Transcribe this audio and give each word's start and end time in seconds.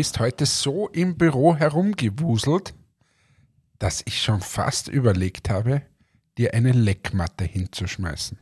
bist 0.00 0.18
heute 0.18 0.46
so 0.46 0.88
im 0.88 1.18
Büro 1.18 1.54
herumgewuselt, 1.54 2.72
dass 3.78 4.00
ich 4.06 4.22
schon 4.22 4.40
fast 4.40 4.88
überlegt 4.88 5.50
habe, 5.50 5.82
dir 6.38 6.54
eine 6.54 6.72
Leckmatte 6.72 7.44
hinzuschmeißen. 7.44 8.38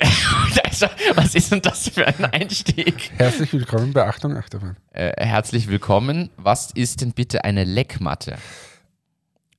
Also, 0.64 0.88
was 1.14 1.36
ist 1.36 1.52
denn 1.52 1.62
das 1.62 1.88
für 1.88 2.04
ein 2.04 2.24
Einstieg? 2.24 3.12
Herzlich 3.16 3.52
willkommen 3.52 3.92
bei 3.92 4.04
Achtung 4.08 4.36
Achterbahn. 4.36 4.76
Äh, 4.90 5.24
herzlich 5.24 5.68
willkommen. 5.68 6.30
Was 6.36 6.72
ist 6.72 7.00
denn 7.00 7.12
bitte 7.12 7.44
eine 7.44 7.62
Leckmatte? 7.62 8.38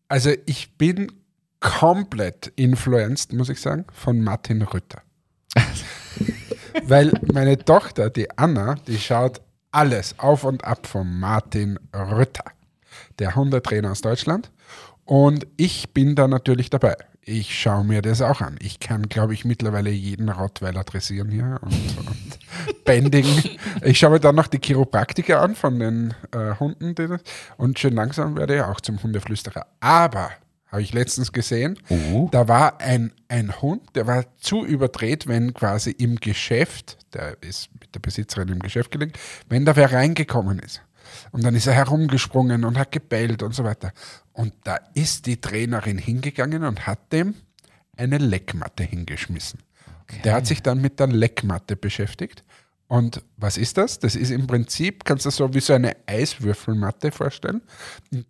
Also 0.10 0.32
ich 0.46 0.78
bin 0.78 1.10
komplett 1.62 2.48
influenced, 2.58 3.32
muss 3.32 3.48
ich 3.48 3.62
sagen, 3.62 3.86
von 3.94 4.20
Martin 4.20 4.62
Rütter. 4.62 5.02
Weil 6.84 7.14
meine 7.32 7.58
Tochter, 7.58 8.10
die 8.10 8.30
Anna, 8.38 8.76
die 8.88 9.00
schaut 9.00 9.42
alles 9.78 10.18
auf 10.18 10.44
und 10.44 10.64
ab 10.64 10.88
von 10.88 11.20
Martin 11.20 11.78
Rütter, 11.94 12.46
der 13.20 13.36
Hundetrainer 13.36 13.92
aus 13.92 14.02
Deutschland. 14.02 14.50
Und 15.06 15.46
ich 15.56 15.94
bin 15.94 16.16
da 16.16 16.28
natürlich 16.28 16.72
dabei. 16.72 16.96
Ich 17.22 17.60
schaue 17.60 17.84
mir 17.84 18.02
das 18.02 18.24
auch 18.24 18.42
an. 18.42 18.56
Ich 18.60 18.80
kann, 18.80 19.04
glaube 19.04 19.36
ich, 19.36 19.46
mittlerweile 19.46 19.92
jeden 19.92 20.30
Rottweiler 20.30 20.84
dressieren 20.84 21.30
hier 21.30 21.60
und, 21.62 21.74
und 21.74 22.84
Bending. 22.86 23.28
Ich 23.84 24.00
schaue 24.00 24.12
mir 24.12 24.20
dann 24.20 24.34
noch 24.34 24.48
die 24.48 24.60
Chiropraktiker 24.60 25.42
an 25.42 25.54
von 25.54 25.78
den 25.78 26.16
äh, 26.32 26.56
Hunden. 26.60 27.20
Und 27.58 27.78
schön 27.78 27.94
langsam 27.94 28.36
werde 28.36 28.56
ich 28.56 28.62
auch 28.64 28.82
zum 28.82 29.04
Hundeflüsterer. 29.04 29.68
Aber 29.80 30.32
habe 30.68 30.82
ich 30.82 30.94
letztens 30.94 31.32
gesehen. 31.32 31.80
Oh. 31.90 32.28
Da 32.32 32.48
war 32.48 32.80
ein, 32.82 33.14
ein 33.30 33.62
Hund, 33.62 33.96
der 33.96 34.08
war 34.08 34.26
zu 34.38 34.66
überdreht, 34.66 35.28
wenn 35.28 35.54
quasi 35.54 35.92
im 35.92 36.18
Geschäft, 36.18 36.98
der 37.14 37.38
ist 37.42 37.70
mit 37.80 37.94
der 37.96 38.00
Besitzerin 38.00 38.50
im 38.50 38.60
Geschäft 38.60 38.92
gelegen, 38.92 39.14
wenn 39.48 39.66
da 39.66 39.76
wer 39.76 39.92
reingekommen 39.92 40.60
ist. 40.60 40.82
Und 41.32 41.44
dann 41.44 41.56
ist 41.56 41.68
er 41.68 41.74
herumgesprungen 41.74 42.66
und 42.66 42.78
hat 42.78 42.92
gebellt 42.92 43.44
und 43.44 43.56
so 43.56 43.64
weiter. 43.64 43.94
Und 44.34 44.54
da 44.66 44.78
ist 44.94 45.26
die 45.26 45.40
Trainerin 45.40 45.98
hingegangen 45.98 46.64
und 46.64 46.86
hat 46.86 47.14
dem 47.14 47.36
eine 47.96 48.18
Leckmatte 48.18 48.84
hingeschmissen. 48.84 49.60
Der 50.24 50.34
hat 50.34 50.48
sich 50.48 50.62
dann 50.62 50.80
mit 50.80 51.00
der 51.00 51.08
Leckmatte 51.08 51.76
beschäftigt. 51.76 52.44
Und 52.88 53.22
was 53.36 53.58
ist 53.58 53.78
das? 53.78 54.00
Das 54.00 54.16
ist 54.16 54.32
im 54.32 54.48
Prinzip, 54.48 55.04
kannst 55.04 55.26
du 55.26 55.30
so 55.30 55.54
wie 55.54 55.60
so 55.60 55.74
eine 55.74 55.98
Eiswürfelmatte 56.06 57.12
vorstellen. 57.12 57.62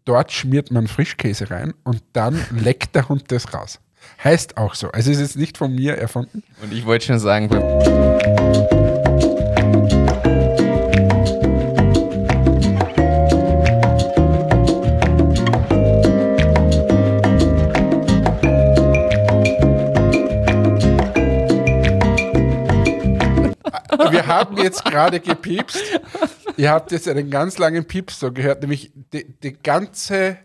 Dort 0.04 0.32
schmiert 0.32 0.72
man 0.72 0.88
Frischkäse 0.88 1.52
rein 1.52 1.74
und 1.84 2.02
dann 2.14 2.44
leckt 2.52 2.96
der 2.96 3.08
Hund 3.08 3.32
das 3.32 3.54
raus. 3.54 3.80
Heißt 4.24 4.58
auch 4.58 4.74
so. 4.74 4.90
Also 4.92 5.12
es 5.12 5.18
ist 5.18 5.22
jetzt 5.22 5.38
nicht 5.38 5.58
von 5.58 5.74
mir 5.74 5.98
erfunden. 5.98 6.44
Und 6.62 6.74
ich 6.74 6.86
wollte 6.86 7.06
schon 7.06 7.20
sagen, 7.20 7.50
haben 24.38 24.58
jetzt 24.58 24.84
gerade 24.86 25.20
gepiepst. 25.20 25.82
Ihr 26.58 26.72
habt 26.72 26.92
jetzt 26.92 27.08
einen 27.08 27.30
ganz 27.30 27.58
langen 27.58 27.86
Pieps 27.86 28.20
so 28.20 28.32
gehört, 28.32 28.62
nämlich 28.62 28.92
die, 29.14 29.26
die 29.44 29.54
ganze 29.54 30.38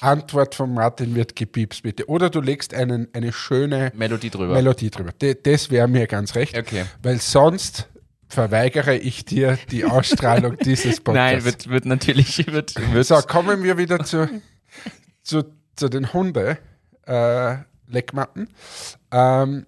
Antwort 0.00 0.54
von 0.54 0.74
Martin 0.74 1.14
wird 1.14 1.36
gepiepst, 1.36 1.82
bitte. 1.82 2.06
Oder 2.08 2.28
du 2.30 2.40
legst 2.40 2.74
einen, 2.74 3.08
eine 3.14 3.32
schöne 3.32 3.92
Melodie 3.94 4.30
drüber. 4.30 4.54
Melodie 4.54 4.90
drüber. 4.90 5.12
D- 5.12 5.34
Das 5.42 5.70
wäre 5.70 5.88
mir 5.88 6.06
ganz 6.06 6.34
recht. 6.34 6.56
Okay. 6.56 6.84
Weil 7.02 7.18
sonst 7.18 7.88
verweigere 8.28 8.96
ich 8.96 9.24
dir 9.24 9.58
die 9.70 9.84
Ausstrahlung 9.84 10.56
dieses 10.64 11.00
Podcasts. 11.00 11.32
Nein, 11.32 11.44
wird, 11.44 11.68
wird 11.70 11.84
natürlich, 11.86 12.46
wird, 12.46 12.74
wird 12.92 13.06
So, 13.06 13.16
kommen 13.22 13.62
wir 13.62 13.78
wieder 13.78 14.04
zu, 14.04 14.28
zu, 15.22 15.44
zu 15.76 15.88
den 15.88 16.12
Hunde 16.12 16.58
äh, 17.06 17.56
Leckmatten. 17.88 18.48
Ähm, 19.10 19.66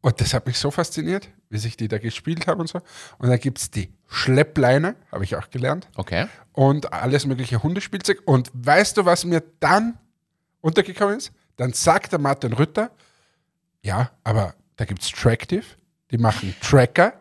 und 0.00 0.20
das 0.20 0.32
hat 0.32 0.46
mich 0.46 0.58
so 0.58 0.70
fasziniert, 0.70 1.28
wie 1.54 1.58
sich 1.58 1.76
die 1.76 1.88
da 1.88 1.98
gespielt 1.98 2.46
haben 2.46 2.60
und 2.60 2.66
so. 2.68 2.80
Und 3.18 3.30
dann 3.30 3.38
gibt 3.38 3.58
es 3.58 3.70
die 3.70 3.88
Schleppleine, 4.08 4.96
habe 5.10 5.24
ich 5.24 5.36
auch 5.36 5.48
gelernt. 5.50 5.88
Okay. 5.96 6.26
Und 6.52 6.92
alles 6.92 7.24
mögliche 7.26 7.62
Hundespielzeug. 7.62 8.22
Und 8.26 8.50
weißt 8.52 8.96
du, 8.96 9.04
was 9.06 9.24
mir 9.24 9.42
dann 9.60 9.96
untergekommen 10.60 11.16
ist? 11.16 11.32
Dann 11.56 11.72
sagt 11.72 12.10
der 12.12 12.18
Martin 12.18 12.52
Rütter, 12.52 12.90
ja, 13.82 14.10
aber 14.24 14.54
da 14.76 14.84
gibt 14.84 15.02
es 15.02 15.10
Tractive, 15.10 15.64
die 16.10 16.18
machen 16.18 16.54
Tracker 16.60 17.12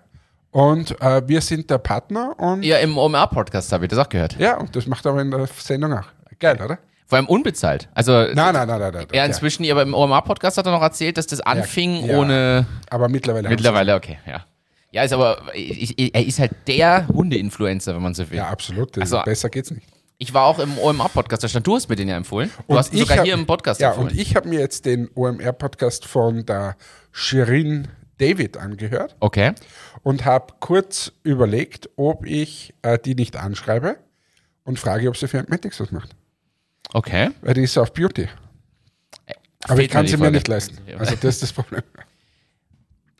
und 0.49 0.99
äh, 1.01 1.27
wir 1.27 1.41
sind 1.41 1.69
der 1.69 1.77
Partner 1.77 2.37
und 2.39 2.63
Ja, 2.63 2.77
im 2.79 2.97
OMR-Podcast 2.97 3.71
habe 3.71 3.85
ich 3.85 3.89
das 3.89 3.99
auch 3.99 4.09
gehört. 4.09 4.37
ja, 4.39 4.57
und 4.57 4.75
das 4.75 4.87
macht 4.87 5.05
er 5.05 5.11
aber 5.11 5.21
in 5.21 5.29
der 5.31 5.45
Sendung 5.47 5.93
auch. 5.93 6.07
Geil, 6.39 6.59
oder? 6.61 6.79
Vor 7.05 7.17
allem 7.17 7.27
unbezahlt. 7.27 7.89
Also, 7.93 8.11
Nein, 8.11 8.33
nein, 8.35 8.53
nein, 8.53 8.67
nein. 8.67 8.93
nein, 8.93 9.07
ja, 9.13 9.25
inzwischen, 9.25 9.69
aber 9.69 9.81
im 9.83 9.93
OMR-Podcast 9.93 10.57
hat 10.57 10.65
er 10.65 10.71
noch 10.71 10.81
erzählt, 10.81 11.17
dass 11.17 11.27
das 11.27 11.41
anfing 11.41 12.05
ja. 12.05 12.17
ohne. 12.17 12.65
Aber 12.89 13.09
mittlerweile. 13.09 13.49
Mittlerweile, 13.49 13.95
okay, 13.95 14.17
ja. 14.25 14.45
Ja, 14.91 15.03
ist 15.03 15.11
aber, 15.13 15.41
ich, 15.55 15.97
ich, 15.97 16.13
er 16.13 16.23
ist 16.25 16.39
halt 16.39 16.51
der 16.67 17.07
Hunde-Influencer, 17.07 17.95
wenn 17.95 18.01
man 18.03 18.13
so 18.13 18.29
will. 18.29 18.37
Ja, 18.37 18.47
absolut. 18.49 18.97
Also- 18.99 19.21
Besser 19.23 19.49
geht's 19.49 19.71
nicht. 19.71 19.87
Ich 20.19 20.33
war 20.33 20.45
auch 20.45 20.59
im 20.59 20.77
OMR-Podcast, 20.77 21.43
da 21.43 21.47
stand, 21.47 21.65
du 21.67 21.75
hast 21.75 21.89
mir 21.89 21.95
den 21.95 22.07
ja 22.07 22.15
empfohlen. 22.15 22.49
Du 22.55 22.73
Und 22.73 22.77
hast 22.77 22.93
ihn 22.93 22.97
ich 22.97 23.01
sogar 23.01 23.17
hab- 23.17 23.25
hier 23.25 23.33
im 23.33 23.45
Podcast 23.45 23.81
Ja, 23.81 23.89
empfohlen. 23.89 24.11
und 24.11 24.17
ich 24.19 24.35
habe 24.35 24.47
mir 24.47 24.59
jetzt 24.59 24.85
den 24.85 25.09
OMR-Podcast 25.15 26.05
von 26.05 26.45
der 26.45 26.77
Shirin 27.11 27.87
David 28.19 28.55
angehört 28.57 29.15
okay. 29.19 29.53
und 30.03 30.23
habe 30.23 30.53
kurz 30.59 31.11
überlegt, 31.23 31.89
ob 31.97 32.25
ich 32.25 32.73
äh, 32.83 32.99
die 32.99 33.15
nicht 33.15 33.35
anschreibe 33.35 33.97
und 34.63 34.79
frage, 34.79 35.09
ob 35.09 35.17
sie 35.17 35.27
für 35.27 35.39
Antmatics 35.39 35.79
was 35.79 35.91
macht. 35.91 36.15
Okay. 36.91 37.31
Weil 37.41 37.53
die 37.53 37.63
ist 37.63 37.77
auf 37.77 37.93
Beauty. 37.93 38.27
Aber 39.65 39.75
Fehlt 39.77 39.87
ich 39.87 39.91
kann 39.91 40.07
sie 40.07 40.17
mir 40.17 40.31
nicht 40.31 40.47
leisten. 40.47 40.77
Also 40.99 41.15
das 41.15 41.35
ist 41.35 41.43
das 41.43 41.53
Problem. 41.53 41.81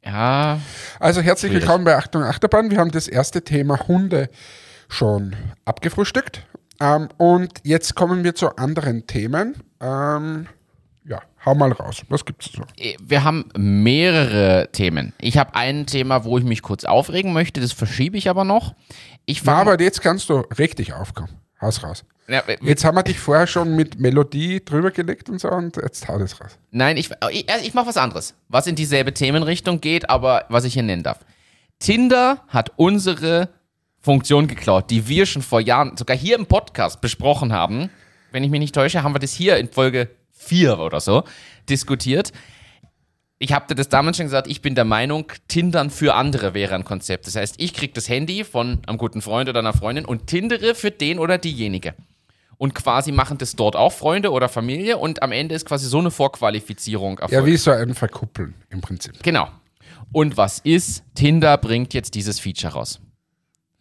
Ja, 0.06 0.59
Also 1.00 1.22
herzlich 1.22 1.51
Schwierig. 1.51 1.66
willkommen 1.66 1.85
bei 1.85 1.96
Achtung 1.96 2.24
Achterbahn. 2.24 2.69
Wir 2.69 2.78
haben 2.78 2.91
das 2.91 3.07
erste 3.07 3.41
Thema 3.41 3.88
Hunde 3.88 4.29
schon 4.90 5.34
abgefrühstückt. 5.63 6.46
Ähm, 6.81 7.07
und 7.18 7.62
jetzt 7.63 7.96
kommen 7.96 8.25
wir 8.25 8.35
zu 8.35 8.53
anderen 8.57 9.07
Themen. 9.07 9.56
Ähm, 9.80 10.47
ja, 11.06 11.22
hau 11.45 11.56
mal 11.56 11.72
raus. 11.72 12.01
Was 12.09 12.25
gibt's 12.25 12.51
so? 12.51 12.63
wir 13.01 13.24
haben 13.24 13.45
mehrere 13.57 14.68
Themen. 14.74 15.13
Ich 15.22 15.38
habe 15.38 15.56
ein 15.56 15.85
Thema, 15.85 16.25
wo 16.25 16.38
ich 16.38 16.44
mich 16.44 16.62
kurz 16.63 16.84
aufregen 16.84 17.31
möchte, 17.31 17.62
das 17.62 17.72
verschiebe 17.72 18.18
ich 18.18 18.30
aber 18.30 18.44
noch. 18.44 18.75
Ich 19.25 19.45
Na, 19.45 19.56
aber 19.56 19.80
jetzt 19.80 20.01
kannst 20.01 20.28
du 20.28 20.40
richtig 20.57 20.91
aufkommen. 20.91 21.30
Haus 21.63 21.84
raus. 21.84 22.03
ja, 22.28 22.44
Jetzt 22.62 22.85
haben 22.85 22.96
wir 22.96 23.03
dich 23.03 23.19
vorher 23.19 23.47
schon 23.47 23.75
mit 23.75 24.00
Melodie 24.00 24.63
drüber 24.63 24.91
gelegt 24.91 25.29
und 25.29 25.40
so 25.40 25.50
und 25.50 25.78
jetzt 25.78 26.07
hau 26.07 26.19
das 26.19 26.40
raus. 26.40 26.57
Nein, 26.72 26.97
ich, 26.97 27.09
ich, 27.31 27.47
ich 27.63 27.74
mache 27.74 27.88
was 27.88 27.97
anderes, 27.97 28.35
was 28.50 28.68
in 28.68 28.75
dieselbe 28.75 29.13
Themenrichtung 29.13 29.81
geht, 29.81 30.09
aber 30.09 30.46
was 30.50 30.66
ich 30.66 30.74
hier 30.74 30.84
nennen 30.84 31.03
darf. 31.03 31.19
Tinder 31.79 32.44
hat 32.47 32.72
unsere 32.75 33.50
Funktion 34.00 34.47
geklaut, 34.47 34.90
die 34.90 35.07
wir 35.07 35.25
schon 35.25 35.41
vor 35.41 35.62
Jahren, 35.62 35.97
sogar 35.97 36.16
hier 36.16 36.35
im 36.38 36.46
Podcast 36.46 37.01
besprochen 37.01 37.53
haben. 37.53 37.90
Wenn 38.31 38.44
ich 38.44 38.50
mich 38.50 38.59
nicht 38.59 38.75
täusche, 38.75 39.03
haben 39.03 39.16
wir 39.16 39.19
das 39.19 39.31
hier 39.31 39.57
in 39.57 39.69
Folge 39.69 40.09
4 40.34 40.80
oder 40.80 41.00
so 41.00 41.24
diskutiert. 41.69 42.31
Ich 43.44 43.52
habe 43.52 43.68
dir 43.68 43.76
das 43.76 43.90
damals 43.90 44.16
schon 44.16 44.28
gesagt, 44.28 44.48
ich 44.48 44.62
bin 44.62 44.74
der 44.74 44.86
Meinung, 44.86 45.26
Tindern 45.50 45.90
für 45.90 46.14
andere 46.16 46.54
wäre 46.54 46.76
ein 46.76 46.86
Konzept. 46.86 47.28
Das 47.28 47.36
heißt, 47.36 47.56
ich 47.58 47.74
kriege 47.74 47.92
das 47.92 48.08
Handy 48.08 48.46
von 48.46 48.80
einem 48.88 48.98
guten 48.98 49.22
Freund 49.22 49.50
oder 49.50 49.59
einer 49.59 49.74
Freundin 49.74 50.06
und 50.06 50.28
tindere 50.28 50.76
für 50.76 50.92
den 50.92 51.20
oder 51.20 51.38
diejenige. 51.38 51.94
Und 52.58 52.74
quasi 52.74 53.12
machen 53.12 53.38
das 53.40 53.58
dort 53.58 53.76
auch 53.76 53.92
Freunde 53.92 54.31
oder 54.31 54.48
Familie 54.48 54.98
und 54.98 55.22
am 55.22 55.34
Ende 55.34 55.56
ist 55.56 55.66
quasi 55.66 55.88
so 55.90 56.00
eine 56.00 56.10
Vorqualifizierung 56.10 57.18
Ja, 57.18 57.24
erfolgt. 57.24 57.45
wie 57.48 57.57
so 57.57 57.72
ein 57.72 57.94
Verkuppeln 57.95 58.54
im 58.69 58.80
Prinzip. 58.80 59.22
genau. 59.22 59.50
Und 60.13 60.38
was 60.38 60.60
ist? 60.60 61.04
Tinder 61.13 61.57
bringt 61.57 61.94
jetzt 61.94 62.16
dieses 62.16 62.40
Feature 62.40 62.72
raus. 62.74 63.01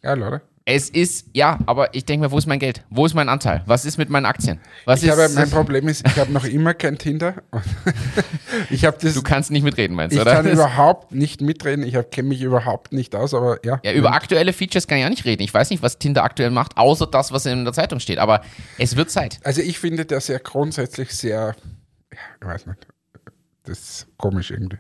Geil, 0.01 0.21
oder? 0.23 0.43
Es 0.65 0.89
ist, 0.91 1.27
ja, 1.33 1.59
aber 1.67 1.93
ich 1.95 2.05
denke 2.05 2.27
mir, 2.27 2.31
wo 2.31 2.39
ist 2.39 2.47
mein 2.47 2.61
Geld? 2.61 2.85
Wo 2.89 3.05
ist 3.05 3.15
mein 3.15 3.29
Anteil? 3.29 3.63
Was 3.67 3.85
ist 3.85 3.99
mit 3.99 4.11
meinen 4.11 4.27
Aktien? 4.27 4.61
Was 4.85 5.03
Ich 5.03 5.09
ist, 5.09 5.19
habe, 5.19 5.29
mein 5.35 5.51
Problem 5.51 5.89
ist, 5.89 6.07
ich 6.07 6.17
habe 6.19 6.33
noch 6.33 6.45
immer 6.45 6.73
kein 6.73 6.99
Tinder. 6.99 7.35
ich 8.71 8.85
habe 8.85 8.97
das. 9.01 9.15
du 9.15 9.23
kannst 9.23 9.51
nicht 9.51 9.65
mitreden, 9.65 9.97
meinst 9.97 10.15
Ich 10.15 10.23
du, 10.23 10.23
oder? 10.23 10.37
kann 10.37 10.49
überhaupt 10.49 11.11
nicht 11.13 11.41
mitreden, 11.41 11.85
ich 11.85 11.97
kenne 12.13 12.29
mich 12.29 12.43
überhaupt 12.43 12.93
nicht 12.93 13.17
aus, 13.17 13.35
aber 13.35 13.59
ja. 13.65 13.81
ja, 13.83 13.93
über 13.93 14.13
aktuelle 14.13 14.53
Features 14.53 14.87
kann 14.87 14.99
ich 14.99 15.05
auch 15.05 15.11
nicht 15.11 15.25
reden. 15.25 15.43
Ich 15.43 15.53
weiß 15.53 15.71
nicht, 15.71 15.83
was 15.83 15.99
Tinder 15.99 16.23
aktuell 16.23 16.51
macht, 16.51 16.77
außer 16.77 17.09
das, 17.09 17.33
was 17.33 17.45
in 17.47 17.65
der 17.65 17.73
Zeitung 17.73 17.99
steht. 17.99 18.19
Aber 18.19 18.43
es 18.79 18.95
wird 18.95 19.11
Zeit. 19.11 19.41
Also 19.43 19.63
ich 19.63 19.81
finde 19.81 20.05
das 20.05 20.29
ja 20.29 20.39
grundsätzlich 20.39 21.11
sehr, 21.11 21.57
ja, 22.13 22.19
ich 22.41 22.47
weiß 22.47 22.67
nicht, 22.67 22.87
das 23.65 23.79
ist 23.79 24.07
komisch 24.17 24.53
irgendwie. 24.53 24.79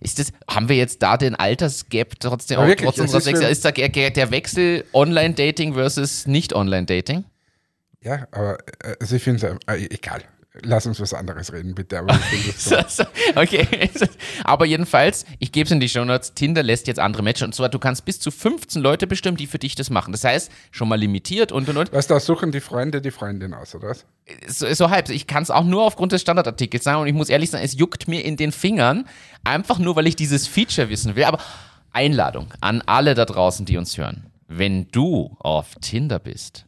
Ist 0.00 0.18
das, 0.18 0.32
haben 0.48 0.68
wir 0.68 0.76
jetzt 0.76 1.02
da 1.02 1.16
den 1.16 1.34
Altersgap 1.34 2.20
trotzdem, 2.20 2.58
wirklich, 2.60 2.88
trotz 2.88 2.98
unserer 2.98 3.20
ist 3.48 3.64
da 3.64 3.70
der 3.70 3.88
der 4.10 4.30
Wechsel 4.30 4.84
Online-Dating 4.92 5.74
versus 5.74 6.26
Nicht-Online-Dating? 6.26 7.24
Ja, 8.02 8.26
aber 8.30 8.58
äh, 8.82 8.94
also 9.00 9.16
ich 9.16 9.22
finde 9.22 9.58
es 9.66 9.74
äh, 9.74 9.86
egal. 9.90 10.22
Lass 10.62 10.86
uns 10.86 11.00
was 11.00 11.14
anderes 11.14 11.52
reden, 11.52 11.74
bitte. 11.74 11.98
Aber 11.98 12.14
okay. 13.36 13.90
Aber 14.44 14.66
jedenfalls, 14.66 15.24
ich 15.38 15.52
gebe 15.52 15.66
es 15.66 15.70
in 15.70 15.80
die 15.80 15.88
Show 15.88 16.04
Notes. 16.04 16.34
Tinder 16.34 16.62
lässt 16.62 16.86
jetzt 16.86 16.98
andere 16.98 17.22
Matches. 17.22 17.42
Und 17.42 17.54
zwar, 17.54 17.68
du 17.68 17.78
kannst 17.78 18.04
bis 18.04 18.18
zu 18.20 18.30
15 18.30 18.82
Leute 18.82 19.06
bestimmen, 19.06 19.36
die 19.36 19.46
für 19.46 19.58
dich 19.58 19.74
das 19.74 19.90
machen. 19.90 20.12
Das 20.12 20.24
heißt, 20.24 20.50
schon 20.70 20.88
mal 20.88 20.96
limitiert 20.98 21.52
und 21.52 21.68
und 21.68 21.76
und. 21.76 21.92
Was 21.92 22.06
da 22.06 22.20
suchen 22.20 22.52
die 22.52 22.60
Freunde 22.60 23.00
die 23.00 23.10
Freundin 23.10 23.54
aus, 23.54 23.74
oder 23.74 23.88
was? 23.88 24.04
So, 24.46 24.72
so 24.74 24.90
halb. 24.90 25.08
Ich 25.10 25.26
kann 25.26 25.42
es 25.42 25.50
auch 25.50 25.64
nur 25.64 25.84
aufgrund 25.84 26.12
des 26.12 26.22
Standardartikels 26.22 26.84
sagen. 26.84 27.00
Und 27.02 27.06
ich 27.06 27.14
muss 27.14 27.28
ehrlich 27.28 27.50
sagen, 27.50 27.64
es 27.64 27.78
juckt 27.78 28.08
mir 28.08 28.24
in 28.24 28.36
den 28.36 28.52
Fingern. 28.52 29.06
Einfach 29.44 29.78
nur, 29.78 29.96
weil 29.96 30.06
ich 30.06 30.16
dieses 30.16 30.46
Feature 30.46 30.88
wissen 30.88 31.16
will. 31.16 31.24
Aber 31.24 31.38
Einladung 31.92 32.48
an 32.60 32.82
alle 32.86 33.14
da 33.14 33.24
draußen, 33.24 33.66
die 33.66 33.76
uns 33.76 33.96
hören. 33.96 34.26
Wenn 34.46 34.88
du 34.90 35.36
auf 35.40 35.74
Tinder 35.80 36.18
bist, 36.18 36.64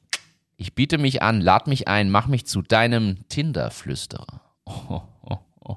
ich 0.60 0.74
biete 0.74 0.98
mich 0.98 1.22
an, 1.22 1.40
lad 1.40 1.66
mich 1.68 1.88
ein, 1.88 2.10
mach 2.10 2.26
mich 2.26 2.44
zu 2.46 2.60
deinem 2.60 3.26
Tinder-Flüsterer. 3.30 4.42
Oh, 4.66 5.00
oh, 5.22 5.38
oh. 5.64 5.76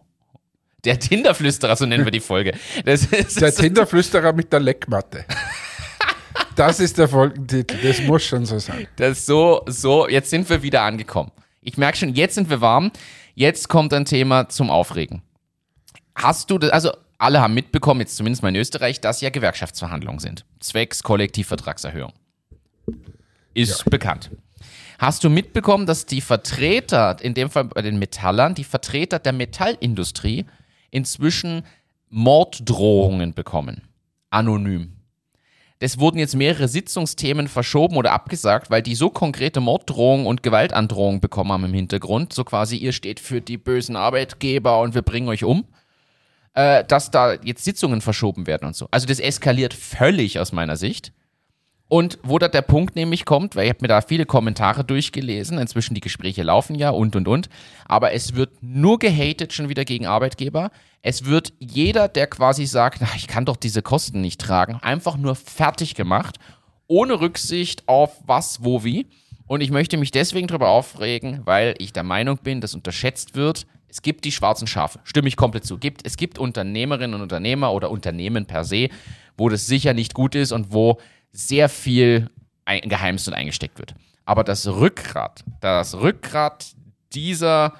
Der 0.83 0.99
Tinder-Flüsterer, 0.99 1.77
so 1.77 1.85
nennen 1.85 2.03
wir 2.03 2.11
die 2.11 2.19
Folge. 2.19 2.51
Das 2.83 3.05
ist, 3.05 3.39
Der 3.39 3.55
Tinderflüsterer 3.55 4.33
mit 4.33 4.51
der 4.51 4.59
Leckmatte. 4.59 5.23
Das 6.57 6.81
ist 6.81 6.97
der 6.97 7.07
Folgentitel. 7.07 7.77
Das 7.81 8.01
muss 8.01 8.23
schon 8.25 8.45
so 8.45 8.59
sein. 8.59 8.87
Das 8.97 9.25
so, 9.25 9.63
so, 9.67 10.09
jetzt 10.09 10.29
sind 10.29 10.49
wir 10.49 10.61
wieder 10.61 10.81
angekommen. 10.81 11.31
Ich 11.61 11.77
merke 11.77 11.97
schon, 11.97 12.13
jetzt 12.13 12.35
sind 12.35 12.49
wir 12.49 12.59
warm. 12.59 12.91
Jetzt 13.35 13.69
kommt 13.69 13.93
ein 13.93 14.03
Thema 14.03 14.49
zum 14.49 14.69
Aufregen. 14.69 15.21
Hast 16.13 16.51
du 16.51 16.57
das, 16.57 16.71
also 16.71 16.91
alle 17.17 17.39
haben 17.39 17.53
mitbekommen, 17.53 18.01
jetzt 18.01 18.17
zumindest 18.17 18.43
mal 18.43 18.49
in 18.49 18.57
Österreich, 18.57 18.99
dass 18.99 19.21
ja 19.21 19.29
Gewerkschaftsverhandlungen 19.29 20.19
sind. 20.19 20.45
Zwecks 20.59 21.01
Kollektivvertragserhöhung. 21.03 22.11
Ist 23.53 23.79
Ja. 23.85 23.89
bekannt. 23.89 24.29
Hast 25.03 25.25
du 25.25 25.29
mitbekommen, 25.29 25.85
dass 25.85 26.05
die 26.05 26.21
Vertreter, 26.21 27.17
in 27.19 27.33
dem 27.33 27.49
Fall 27.49 27.65
bei 27.65 27.81
den 27.81 27.99
Metallern, 27.99 28.55
die 28.55 28.63
Vertreter 28.63 29.19
der 29.19 29.33
Metallindustrie 29.33 30.45
inzwischen 30.91 31.65
Morddrohungen 32.07 33.33
bekommen? 33.33 33.81
Anonym. 34.29 34.93
Es 35.79 35.99
wurden 35.99 36.19
jetzt 36.19 36.37
mehrere 36.37 36.69
Sitzungsthemen 36.69 37.49
verschoben 37.49 37.97
oder 37.97 38.13
abgesagt, 38.13 38.71
weil 38.71 38.81
die 38.81 38.95
so 38.95 39.09
konkrete 39.09 39.59
Morddrohungen 39.59 40.25
und 40.25 40.41
Gewaltandrohungen 40.41 41.19
bekommen 41.19 41.51
haben 41.51 41.65
im 41.65 41.73
Hintergrund. 41.73 42.31
So 42.31 42.45
quasi, 42.45 42.77
ihr 42.77 42.93
steht 42.93 43.19
für 43.19 43.41
die 43.41 43.57
bösen 43.57 43.97
Arbeitgeber 43.97 44.79
und 44.79 44.95
wir 44.95 45.01
bringen 45.01 45.27
euch 45.27 45.43
um. 45.43 45.65
Äh, 46.53 46.85
dass 46.85 47.11
da 47.11 47.33
jetzt 47.33 47.65
Sitzungen 47.65 47.99
verschoben 47.99 48.47
werden 48.47 48.67
und 48.67 48.75
so. 48.77 48.87
Also 48.89 49.05
das 49.05 49.19
eskaliert 49.19 49.73
völlig 49.73 50.39
aus 50.39 50.53
meiner 50.53 50.77
Sicht. 50.77 51.11
Und 51.93 52.17
wo 52.23 52.39
da 52.39 52.47
der 52.47 52.63
Punkt 52.63 52.95
nämlich 52.95 53.23
kommt, 53.23 53.55
weil 53.55 53.65
ich 53.65 53.69
habe 53.69 53.81
mir 53.81 53.87
da 53.87 54.01
viele 54.01 54.25
Kommentare 54.25 54.83
durchgelesen, 54.83 55.59
inzwischen 55.59 55.93
die 55.93 56.01
Gespräche 56.01 56.41
laufen 56.41 56.73
ja 56.73 56.89
und 56.89 57.15
und 57.15 57.27
und, 57.27 57.49
aber 57.85 58.13
es 58.13 58.33
wird 58.33 58.49
nur 58.63 58.97
gehatet 58.97 59.53
schon 59.53 59.69
wieder 59.69 59.85
gegen 59.85 60.07
Arbeitgeber. 60.07 60.71
Es 61.03 61.25
wird 61.25 61.53
jeder, 61.59 62.07
der 62.07 62.25
quasi 62.25 62.65
sagt, 62.65 62.97
na, 63.01 63.09
ich 63.15 63.27
kann 63.27 63.45
doch 63.45 63.57
diese 63.57 63.83
Kosten 63.83 64.21
nicht 64.21 64.41
tragen, 64.41 64.79
einfach 64.81 65.17
nur 65.17 65.35
fertig 65.35 65.93
gemacht, 65.93 66.39
ohne 66.87 67.21
Rücksicht 67.21 67.87
auf 67.87 68.23
was, 68.25 68.63
wo, 68.63 68.83
wie. 68.83 69.05
Und 69.45 69.61
ich 69.61 69.69
möchte 69.69 69.97
mich 69.97 70.09
deswegen 70.09 70.47
darüber 70.47 70.69
aufregen, 70.69 71.41
weil 71.45 71.75
ich 71.77 71.93
der 71.93 72.01
Meinung 72.01 72.39
bin, 72.39 72.59
dass 72.59 72.73
unterschätzt 72.73 73.35
wird, 73.35 73.67
es 73.87 74.01
gibt 74.01 74.25
die 74.25 74.31
schwarzen 74.31 74.65
Schafe, 74.65 74.99
stimme 75.03 75.27
ich 75.27 75.37
komplett 75.37 75.67
zu. 75.67 75.77
Gibt, 75.77 76.07
es 76.07 76.17
gibt 76.17 76.39
Unternehmerinnen 76.39 77.13
und 77.13 77.21
Unternehmer 77.21 77.71
oder 77.71 77.91
Unternehmen 77.91 78.47
per 78.47 78.63
se, 78.63 78.89
wo 79.37 79.47
das 79.47 79.67
sicher 79.67 79.93
nicht 79.93 80.15
gut 80.15 80.33
ist 80.33 80.51
und 80.51 80.73
wo 80.73 80.97
sehr 81.33 81.67
viel 81.67 82.29
geheimst 82.65 83.27
und 83.27 83.33
eingesteckt 83.33 83.77
wird. 83.79 83.95
Aber 84.25 84.43
das 84.43 84.67
Rückgrat, 84.67 85.43
das 85.59 85.95
Rückgrat 85.95 86.67
dieser 87.13 87.73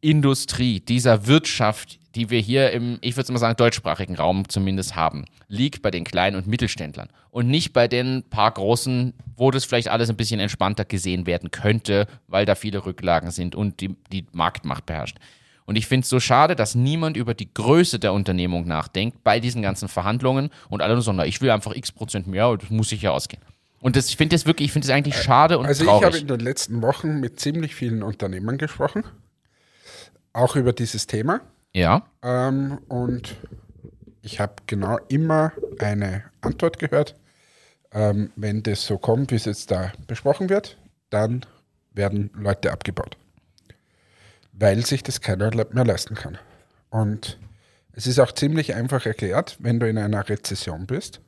Industrie, 0.00 0.80
dieser 0.80 1.26
Wirtschaft, 1.26 1.98
die 2.14 2.30
wir 2.30 2.40
hier 2.40 2.72
im, 2.72 2.98
ich 3.00 3.16
würde 3.16 3.32
mal 3.32 3.38
sagen, 3.38 3.56
deutschsprachigen 3.56 4.16
Raum 4.16 4.48
zumindest 4.48 4.96
haben, 4.96 5.24
liegt 5.48 5.82
bei 5.82 5.90
den 5.90 6.04
kleinen 6.04 6.36
und 6.36 6.46
Mittelständlern 6.46 7.08
und 7.30 7.48
nicht 7.48 7.72
bei 7.72 7.88
den 7.88 8.22
paar 8.28 8.50
großen, 8.50 9.14
wo 9.36 9.50
das 9.50 9.64
vielleicht 9.64 9.88
alles 9.88 10.10
ein 10.10 10.16
bisschen 10.16 10.40
entspannter 10.40 10.84
gesehen 10.84 11.26
werden 11.26 11.50
könnte, 11.50 12.06
weil 12.26 12.44
da 12.44 12.54
viele 12.54 12.84
Rücklagen 12.84 13.30
sind 13.30 13.54
und 13.54 13.80
die, 13.80 13.96
die 14.12 14.26
Marktmacht 14.32 14.86
beherrscht. 14.86 15.18
Und 15.68 15.76
ich 15.76 15.86
finde 15.86 16.04
es 16.04 16.08
so 16.08 16.18
schade, 16.18 16.56
dass 16.56 16.74
niemand 16.74 17.18
über 17.18 17.34
die 17.34 17.52
Größe 17.52 17.98
der 17.98 18.14
Unternehmung 18.14 18.66
nachdenkt 18.66 19.22
bei 19.22 19.38
diesen 19.38 19.60
ganzen 19.60 19.88
Verhandlungen 19.88 20.48
und 20.70 20.80
alle 20.80 20.94
nur 20.94 21.02
so, 21.02 21.12
na, 21.12 21.26
ich 21.26 21.42
will 21.42 21.50
einfach 21.50 21.74
x 21.74 21.92
Prozent 21.92 22.26
mehr, 22.26 22.56
das 22.56 22.70
muss 22.70 22.88
sich 22.88 23.02
ja 23.02 23.10
ausgehen. 23.10 23.42
Und 23.82 23.94
das, 23.94 24.08
ich 24.08 24.16
finde 24.16 24.34
das 24.34 24.46
wirklich, 24.46 24.68
ich 24.68 24.72
finde 24.72 24.88
es 24.88 24.90
eigentlich 24.94 25.16
schade 25.20 25.58
und 25.58 25.66
Also 25.66 25.82
ich 25.84 25.90
traurig. 25.90 26.06
habe 26.06 26.16
in 26.16 26.26
den 26.26 26.40
letzten 26.40 26.80
Wochen 26.80 27.20
mit 27.20 27.38
ziemlich 27.38 27.74
vielen 27.74 28.02
Unternehmern 28.02 28.56
gesprochen, 28.56 29.04
auch 30.32 30.56
über 30.56 30.72
dieses 30.72 31.06
Thema. 31.06 31.42
ja, 31.74 32.02
Ähm, 32.22 32.78
und 32.88 33.36
ich 34.22 34.40
habe 34.40 34.54
genau 34.66 34.96
immer 35.08 35.52
eine 35.80 36.24
Antwort 36.40 36.78
gehört. 36.78 37.14
Ähm, 37.92 38.30
wenn 38.36 38.62
das 38.62 38.86
so 38.86 38.96
kommt, 38.96 39.32
wie 39.32 39.36
es 39.36 39.44
jetzt 39.44 39.70
da 39.70 39.92
besprochen 40.06 40.48
wird, 40.48 40.78
dann 41.10 41.44
werden 41.92 42.30
Leute 42.34 42.72
abgebaut. 42.72 43.18
Weil 44.58 44.84
sich 44.84 45.02
das 45.02 45.20
keiner 45.20 45.50
mehr 45.54 45.84
leisten 45.84 46.14
kann. 46.14 46.38
Und 46.90 47.38
es 47.92 48.06
ist 48.06 48.18
auch 48.18 48.32
ziemlich 48.32 48.74
einfach 48.74 49.06
erklärt, 49.06 49.56
wenn 49.60 49.80
du 49.80 49.88
in 49.88 49.98
einer 49.98 50.28
Rezession 50.28 50.86
bist, 50.86 51.20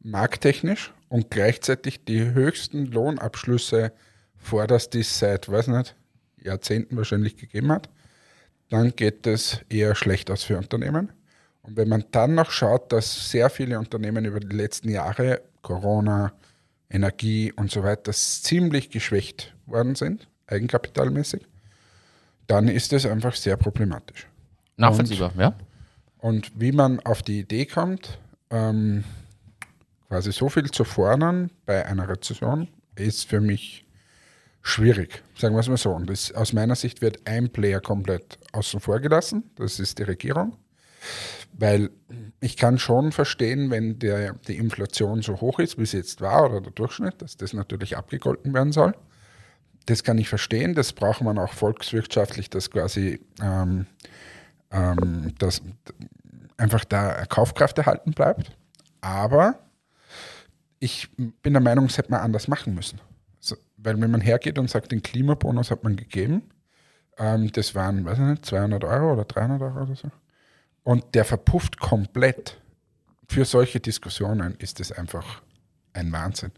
markttechnisch 0.00 0.92
und 1.08 1.30
gleichzeitig 1.30 2.04
die 2.04 2.32
höchsten 2.32 2.86
Lohnabschlüsse 2.86 3.92
forderst, 4.36 4.94
die 4.94 5.00
es 5.00 5.18
seit, 5.18 5.48
weiß 5.48 5.68
nicht, 5.68 5.96
Jahrzehnten 6.38 6.96
wahrscheinlich 6.96 7.36
gegeben 7.36 7.72
hat, 7.72 7.88
dann 8.68 8.94
geht 8.94 9.26
es 9.26 9.60
eher 9.68 9.94
schlecht 9.94 10.30
aus 10.30 10.44
für 10.44 10.58
Unternehmen. 10.58 11.12
Und 11.62 11.76
wenn 11.76 11.88
man 11.88 12.04
dann 12.12 12.34
noch 12.34 12.50
schaut, 12.50 12.92
dass 12.92 13.30
sehr 13.30 13.50
viele 13.50 13.78
Unternehmen 13.78 14.24
über 14.24 14.40
die 14.40 14.54
letzten 14.54 14.88
Jahre, 14.88 15.42
Corona, 15.62 16.32
Energie 16.88 17.52
und 17.52 17.70
so 17.70 17.82
weiter, 17.82 18.12
ziemlich 18.12 18.90
geschwächt 18.90 19.54
worden 19.66 19.96
sind, 19.96 20.28
eigenkapitalmäßig, 20.46 21.42
dann 22.46 22.68
ist 22.68 22.92
es 22.92 23.06
einfach 23.06 23.34
sehr 23.34 23.56
problematisch. 23.56 24.26
nachvollziehbar, 24.76 25.32
ja. 25.38 25.54
Und 26.18 26.52
wie 26.54 26.72
man 26.72 27.00
auf 27.00 27.22
die 27.22 27.40
Idee 27.40 27.66
kommt, 27.66 28.18
ähm, 28.50 29.04
quasi 30.08 30.32
so 30.32 30.48
viel 30.48 30.70
zu 30.70 30.84
fordern 30.84 31.50
bei 31.66 31.84
einer 31.86 32.08
Rezession, 32.08 32.68
ist 32.94 33.28
für 33.28 33.40
mich 33.40 33.84
schwierig. 34.62 35.22
Sagen 35.38 35.54
wir 35.54 35.60
es 35.60 35.68
mal 35.68 35.76
so. 35.76 35.92
Und 35.92 36.10
das, 36.10 36.32
aus 36.32 36.52
meiner 36.52 36.74
Sicht 36.74 37.02
wird 37.02 37.26
ein 37.26 37.50
Player 37.50 37.80
komplett 37.80 38.38
außen 38.52 38.80
vor 38.80 39.00
gelassen. 39.00 39.44
Das 39.56 39.78
ist 39.78 39.98
die 39.98 40.04
Regierung. 40.04 40.56
Weil 41.52 41.90
ich 42.40 42.56
kann 42.56 42.78
schon 42.78 43.12
verstehen, 43.12 43.70
wenn 43.70 43.98
der, 43.98 44.34
die 44.48 44.56
Inflation 44.56 45.22
so 45.22 45.40
hoch 45.40 45.58
ist, 45.58 45.78
wie 45.78 45.86
sie 45.86 45.98
jetzt 45.98 46.20
war, 46.20 46.50
oder 46.50 46.60
der 46.60 46.72
Durchschnitt, 46.72 47.22
dass 47.22 47.36
das 47.36 47.52
natürlich 47.52 47.96
abgegolten 47.96 48.52
werden 48.52 48.72
soll. 48.72 48.94
Das 49.86 50.02
kann 50.02 50.18
ich 50.18 50.28
verstehen. 50.28 50.74
Das 50.74 50.92
braucht 50.92 51.22
man 51.22 51.38
auch 51.38 51.52
volkswirtschaftlich, 51.52 52.50
dass 52.50 52.70
quasi 52.70 53.20
ähm, 53.40 53.86
ähm, 54.70 55.34
dass 55.38 55.62
einfach 56.56 56.84
da 56.84 57.24
Kaufkraft 57.26 57.78
erhalten 57.78 58.12
bleibt. 58.12 58.56
Aber 59.00 59.60
ich 60.78 61.08
bin 61.16 61.52
der 61.52 61.62
Meinung, 61.62 61.86
das 61.86 61.98
hätte 61.98 62.10
man 62.10 62.20
anders 62.20 62.48
machen 62.48 62.74
müssen. 62.74 63.00
So, 63.40 63.56
weil 63.76 64.00
wenn 64.00 64.10
man 64.10 64.20
hergeht 64.20 64.58
und 64.58 64.70
sagt, 64.70 64.92
den 64.92 65.02
Klimabonus 65.02 65.70
hat 65.70 65.84
man 65.84 65.96
gegeben, 65.96 66.50
ähm, 67.18 67.50
das 67.52 67.74
waren, 67.74 68.04
weiß 68.04 68.18
ich 68.18 68.24
nicht, 68.24 68.46
200 68.46 68.84
Euro 68.84 69.12
oder 69.12 69.24
300 69.24 69.62
Euro 69.62 69.82
oder 69.82 69.96
so. 69.96 70.10
Und 70.82 71.14
der 71.14 71.24
verpufft 71.24 71.78
komplett. 71.78 72.60
Für 73.28 73.44
solche 73.44 73.80
Diskussionen 73.80 74.54
ist 74.58 74.78
das 74.78 74.92
einfach 74.92 75.42
ein 75.92 76.12
Wahnsinn. 76.12 76.52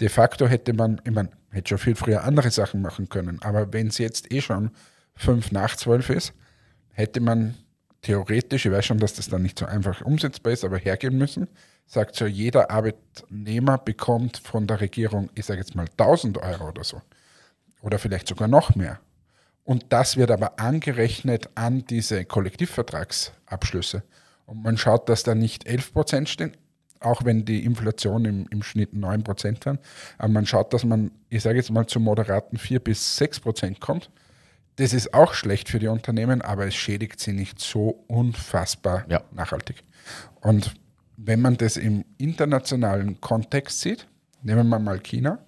De 0.00 0.08
facto 0.08 0.46
hätte 0.46 0.72
man, 0.72 1.00
ich 1.04 1.12
meine, 1.12 1.30
hätte 1.50 1.70
schon 1.70 1.78
viel 1.78 1.94
früher 1.94 2.24
andere 2.24 2.50
Sachen 2.50 2.82
machen 2.82 3.08
können, 3.08 3.40
aber 3.42 3.72
wenn 3.72 3.88
es 3.88 3.98
jetzt 3.98 4.32
eh 4.32 4.40
schon 4.40 4.70
fünf 5.14 5.52
nach 5.52 5.76
zwölf 5.76 6.10
ist, 6.10 6.32
hätte 6.92 7.20
man 7.20 7.54
theoretisch, 8.02 8.66
ich 8.66 8.72
weiß 8.72 8.86
schon, 8.86 8.98
dass 8.98 9.14
das 9.14 9.28
dann 9.28 9.42
nicht 9.42 9.58
so 9.58 9.66
einfach 9.66 10.00
umsetzbar 10.02 10.52
ist, 10.52 10.64
aber 10.64 10.78
hergehen 10.78 11.18
müssen, 11.18 11.48
sagt 11.86 12.16
so, 12.16 12.26
jeder 12.26 12.70
Arbeitnehmer 12.70 13.78
bekommt 13.78 14.38
von 14.38 14.66
der 14.66 14.80
Regierung, 14.80 15.28
ich 15.34 15.46
sage 15.46 15.60
jetzt 15.60 15.74
mal 15.74 15.86
1000 15.98 16.38
Euro 16.38 16.68
oder 16.68 16.84
so. 16.84 17.02
Oder 17.82 17.98
vielleicht 17.98 18.28
sogar 18.28 18.48
noch 18.48 18.74
mehr. 18.74 19.00
Und 19.64 19.86
das 19.90 20.16
wird 20.16 20.30
aber 20.30 20.58
angerechnet 20.58 21.50
an 21.54 21.84
diese 21.86 22.24
Kollektivvertragsabschlüsse. 22.24 24.02
Und 24.46 24.62
man 24.62 24.76
schaut, 24.76 25.08
dass 25.08 25.22
da 25.22 25.34
nicht 25.34 25.66
11 25.66 25.92
Prozent 25.92 26.28
stehen, 26.28 26.52
auch 27.00 27.24
wenn 27.24 27.44
die 27.44 27.64
Inflation 27.64 28.24
im, 28.24 28.46
im 28.50 28.62
Schnitt 28.62 28.94
9 28.94 29.24
Prozent 29.24 29.64
waren. 29.66 29.78
Aber 30.18 30.28
man 30.28 30.46
schaut, 30.46 30.72
dass 30.72 30.84
man, 30.84 31.10
ich 31.28 31.42
sage 31.42 31.58
jetzt 31.58 31.70
mal, 31.70 31.86
zu 31.86 31.98
moderaten 32.00 32.58
4 32.58 32.80
bis 32.80 33.16
6 33.16 33.40
Prozent 33.40 33.80
kommt. 33.80 34.10
Das 34.76 34.92
ist 34.92 35.12
auch 35.12 35.34
schlecht 35.34 35.68
für 35.68 35.78
die 35.78 35.88
Unternehmen, 35.88 36.42
aber 36.42 36.66
es 36.66 36.74
schädigt 36.74 37.20
sie 37.20 37.32
nicht 37.32 37.58
so 37.58 38.04
unfassbar 38.06 39.04
Ja. 39.08 39.22
nachhaltig. 39.32 39.82
Und 40.40 40.74
wenn 41.16 41.40
man 41.40 41.56
das 41.56 41.76
im 41.76 42.04
internationalen 42.18 43.20
Kontext 43.20 43.80
sieht, 43.80 44.06
nehmen 44.42 44.68
wir 44.68 44.78
mal 44.78 45.00
China, 45.00 45.38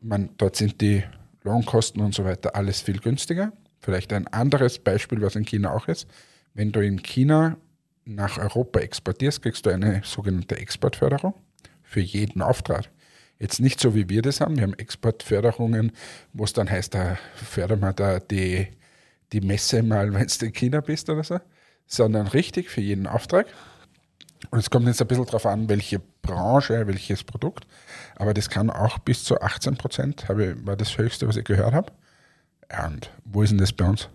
man, 0.00 0.30
dort 0.38 0.56
sind 0.56 0.80
die 0.80 1.02
Lohnkosten 1.42 2.00
und 2.02 2.14
so 2.14 2.24
weiter 2.24 2.56
alles 2.56 2.80
viel 2.80 2.98
günstiger. 3.00 3.52
Vielleicht 3.80 4.12
ein 4.14 4.26
anderes 4.28 4.78
Beispiel, 4.78 5.20
was 5.20 5.36
in 5.36 5.44
China 5.44 5.72
auch 5.72 5.88
ist. 5.88 6.06
Wenn 6.54 6.72
du 6.72 6.80
in 6.80 7.02
China 7.02 7.56
nach 8.04 8.38
Europa 8.38 8.80
exportierst, 8.80 9.42
kriegst 9.42 9.66
du 9.66 9.70
eine 9.70 10.02
sogenannte 10.04 10.56
Exportförderung 10.56 11.34
für 11.82 12.00
jeden 12.00 12.42
Auftrag. 12.42 12.90
Jetzt 13.38 13.60
nicht 13.60 13.80
so, 13.80 13.94
wie 13.94 14.08
wir 14.08 14.22
das 14.22 14.40
haben. 14.40 14.56
Wir 14.56 14.62
haben 14.62 14.74
Exportförderungen, 14.74 15.92
wo 16.32 16.44
es 16.44 16.52
dann 16.52 16.70
heißt, 16.70 16.94
da 16.94 17.18
fördern 17.34 17.80
wir 17.80 17.92
da 17.92 18.20
die, 18.20 18.68
die 19.32 19.40
Messe 19.40 19.82
mal, 19.82 20.12
wenn 20.14 20.26
du 20.26 20.46
in 20.46 20.52
China 20.52 20.80
bist 20.80 21.10
oder 21.10 21.24
so, 21.24 21.40
sondern 21.86 22.26
richtig 22.26 22.70
für 22.70 22.80
jeden 22.80 23.06
Auftrag. 23.06 23.46
Und 24.50 24.58
es 24.58 24.70
kommt 24.70 24.86
jetzt 24.86 25.00
ein 25.00 25.08
bisschen 25.08 25.24
darauf 25.24 25.46
an, 25.46 25.68
welche 25.68 26.00
Branche, 26.22 26.86
welches 26.86 27.24
Produkt. 27.24 27.66
Aber 28.16 28.34
das 28.34 28.50
kann 28.50 28.70
auch 28.70 28.98
bis 28.98 29.24
zu 29.24 29.40
18 29.40 29.76
Prozent, 29.76 30.26
war 30.28 30.76
das 30.76 30.98
höchste, 30.98 31.26
was 31.26 31.36
ich 31.36 31.44
gehört 31.44 31.74
habe. 31.74 31.92
Und 32.86 33.10
wo 33.24 33.42
ist 33.42 33.50
denn 33.50 33.58
das 33.58 33.72
bei 33.72 33.86
uns? 33.86 34.08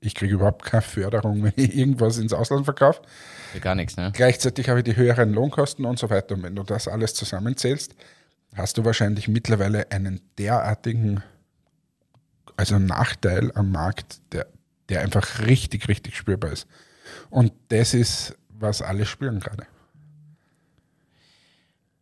Ich 0.00 0.14
kriege 0.14 0.34
überhaupt 0.34 0.64
keine 0.64 0.82
Förderung, 0.82 1.42
wenn 1.42 1.52
ich 1.56 1.76
irgendwas 1.76 2.18
ins 2.18 2.32
Ausland 2.32 2.64
verkaufe. 2.64 3.02
Gar 3.60 3.74
nichts, 3.74 3.96
ne? 3.96 4.12
Gleichzeitig 4.14 4.68
habe 4.68 4.80
ich 4.80 4.84
die 4.84 4.96
höheren 4.96 5.32
Lohnkosten 5.32 5.84
und 5.84 5.98
so 5.98 6.10
weiter. 6.10 6.34
Und 6.34 6.42
wenn 6.42 6.54
du 6.54 6.62
das 6.62 6.86
alles 6.86 7.14
zusammenzählst, 7.14 7.94
hast 8.54 8.78
du 8.78 8.84
wahrscheinlich 8.84 9.28
mittlerweile 9.28 9.90
einen 9.90 10.20
derartigen, 10.38 11.22
also 12.56 12.78
Nachteil 12.78 13.52
am 13.54 13.72
Markt, 13.72 14.20
der, 14.32 14.46
der 14.88 15.00
einfach 15.00 15.40
richtig, 15.40 15.88
richtig 15.88 16.16
spürbar 16.16 16.52
ist. 16.52 16.66
Und 17.30 17.52
das 17.68 17.94
ist, 17.94 18.36
was 18.48 18.82
alle 18.82 19.06
spüren 19.06 19.40
gerade. 19.40 19.66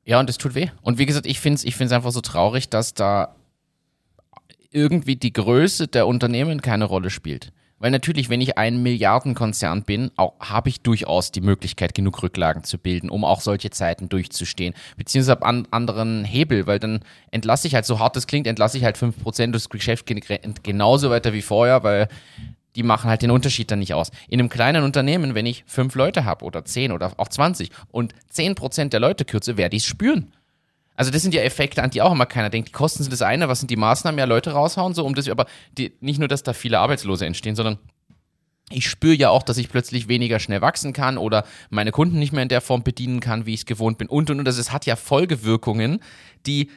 Ja, 0.05 0.21
und 0.21 0.31
es 0.31 0.39
tut 0.39 0.55
weh. 0.55 0.71
Und 0.83 0.99
wie 0.99 1.07
gesagt, 1.07 1.27
ich 1.27 1.41
finde 1.41 1.57
es 1.57 1.65
ich 1.65 1.77
find's 1.77 1.93
einfach 1.93 2.13
so 2.13 2.21
traurig, 2.21 2.69
dass 2.69 2.95
da 2.95 3.35
irgendwie 4.71 5.17
die 5.17 5.33
Größe 5.33 5.89
der 5.89 6.07
Unternehmen 6.07 6.63
keine 6.63 6.85
Rolle 6.85 7.11
spielt. 7.11 7.53
Weil 7.79 7.91
natürlich, 7.91 8.31
wenn 8.31 8.41
ich 8.41 8.57
ein 8.57 8.83
Milliardenkonzern 8.83 9.83
bin, 9.83 10.11
auch 10.17 10.35
habe 10.41 10.71
ich 10.71 10.81
durchaus 10.81 11.31
die 11.31 11.43
Möglichkeit, 11.43 11.95
genug 11.95 12.23
Rücklagen 12.23 12.65
zu 12.65 12.79
bilden, 12.79 13.11
um 13.11 13.25
auch 13.25 13.43
solche 13.43 13.71
Zeiten 13.71 14.09
durchzustehen. 14.09 14.75
Beziehungsweise 14.97 15.43
an 15.43 15.69
anderen 15.71 16.25
Hebel, 16.25 16.67
weil 16.67 16.79
dann 16.79 17.01
entlasse 17.31 17.69
ich 17.69 17.75
halt, 17.75 17.85
so 17.85 17.99
hart 17.99 18.17
das 18.17 18.27
klingt, 18.27 18.47
entlasse 18.47 18.79
ich 18.79 18.85
halt 18.85 18.97
5% 18.97 19.53
das 19.53 19.69
Geschäft 19.69 20.07
genauso 20.63 21.11
weiter 21.11 21.35
wie 21.35 21.43
vorher, 21.43 21.83
weil 21.83 22.09
die 22.77 22.83
machen 22.83 23.11
halt 23.11 23.23
den 23.23 23.31
Unterschied 23.31 23.71
dann 23.71 23.81
nicht 23.81 23.95
aus. 23.95 24.11
In 24.29 24.41
einem 24.41 24.49
kleinen 24.49 24.85
Unternehmen, 24.85 25.35
wenn 25.35 25.47
ich 25.47 25.65
fünf 25.67 25.95
Leute 25.95 26.25
habe 26.25 26.45
oder 26.45 26.65
zehn 26.65 26.93
oder 26.93 27.13
auch 27.17 27.29
20 27.29 27.71
und 27.91 28.15
10% 28.33 28.89
der 28.89 29.01
Leute 29.01 29.25
kürze, 29.25 29.57
werde 29.57 29.77
ich 29.77 29.83
es 29.83 29.89
spüren. 29.89 30.33
Also 30.97 31.11
das 31.11 31.23
sind 31.23 31.35
ja 31.35 31.43
Effekte, 31.43 31.83
an 31.83 31.91
die 31.91 32.03
auch 32.03 32.13
immer 32.13 32.27
keiner 32.27 32.51
denkt. 32.51 32.69
Die 32.69 32.73
Kosten 32.73 33.03
sind 33.03 33.13
das 33.13 33.23
eine, 33.23 33.49
was 33.49 33.61
sind 33.61 33.71
die 33.71 33.77
Maßnahmen? 33.77 34.19
Ja, 34.19 34.25
Leute 34.25 34.53
raushauen, 34.53 34.95
so 34.95 35.05
um 35.05 35.15
das, 35.15 35.29
aber 35.29 35.47
die, 35.77 35.93
nicht 36.01 36.19
nur, 36.19 36.29
dass 36.29 36.43
da 36.43 36.53
viele 36.53 36.79
Arbeitslose 36.79 37.27
entstehen, 37.27 37.55
sondern 37.55 37.79
ich 38.71 38.89
spüre 38.89 39.15
ja 39.15 39.31
auch, 39.31 39.43
dass 39.43 39.59
ich 39.59 39.69
plötzlich 39.69 40.09
weniger 40.09 40.41
schnell 40.41 40.61
wachsen 40.61 40.93
kann 40.93 41.19
oder 41.19 41.45
meine 41.71 41.93
Kunden 41.93 42.19
nicht 42.19 42.33
mehr 42.33 42.43
in 42.43 42.49
der 42.49 42.61
Form 42.61 42.83
bedienen 42.83 43.21
kann, 43.21 43.47
wie 43.47 43.55
ich 43.55 43.61
es 43.61 43.67
gewohnt 43.67 43.99
bin 43.99 44.09
und 44.09 44.29
und 44.31 44.41
und. 44.41 44.47
Also 44.49 44.61
es 44.61 44.73
hat 44.73 44.87
ja 44.87 44.97
Folgewirkungen, 44.97 46.01
die 46.47 46.71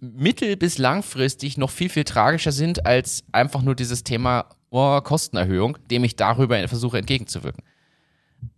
mittel- 0.00 0.56
bis 0.56 0.78
langfristig 0.78 1.56
noch 1.56 1.70
viel, 1.70 1.88
viel 1.88 2.04
tragischer 2.04 2.52
sind 2.52 2.84
als 2.84 3.24
einfach 3.32 3.62
nur 3.62 3.74
dieses 3.74 4.04
Thema 4.04 4.46
oh, 4.70 5.00
Kostenerhöhung, 5.00 5.78
dem 5.90 6.04
ich 6.04 6.16
darüber 6.16 6.66
versuche 6.68 6.98
entgegenzuwirken. 6.98 7.64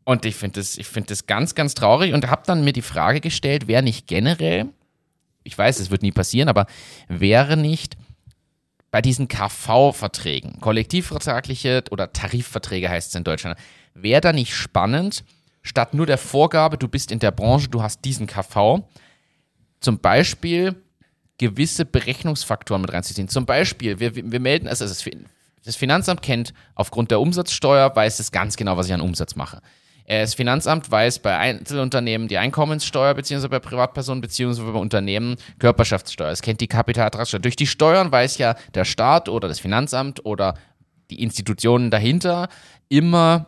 Und 0.05 0.25
ich 0.25 0.35
finde 0.35 0.61
das, 0.61 0.79
find 0.83 1.11
das 1.11 1.27
ganz, 1.27 1.55
ganz 1.55 1.75
traurig 1.75 2.13
und 2.13 2.29
habe 2.29 2.43
dann 2.47 2.65
mir 2.65 2.73
die 2.73 2.83
Frage 2.83 3.21
gestellt, 3.21 3.69
wer 3.69 3.83
nicht 3.83 4.07
generell 4.07 4.67
ich 5.45 5.57
weiß, 5.57 5.79
es 5.79 5.91
wird 5.91 6.03
nie 6.03 6.13
passieren, 6.13 6.49
aber 6.49 6.67
wäre 7.09 7.57
nicht 7.57 7.97
bei 8.91 9.03
diesen 9.03 9.29
KV-Verträgen, 9.29 10.61
kollektivvertragliche 10.61 11.85
oder 11.91 12.13
Tarifverträge 12.13 12.89
heißt 12.89 13.11
es 13.11 13.15
in 13.15 13.25
Deutschland, 13.25 13.59
wäre 13.95 14.21
da 14.21 14.33
nicht 14.33 14.55
spannend, 14.55 15.25
statt 15.63 15.95
nur 15.95 16.07
der 16.07 16.19
Vorgabe, 16.19 16.79
du 16.79 16.89
bist 16.89 17.11
in 17.11 17.19
der 17.19 17.31
Branche, 17.31 17.69
du 17.69 17.83
hast 17.83 18.05
diesen 18.05 18.27
KV, 18.27 18.89
zum 19.81 19.99
Beispiel 19.99 20.77
gewisse 21.39 21.85
Berechnungsfaktoren 21.85 22.83
mit 22.83 22.93
reinzuziehen. 22.93 23.29
Zum 23.29 23.47
Beispiel, 23.47 23.99
wir, 23.99 24.15
wir 24.15 24.41
melden, 24.41 24.69
also 24.69 24.85
das 24.85 25.77
Finanzamt 25.77 26.23
kennt 26.23 26.55
aufgrund 26.75 27.11
der 27.11 27.21
Umsatzsteuer, 27.21 27.95
weiß 27.95 28.21
es 28.21 28.31
ganz 28.31 28.57
genau, 28.57 28.77
was 28.77 28.87
ich 28.87 28.95
an 28.95 29.01
Umsatz 29.01 29.35
mache. 29.35 29.61
Äh, 30.05 30.21
das 30.21 30.35
Finanzamt 30.35 30.91
weiß 30.91 31.21
bei 31.21 31.37
Einzelunternehmen 31.37 32.29
die 32.29 32.39
Einkommenssteuer 32.39 33.15
beziehungsweise 33.15 33.49
bei 33.49 33.59
Privatpersonen 33.59 34.21
beziehungsweise 34.21 34.71
bei 34.71 34.79
Unternehmen 34.79 35.37
Körperschaftssteuer. 35.59 36.31
Es 36.31 36.43
kennt 36.43 36.61
die 36.61 36.69
Kapitalertragssteuer. 36.69 37.41
Durch 37.41 37.57
die 37.57 37.67
Steuern 37.67 38.13
weiß 38.13 38.39
ja 38.39 38.57
der 38.75 38.85
Staat 38.85 39.29
oder 39.29 39.49
das 39.49 39.61
Finanzamt 39.61 40.25
oder 40.25 40.55
die 41.11 41.23
Institutionen 41.23 41.91
dahinter 41.91 42.49
immer 42.89 43.47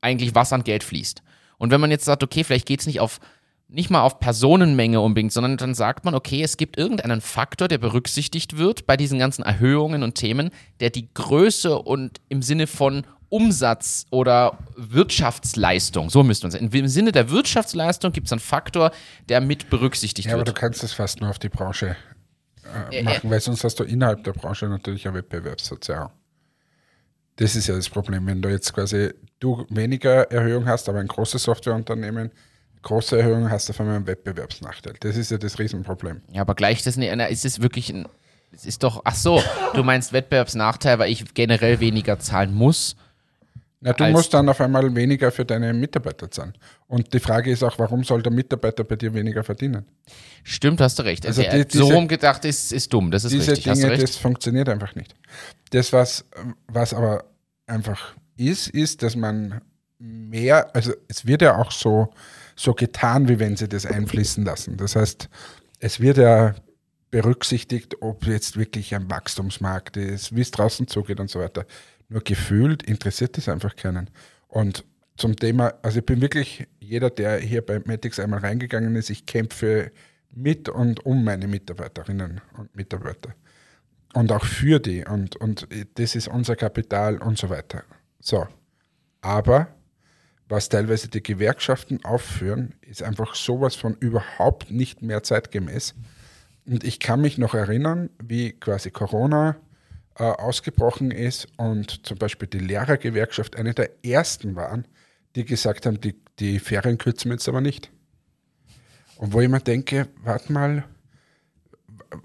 eigentlich, 0.00 0.34
was 0.34 0.52
an 0.52 0.64
Geld 0.64 0.84
fließt. 0.84 1.22
Und 1.58 1.70
wenn 1.70 1.80
man 1.80 1.90
jetzt 1.90 2.04
sagt, 2.04 2.22
okay, 2.22 2.44
vielleicht 2.44 2.66
geht 2.66 2.80
es 2.80 2.86
nicht 2.86 3.00
auf 3.00 3.20
nicht 3.68 3.90
mal 3.90 4.02
auf 4.02 4.20
Personenmenge 4.20 5.00
unbedingt, 5.00 5.32
sondern 5.32 5.56
dann 5.56 5.74
sagt 5.74 6.04
man, 6.04 6.14
okay, 6.14 6.40
es 6.40 6.56
gibt 6.56 6.78
irgendeinen 6.78 7.20
Faktor, 7.20 7.66
der 7.66 7.78
berücksichtigt 7.78 8.58
wird 8.58 8.86
bei 8.86 8.96
diesen 8.96 9.18
ganzen 9.18 9.42
Erhöhungen 9.42 10.04
und 10.04 10.14
Themen, 10.14 10.50
der 10.78 10.90
die 10.90 11.12
Größe 11.12 11.76
und 11.76 12.20
im 12.28 12.42
Sinne 12.42 12.68
von 12.68 13.04
Umsatz 13.36 14.06
oder 14.10 14.56
Wirtschaftsleistung, 14.76 16.08
so 16.08 16.22
müsste 16.22 16.46
man 16.46 16.52
sagen. 16.52 16.70
Im 16.72 16.88
Sinne 16.88 17.12
der 17.12 17.30
Wirtschaftsleistung 17.30 18.12
gibt 18.12 18.28
es 18.28 18.32
einen 18.32 18.40
Faktor, 18.40 18.92
der 19.28 19.42
mit 19.42 19.68
berücksichtigt 19.68 20.26
ja, 20.26 20.32
wird. 20.32 20.46
Ja, 20.46 20.52
aber 20.52 20.52
du 20.52 20.58
kannst 20.58 20.82
das 20.82 20.94
fast 20.94 21.20
nur 21.20 21.28
auf 21.28 21.38
die 21.38 21.50
Branche 21.50 21.96
äh, 22.90 23.02
machen, 23.02 23.28
äh, 23.28 23.30
weil 23.30 23.40
sonst 23.40 23.62
hast 23.62 23.78
du 23.78 23.84
innerhalb 23.84 24.24
der 24.24 24.32
Branche 24.32 24.66
natürlich 24.68 25.06
eine 25.06 25.18
Wettbewerbsverzerrung. 25.18 26.12
Das 27.36 27.54
ist 27.54 27.66
ja 27.66 27.76
das 27.76 27.90
Problem, 27.90 28.26
wenn 28.26 28.40
du 28.40 28.48
jetzt 28.48 28.72
quasi 28.72 29.10
du 29.38 29.66
weniger 29.68 30.30
Erhöhung 30.30 30.66
hast, 30.66 30.88
aber 30.88 31.00
ein 31.00 31.06
großes 31.06 31.42
Softwareunternehmen 31.42 32.30
große 32.86 33.18
Erhöhung 33.18 33.50
hast, 33.50 33.68
auf 33.68 33.80
einmal 33.80 33.96
einen 33.96 34.06
Wettbewerbsnachteil. 34.06 34.94
Das 35.00 35.16
ist 35.16 35.32
ja 35.32 35.38
das 35.38 35.58
Riesenproblem. 35.58 36.22
Ja, 36.30 36.42
aber 36.42 36.54
gleich 36.54 36.82
das 36.84 36.96
nicht, 36.96 37.12
ist 37.12 37.44
es 37.44 37.60
wirklich 37.60 37.90
ein, 37.90 38.06
es 38.52 38.64
ist 38.64 38.84
doch, 38.84 39.02
ach 39.04 39.16
so, 39.16 39.42
du 39.74 39.82
meinst 39.82 40.12
Wettbewerbsnachteil, 40.12 41.00
weil 41.00 41.10
ich 41.10 41.34
generell 41.34 41.80
weniger 41.80 42.20
zahlen 42.20 42.54
muss 42.54 42.96
na, 43.80 43.92
du 43.92 44.04
musst 44.06 44.32
dann 44.32 44.48
auf 44.48 44.60
einmal 44.60 44.94
weniger 44.94 45.30
für 45.30 45.44
deine 45.44 45.72
Mitarbeiter 45.74 46.30
zahlen. 46.30 46.54
Und 46.88 47.12
die 47.12 47.20
Frage 47.20 47.50
ist 47.50 47.62
auch, 47.62 47.78
warum 47.78 48.04
soll 48.04 48.22
der 48.22 48.32
Mitarbeiter 48.32 48.84
bei 48.84 48.96
dir 48.96 49.12
weniger 49.12 49.44
verdienen? 49.44 49.84
Stimmt, 50.44 50.80
hast 50.80 50.98
du 50.98 51.02
recht. 51.02 51.26
Also 51.26 51.42
die, 51.42 51.66
diese, 51.66 51.84
so 51.84 51.92
rumgedacht 51.92 52.44
ist, 52.46 52.72
ist 52.72 52.92
dumm, 52.92 53.10
das 53.10 53.24
ist 53.24 53.32
diese 53.32 53.52
richtig. 53.52 53.74
Dinge, 53.74 53.98
das 53.98 54.16
funktioniert 54.16 54.68
einfach 54.68 54.94
nicht. 54.94 55.14
Das, 55.70 55.92
was, 55.92 56.24
was 56.68 56.94
aber 56.94 57.24
einfach 57.66 58.14
ist, 58.36 58.68
ist, 58.68 59.02
dass 59.02 59.14
man 59.14 59.60
mehr, 59.98 60.74
also 60.74 60.92
es 61.08 61.26
wird 61.26 61.42
ja 61.42 61.56
auch 61.56 61.70
so, 61.70 62.12
so 62.54 62.72
getan, 62.72 63.28
wie 63.28 63.38
wenn 63.38 63.56
sie 63.56 63.68
das 63.68 63.84
einfließen 63.84 64.44
lassen. 64.44 64.76
Das 64.78 64.96
heißt, 64.96 65.28
es 65.80 66.00
wird 66.00 66.16
ja 66.16 66.54
berücksichtigt, 67.10 68.02
ob 68.02 68.26
jetzt 68.26 68.56
wirklich 68.56 68.94
ein 68.94 69.10
Wachstumsmarkt 69.10 69.96
ist, 69.96 70.34
wie 70.34 70.40
es 70.40 70.50
draußen 70.50 70.88
zugeht 70.88 71.20
und 71.20 71.30
so 71.30 71.40
weiter. 71.40 71.66
Nur 72.08 72.22
gefühlt 72.22 72.82
interessiert 72.82 73.36
das 73.36 73.48
einfach 73.48 73.76
keinen. 73.76 74.10
Und 74.48 74.84
zum 75.16 75.36
Thema, 75.36 75.74
also 75.82 75.98
ich 75.98 76.06
bin 76.06 76.20
wirklich 76.20 76.66
jeder, 76.78 77.10
der 77.10 77.38
hier 77.38 77.64
bei 77.64 77.80
Matix 77.84 78.18
einmal 78.18 78.40
reingegangen 78.40 78.94
ist, 78.96 79.10
ich 79.10 79.26
kämpfe 79.26 79.90
mit 80.30 80.68
und 80.68 81.04
um 81.06 81.24
meine 81.24 81.48
Mitarbeiterinnen 81.48 82.40
und 82.58 82.74
Mitarbeiter. 82.76 83.34
Und 84.14 84.30
auch 84.32 84.44
für 84.44 84.78
die. 84.78 85.04
Und, 85.04 85.36
und 85.36 85.66
das 85.94 86.14
ist 86.14 86.28
unser 86.28 86.56
Kapital 86.56 87.18
und 87.18 87.38
so 87.38 87.50
weiter. 87.50 87.82
So. 88.20 88.46
Aber 89.20 89.68
was 90.48 90.68
teilweise 90.68 91.08
die 91.08 91.22
Gewerkschaften 91.22 92.04
aufführen, 92.04 92.74
ist 92.82 93.02
einfach 93.02 93.34
sowas 93.34 93.74
von 93.74 93.94
überhaupt 93.94 94.70
nicht 94.70 95.02
mehr 95.02 95.22
zeitgemäß. 95.22 95.94
Und 96.66 96.84
ich 96.84 97.00
kann 97.00 97.20
mich 97.20 97.38
noch 97.38 97.54
erinnern, 97.54 98.10
wie 98.22 98.52
quasi 98.52 98.90
Corona 98.90 99.56
äh, 100.18 100.24
ausgebrochen 100.24 101.10
ist 101.10 101.48
und 101.56 102.06
zum 102.06 102.18
Beispiel 102.18 102.48
die 102.48 102.58
Lehrergewerkschaft 102.58 103.56
eine 103.56 103.74
der 103.74 104.04
ersten 104.04 104.56
waren, 104.56 104.86
die 105.34 105.44
gesagt 105.44 105.86
haben, 105.86 106.00
die, 106.00 106.14
die 106.38 106.58
Ferien 106.58 106.98
kürzen 106.98 107.30
wir 107.30 107.34
jetzt 107.34 107.48
aber 107.48 107.60
nicht. 107.60 107.90
Und 109.18 109.32
wo 109.32 109.40
ich 109.40 109.48
mir 109.48 109.60
denke, 109.60 110.08
warte 110.22 110.52
mal, 110.52 110.84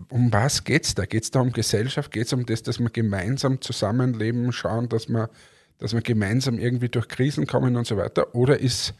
um 0.09 0.31
was 0.31 0.63
geht 0.63 0.85
es 0.85 0.95
da? 0.95 1.05
Geht 1.05 1.23
es 1.23 1.31
da 1.31 1.41
um 1.41 1.51
Gesellschaft? 1.51 2.11
Geht 2.11 2.27
es 2.27 2.33
um 2.33 2.45
das, 2.45 2.63
dass 2.63 2.79
wir 2.79 2.89
gemeinsam 2.89 3.61
zusammenleben, 3.61 4.51
schauen, 4.51 4.89
dass 4.89 5.09
wir, 5.09 5.29
dass 5.77 5.93
wir 5.93 6.01
gemeinsam 6.01 6.59
irgendwie 6.59 6.89
durch 6.89 7.07
Krisen 7.07 7.47
kommen 7.47 7.75
und 7.75 7.87
so 7.87 7.97
weiter? 7.97 8.35
Oder 8.35 8.59
ist, 8.59 8.93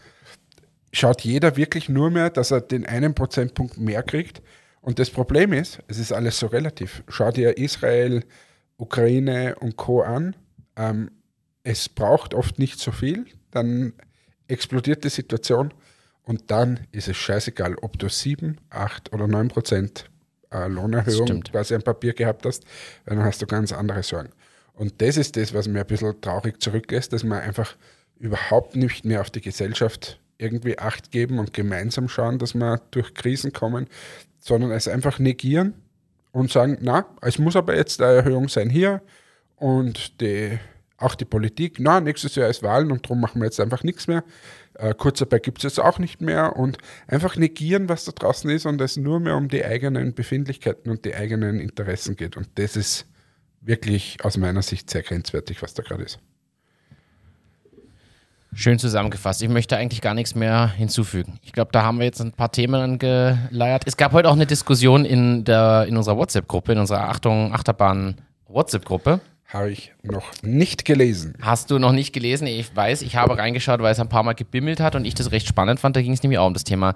schaut 0.91 1.21
jeder 1.21 1.57
wirklich 1.57 1.89
nur 1.89 2.09
mehr, 2.09 2.29
dass 2.29 2.51
er 2.51 2.61
den 2.61 2.85
einen 2.85 3.13
Prozentpunkt 3.13 3.77
mehr 3.77 4.03
kriegt? 4.03 4.41
Und 4.81 4.97
das 4.97 5.11
Problem 5.11 5.53
ist, 5.53 5.79
es 5.87 5.99
ist 5.99 6.11
alles 6.11 6.39
so 6.39 6.47
relativ. 6.47 7.03
Schaut 7.07 7.37
dir 7.37 7.57
Israel, 7.57 8.23
Ukraine 8.81 9.55
und 9.59 9.77
Co. 9.77 10.01
an. 10.01 10.35
Ähm, 10.75 11.11
es 11.63 11.87
braucht 11.87 12.33
oft 12.33 12.57
nicht 12.57 12.79
so 12.79 12.91
viel, 12.91 13.25
dann 13.51 13.93
explodiert 14.47 15.03
die 15.03 15.09
Situation 15.09 15.73
und 16.23 16.49
dann 16.49 16.87
ist 16.91 17.07
es 17.07 17.15
scheißegal, 17.15 17.75
ob 17.81 17.99
du 17.99 18.09
7, 18.09 18.57
8 18.71 19.13
oder 19.13 19.27
9 19.27 19.49
Prozent 19.49 20.09
äh, 20.51 20.67
Lohnerhöhung 20.67 21.41
quasi 21.43 21.75
ein 21.75 21.83
Papier 21.83 22.13
gehabt 22.13 22.45
hast, 22.45 22.65
weil 23.05 23.17
dann 23.17 23.25
hast 23.25 23.41
du 23.41 23.45
ganz 23.45 23.71
andere 23.71 24.01
Sorgen. 24.01 24.29
Und 24.73 24.99
das 25.01 25.17
ist 25.17 25.37
das, 25.37 25.53
was 25.53 25.67
mir 25.67 25.81
ein 25.81 25.87
bisschen 25.87 26.19
traurig 26.19 26.61
zurücklässt, 26.61 27.13
dass 27.13 27.23
man 27.23 27.39
einfach 27.39 27.75
überhaupt 28.17 28.75
nicht 28.75 29.05
mehr 29.05 29.21
auf 29.21 29.29
die 29.29 29.41
Gesellschaft 29.41 30.19
irgendwie 30.39 30.79
Acht 30.79 31.11
geben 31.11 31.37
und 31.37 31.53
gemeinsam 31.53 32.09
schauen, 32.09 32.39
dass 32.39 32.55
wir 32.55 32.81
durch 32.89 33.13
Krisen 33.13 33.53
kommen, 33.53 33.87
sondern 34.39 34.71
es 34.71 34.87
einfach 34.87 35.19
negieren 35.19 35.75
und 36.31 36.51
sagen, 36.51 36.77
na, 36.81 37.05
es 37.21 37.39
muss 37.39 37.55
aber 37.55 37.75
jetzt 37.75 38.01
eine 38.01 38.17
Erhöhung 38.17 38.49
sein 38.49 38.69
hier 38.69 39.01
und 39.55 40.21
die, 40.21 40.57
auch 40.97 41.15
die 41.15 41.25
Politik, 41.25 41.77
na, 41.79 41.99
nächstes 41.99 42.35
Jahr 42.35 42.49
ist 42.49 42.63
Wahlen 42.63 42.91
und 42.91 43.05
darum 43.05 43.21
machen 43.21 43.41
wir 43.41 43.45
jetzt 43.45 43.59
einfach 43.59 43.83
nichts 43.83 44.07
mehr. 44.07 44.23
Äh, 44.75 44.93
Kurzarbeit 44.93 45.43
gibt 45.43 45.59
es 45.59 45.63
jetzt 45.63 45.79
auch 45.79 45.99
nicht 45.99 46.21
mehr 46.21 46.55
und 46.55 46.77
einfach 47.07 47.35
negieren, 47.35 47.89
was 47.89 48.05
da 48.05 48.11
draußen 48.11 48.49
ist 48.49 48.65
und 48.65 48.79
es 48.81 48.97
nur 48.97 49.19
mehr 49.19 49.35
um 49.35 49.47
die 49.47 49.65
eigenen 49.65 50.13
Befindlichkeiten 50.13 50.89
und 50.89 51.05
die 51.05 51.15
eigenen 51.15 51.59
Interessen 51.59 52.15
geht. 52.15 52.37
Und 52.37 52.47
das 52.55 52.75
ist 52.75 53.07
wirklich 53.59 54.23
aus 54.23 54.37
meiner 54.37 54.61
Sicht 54.61 54.89
sehr 54.89 55.03
grenzwertig, 55.03 55.61
was 55.61 55.73
da 55.73 55.83
gerade 55.83 56.03
ist. 56.03 56.19
Schön 58.53 58.77
zusammengefasst. 58.77 59.41
Ich 59.41 59.49
möchte 59.49 59.77
eigentlich 59.77 60.01
gar 60.01 60.13
nichts 60.13 60.35
mehr 60.35 60.67
hinzufügen. 60.67 61.39
Ich 61.41 61.53
glaube, 61.53 61.71
da 61.71 61.83
haben 61.83 61.99
wir 61.99 62.05
jetzt 62.05 62.19
ein 62.19 62.33
paar 62.33 62.51
Themen 62.51 62.75
angeleiert. 62.75 63.83
Es 63.85 63.95
gab 63.95 64.11
heute 64.11 64.29
auch 64.29 64.33
eine 64.33 64.45
Diskussion 64.45 65.05
in, 65.05 65.45
der, 65.45 65.85
in 65.87 65.95
unserer 65.95 66.17
WhatsApp-Gruppe, 66.17 66.73
in 66.73 66.79
unserer 66.79 67.09
Achtung 67.09 67.53
Achterbahn 67.53 68.15
WhatsApp-Gruppe. 68.47 69.21
Habe 69.47 69.71
ich 69.71 69.93
noch 70.03 70.31
nicht 70.43 70.85
gelesen. 70.85 71.33
Hast 71.41 71.71
du 71.71 71.79
noch 71.79 71.91
nicht 71.91 72.13
gelesen? 72.13 72.47
Ich 72.47 72.75
weiß, 72.75 73.01
ich 73.01 73.15
habe 73.15 73.37
reingeschaut, 73.37 73.81
weil 73.81 73.91
es 73.91 73.99
ein 73.99 74.09
paar 74.09 74.23
Mal 74.23 74.33
gebimmelt 74.33 74.79
hat 74.79 74.95
und 74.95 75.05
ich 75.05 75.13
das 75.13 75.31
recht 75.31 75.47
spannend 75.47 75.79
fand. 75.79 75.95
Da 75.95 76.01
ging 76.01 76.13
es 76.13 76.23
nämlich 76.23 76.39
auch 76.39 76.47
um 76.47 76.53
das 76.53 76.63
Thema 76.63 76.93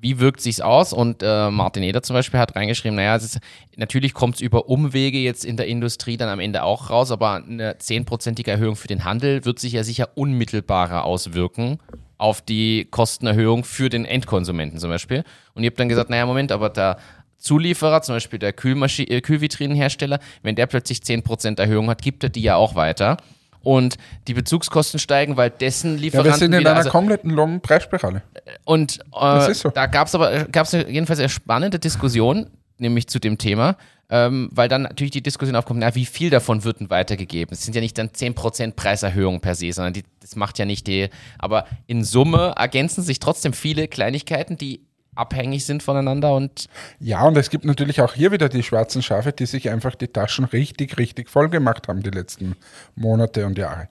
wie 0.00 0.20
wirkt 0.20 0.40
sich's 0.40 0.60
aus? 0.60 0.92
Und 0.92 1.22
äh, 1.22 1.50
Martin 1.50 1.82
Eder 1.82 2.02
zum 2.02 2.14
Beispiel 2.14 2.38
hat 2.40 2.56
reingeschrieben, 2.56 2.96
naja, 2.96 3.16
ist, 3.16 3.40
natürlich 3.76 4.14
kommt 4.14 4.36
es 4.36 4.40
über 4.40 4.68
Umwege 4.68 5.18
jetzt 5.18 5.44
in 5.44 5.56
der 5.56 5.66
Industrie 5.66 6.16
dann 6.16 6.28
am 6.28 6.40
Ende 6.40 6.62
auch 6.62 6.90
raus, 6.90 7.10
aber 7.10 7.34
eine 7.34 7.78
zehnprozentige 7.78 8.50
Erhöhung 8.50 8.76
für 8.76 8.88
den 8.88 9.04
Handel 9.04 9.44
wird 9.44 9.58
sich 9.58 9.72
ja 9.72 9.84
sicher 9.84 10.10
unmittelbarer 10.14 11.04
auswirken 11.04 11.78
auf 12.16 12.40
die 12.40 12.86
Kostenerhöhung 12.90 13.64
für 13.64 13.88
den 13.88 14.04
Endkonsumenten 14.04 14.78
zum 14.78 14.90
Beispiel. 14.90 15.24
Und 15.54 15.62
ihr 15.62 15.70
habt 15.70 15.80
dann 15.80 15.88
gesagt, 15.88 16.10
naja, 16.10 16.26
Moment, 16.26 16.52
aber 16.52 16.68
der 16.70 16.98
Zulieferer, 17.38 18.02
zum 18.02 18.16
Beispiel 18.16 18.38
der 18.38 18.52
Kühlmaschi 18.52 19.04
äh, 19.04 19.20
Kühlvitrinenhersteller, 19.20 20.18
wenn 20.42 20.56
der 20.56 20.66
plötzlich 20.66 20.98
10% 20.98 21.60
Erhöhung 21.60 21.88
hat, 21.88 22.02
gibt 22.02 22.24
er 22.24 22.30
die 22.30 22.42
ja 22.42 22.56
auch 22.56 22.74
weiter 22.74 23.16
und 23.62 23.96
die 24.26 24.34
Bezugskosten 24.34 24.98
steigen, 24.98 25.36
weil 25.36 25.50
dessen 25.50 25.98
Lieferanten. 25.98 26.30
Ja, 26.30 26.34
wir 26.34 26.38
sind 26.38 26.52
in 26.52 26.60
wieder, 26.60 26.70
einer 26.70 26.78
also, 26.78 26.90
kompletten 26.90 27.30
Lohnpreisspirale. 27.30 28.22
und 28.64 29.00
Das 29.12 29.48
äh, 29.48 29.54
so. 29.54 29.70
da 29.70 29.86
gab 29.86 30.08
es 30.08 30.14
aber 30.14 30.44
gab's 30.44 30.72
jedenfalls 30.72 31.18
eine 31.18 31.28
spannende 31.28 31.78
Diskussion, 31.78 32.50
nämlich 32.78 33.08
zu 33.08 33.18
dem 33.18 33.38
Thema, 33.38 33.76
ähm, 34.10 34.48
weil 34.52 34.68
dann 34.68 34.82
natürlich 34.82 35.10
die 35.10 35.22
Diskussion 35.22 35.56
aufkommt, 35.56 35.80
na, 35.80 35.94
wie 35.94 36.06
viel 36.06 36.30
davon 36.30 36.64
wird 36.64 36.80
denn 36.80 36.90
weitergegeben? 36.90 37.52
Es 37.52 37.64
sind 37.64 37.74
ja 37.74 37.80
nicht 37.80 37.98
dann 37.98 38.08
10% 38.08 38.72
Preiserhöhung 38.72 39.40
per 39.40 39.54
se, 39.54 39.72
sondern 39.72 39.92
die, 39.92 40.04
das 40.20 40.36
macht 40.36 40.58
ja 40.58 40.64
nicht 40.64 40.86
die, 40.86 41.08
aber 41.38 41.66
in 41.86 42.04
Summe 42.04 42.54
ergänzen 42.56 43.02
sich 43.02 43.18
trotzdem 43.18 43.52
viele 43.52 43.88
Kleinigkeiten, 43.88 44.56
die 44.56 44.87
abhängig 45.18 45.66
sind 45.66 45.82
voneinander 45.82 46.34
und 46.34 46.66
Ja, 47.00 47.24
und 47.24 47.36
es 47.36 47.50
gibt 47.50 47.64
natürlich 47.64 48.00
auch 48.00 48.14
hier 48.14 48.32
wieder 48.32 48.48
die 48.48 48.62
schwarzen 48.62 49.02
Schafe, 49.02 49.32
die 49.32 49.46
sich 49.46 49.70
einfach 49.70 49.94
die 49.94 50.08
Taschen 50.08 50.44
richtig, 50.44 50.98
richtig 50.98 51.28
voll 51.28 51.48
gemacht 51.48 51.88
haben 51.88 52.02
die 52.02 52.10
letzten 52.10 52.56
Monate 52.94 53.46
und 53.46 53.58
Jahre. 53.58 53.88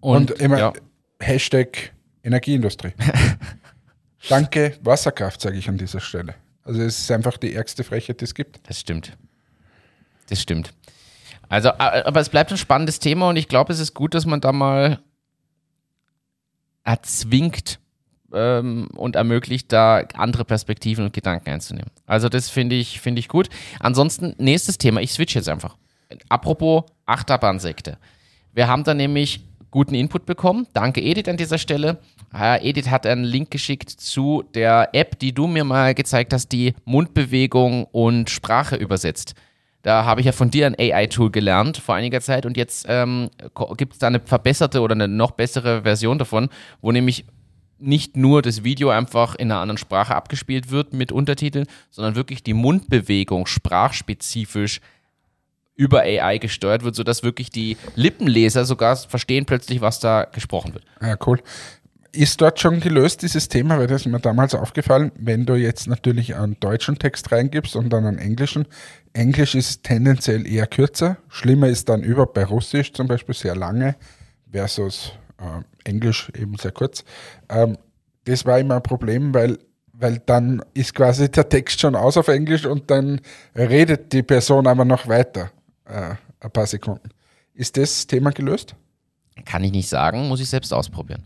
und, 0.00 0.30
Und, 0.30 0.40
immer 0.40 0.58
ja, 0.58 0.72
Hashtag 1.20 1.92
Energieindustrie. 2.22 2.92
Danke, 4.28 4.78
Wasserkraft, 4.82 5.40
sage 5.40 5.58
ich 5.58 5.68
an 5.68 5.76
dieser 5.76 6.00
Stelle. 6.00 6.34
Also 6.62 6.80
es 6.80 6.98
ist 7.00 7.10
einfach 7.10 7.36
die 7.36 7.54
ärgste 7.54 7.84
Frechheit, 7.84 8.20
die 8.20 8.24
es 8.24 8.34
gibt. 8.34 8.60
das 8.68 8.80
stimmt. 8.80 9.16
Das 10.28 10.40
stimmt. 10.40 10.72
Also, 11.50 11.70
aber 11.76 12.20
es 12.20 12.30
bleibt 12.30 12.50
ein 12.50 12.56
spannendes 12.56 12.98
Thema 12.98 13.28
und 13.28 13.36
ich 13.36 13.48
glaube, 13.48 13.72
es 13.72 13.78
ist 13.78 13.92
gut, 13.92 14.14
dass 14.14 14.24
man 14.24 14.40
da 14.40 14.52
mal 14.52 15.00
erzwingt 16.84 17.80
ähm, 18.34 18.88
und 18.96 19.16
ermöglicht, 19.16 19.72
da 19.72 20.02
andere 20.14 20.44
Perspektiven 20.44 21.04
und 21.04 21.12
Gedanken 21.12 21.50
einzunehmen. 21.50 21.90
Also 22.06 22.28
das 22.28 22.50
finde 22.50 22.76
ich, 22.76 23.00
finde 23.00 23.20
ich 23.20 23.28
gut. 23.28 23.48
Ansonsten, 23.80 24.34
nächstes 24.38 24.78
Thema, 24.78 25.00
ich 25.00 25.12
switch 25.12 25.34
jetzt 25.34 25.48
einfach. 25.48 25.76
Apropos 26.28 26.84
Achterbahnsekte. 27.06 27.96
Wir 28.52 28.68
haben 28.68 28.84
da 28.84 28.94
nämlich 28.94 29.40
guten 29.70 29.94
Input 29.94 30.26
bekommen. 30.26 30.68
Danke 30.72 31.00
Edith 31.02 31.28
an 31.28 31.36
dieser 31.36 31.58
Stelle. 31.58 31.98
Äh, 32.32 32.68
Edith 32.68 32.90
hat 32.90 33.06
einen 33.06 33.24
Link 33.24 33.50
geschickt 33.50 33.90
zu 33.90 34.44
der 34.54 34.90
App, 34.92 35.18
die 35.18 35.32
du 35.32 35.46
mir 35.48 35.64
mal 35.64 35.94
gezeigt 35.94 36.32
hast, 36.32 36.52
die 36.52 36.74
Mundbewegung 36.84 37.84
und 37.86 38.30
Sprache 38.30 38.76
übersetzt. 38.76 39.34
Da 39.82 40.04
habe 40.04 40.20
ich 40.20 40.26
ja 40.26 40.32
von 40.32 40.50
dir 40.50 40.66
ein 40.66 40.76
AI-Tool 40.78 41.30
gelernt 41.30 41.76
vor 41.76 41.94
einiger 41.94 42.20
Zeit 42.20 42.46
und 42.46 42.56
jetzt 42.56 42.86
ähm, 42.88 43.28
gibt 43.76 43.92
es 43.92 43.98
da 43.98 44.06
eine 44.06 44.20
verbesserte 44.20 44.80
oder 44.80 44.94
eine 44.94 45.08
noch 45.08 45.32
bessere 45.32 45.82
Version 45.82 46.18
davon, 46.18 46.48
wo 46.80 46.90
nämlich 46.90 47.26
nicht 47.84 48.16
nur 48.16 48.42
das 48.42 48.64
Video 48.64 48.90
einfach 48.90 49.34
in 49.34 49.50
einer 49.50 49.60
anderen 49.60 49.78
Sprache 49.78 50.14
abgespielt 50.14 50.70
wird 50.70 50.92
mit 50.92 51.12
Untertiteln, 51.12 51.66
sondern 51.90 52.14
wirklich 52.14 52.42
die 52.42 52.54
Mundbewegung 52.54 53.46
sprachspezifisch 53.46 54.80
über 55.76 56.02
AI 56.02 56.38
gesteuert 56.38 56.84
wird, 56.84 56.94
sodass 56.94 57.22
wirklich 57.22 57.50
die 57.50 57.76
Lippenleser 57.96 58.64
sogar 58.64 58.96
verstehen 58.96 59.44
plötzlich, 59.44 59.80
was 59.80 60.00
da 60.00 60.24
gesprochen 60.24 60.74
wird. 60.74 60.84
Ja, 61.00 61.16
cool. 61.26 61.40
Ist 62.12 62.40
dort 62.40 62.60
schon 62.60 62.78
gelöst, 62.78 63.22
dieses 63.22 63.48
Thema, 63.48 63.76
weil 63.76 63.88
das 63.88 64.02
ist 64.02 64.06
mir 64.06 64.20
damals 64.20 64.54
aufgefallen, 64.54 65.10
wenn 65.16 65.46
du 65.46 65.56
jetzt 65.56 65.88
natürlich 65.88 66.36
einen 66.36 66.58
deutschen 66.60 66.96
Text 66.96 67.32
reingibst 67.32 67.74
und 67.74 67.90
dann 67.90 68.06
einen 68.06 68.18
englischen. 68.18 68.66
Englisch 69.14 69.56
ist 69.56 69.82
tendenziell 69.82 70.46
eher 70.46 70.68
kürzer. 70.68 71.16
Schlimmer 71.28 71.66
ist 71.66 71.88
dann 71.88 72.04
über 72.04 72.26
bei 72.26 72.44
Russisch 72.44 72.92
zum 72.92 73.08
Beispiel 73.08 73.34
sehr 73.34 73.56
lange 73.56 73.96
versus 74.52 75.12
äh, 75.38 75.88
Englisch 75.88 76.30
eben 76.36 76.56
sehr 76.56 76.72
kurz. 76.72 77.04
Ähm, 77.48 77.76
das 78.24 78.44
war 78.44 78.58
immer 78.58 78.76
ein 78.76 78.82
Problem, 78.82 79.34
weil, 79.34 79.58
weil 79.92 80.20
dann 80.26 80.62
ist 80.74 80.94
quasi 80.94 81.30
der 81.30 81.48
Text 81.48 81.80
schon 81.80 81.94
aus 81.94 82.16
auf 82.16 82.28
Englisch 82.28 82.64
und 82.64 82.90
dann 82.90 83.20
redet 83.54 84.12
die 84.12 84.22
Person 84.22 84.66
aber 84.66 84.84
noch 84.84 85.08
weiter 85.08 85.50
äh, 85.84 86.14
ein 86.40 86.50
paar 86.50 86.66
Sekunden. 86.66 87.10
Ist 87.54 87.76
das 87.76 88.06
Thema 88.06 88.30
gelöst? 88.30 88.74
Kann 89.44 89.64
ich 89.64 89.72
nicht 89.72 89.88
sagen, 89.88 90.28
muss 90.28 90.40
ich 90.40 90.48
selbst 90.48 90.72
ausprobieren. 90.72 91.24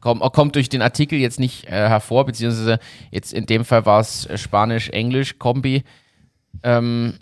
Komm, 0.00 0.20
kommt 0.20 0.54
durch 0.54 0.68
den 0.68 0.80
Artikel 0.80 1.18
jetzt 1.18 1.40
nicht 1.40 1.66
äh, 1.66 1.88
hervor, 1.88 2.24
beziehungsweise 2.24 2.78
jetzt 3.10 3.32
in 3.32 3.46
dem 3.46 3.64
Fall 3.64 3.84
war 3.84 4.00
es 4.00 4.26
äh, 4.26 4.38
Spanisch-Englisch-Kombi. 4.38 5.82
Ähm, 6.62 7.14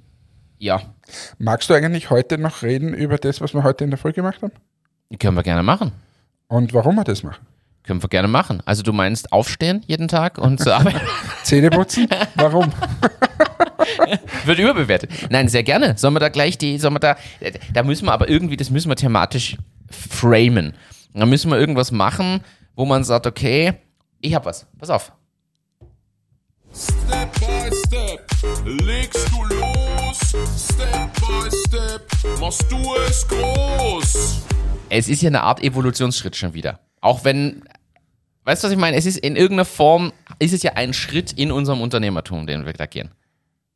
ja, 0.58 0.82
Magst 1.38 1.70
du 1.70 1.74
eigentlich 1.74 2.10
heute 2.10 2.38
noch 2.38 2.62
reden 2.62 2.94
über 2.94 3.18
das, 3.18 3.40
was 3.40 3.54
wir 3.54 3.62
heute 3.62 3.84
in 3.84 3.90
der 3.90 3.98
Folge 3.98 4.16
gemacht 4.16 4.42
haben? 4.42 4.52
können 5.20 5.36
wir 5.36 5.42
gerne 5.42 5.62
machen. 5.62 5.92
Und 6.48 6.72
warum 6.74 6.96
wir 6.96 7.04
das 7.04 7.22
machen? 7.22 7.46
Können 7.82 8.02
wir 8.02 8.08
gerne 8.08 8.28
machen. 8.28 8.62
Also 8.64 8.82
du 8.82 8.92
meinst 8.92 9.32
aufstehen 9.32 9.82
jeden 9.86 10.08
Tag 10.08 10.38
und 10.38 10.58
zur 10.60 10.74
Arbeit? 10.74 11.00
Zähne 11.44 11.70
putzen? 11.70 12.08
Warum? 12.34 12.72
Wird 14.44 14.58
überbewertet. 14.58 15.10
Nein, 15.30 15.48
sehr 15.48 15.62
gerne. 15.62 15.96
Sollen 15.96 16.14
wir 16.14 16.20
da 16.20 16.28
gleich 16.28 16.58
die, 16.58 16.78
sollen 16.78 16.94
wir 16.94 17.00
da, 17.00 17.16
da 17.72 17.82
müssen 17.84 18.06
wir 18.06 18.12
aber 18.12 18.28
irgendwie, 18.28 18.56
das 18.56 18.70
müssen 18.70 18.88
wir 18.88 18.96
thematisch 18.96 19.56
framen. 19.90 20.74
Da 21.14 21.26
müssen 21.26 21.50
wir 21.50 21.58
irgendwas 21.58 21.92
machen, 21.92 22.40
wo 22.74 22.84
man 22.84 23.04
sagt, 23.04 23.26
okay, 23.26 23.74
ich 24.20 24.34
hab 24.34 24.44
was. 24.44 24.66
Pass 24.78 24.90
auf. 24.90 25.12
Step 26.74 27.32
by 27.40 27.70
step 27.86 28.20
legst 28.64 29.28
du 29.30 29.44
los. 29.54 30.18
Step 30.58 31.12
by 31.20 31.56
step 31.68 32.40
machst 32.40 32.66
du 32.70 32.76
es 33.08 33.26
groß. 33.28 34.42
Es 34.88 35.08
ist 35.08 35.22
ja 35.22 35.28
eine 35.28 35.42
Art 35.42 35.62
Evolutionsschritt 35.62 36.36
schon 36.36 36.54
wieder. 36.54 36.80
Auch 37.00 37.24
wenn, 37.24 37.62
weißt 38.44 38.62
du, 38.62 38.66
was 38.66 38.72
ich 38.72 38.78
meine? 38.78 38.96
Es 38.96 39.06
ist 39.06 39.18
in 39.18 39.36
irgendeiner 39.36 39.64
Form, 39.64 40.12
ist 40.38 40.52
es 40.52 40.62
ja 40.62 40.72
ein 40.74 40.92
Schritt 40.92 41.32
in 41.32 41.50
unserem 41.50 41.80
Unternehmertum, 41.80 42.46
den 42.46 42.66
wir 42.66 42.72
da 42.72 42.86
gehen. 42.86 43.10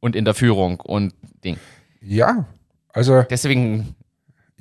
Und 0.01 0.16
in 0.16 0.25
der 0.25 0.35
Führung 0.35 0.81
und 0.81 1.14
Ding. 1.44 1.59
Ja, 2.01 2.46
also 2.92 3.23
Deswegen, 3.29 3.94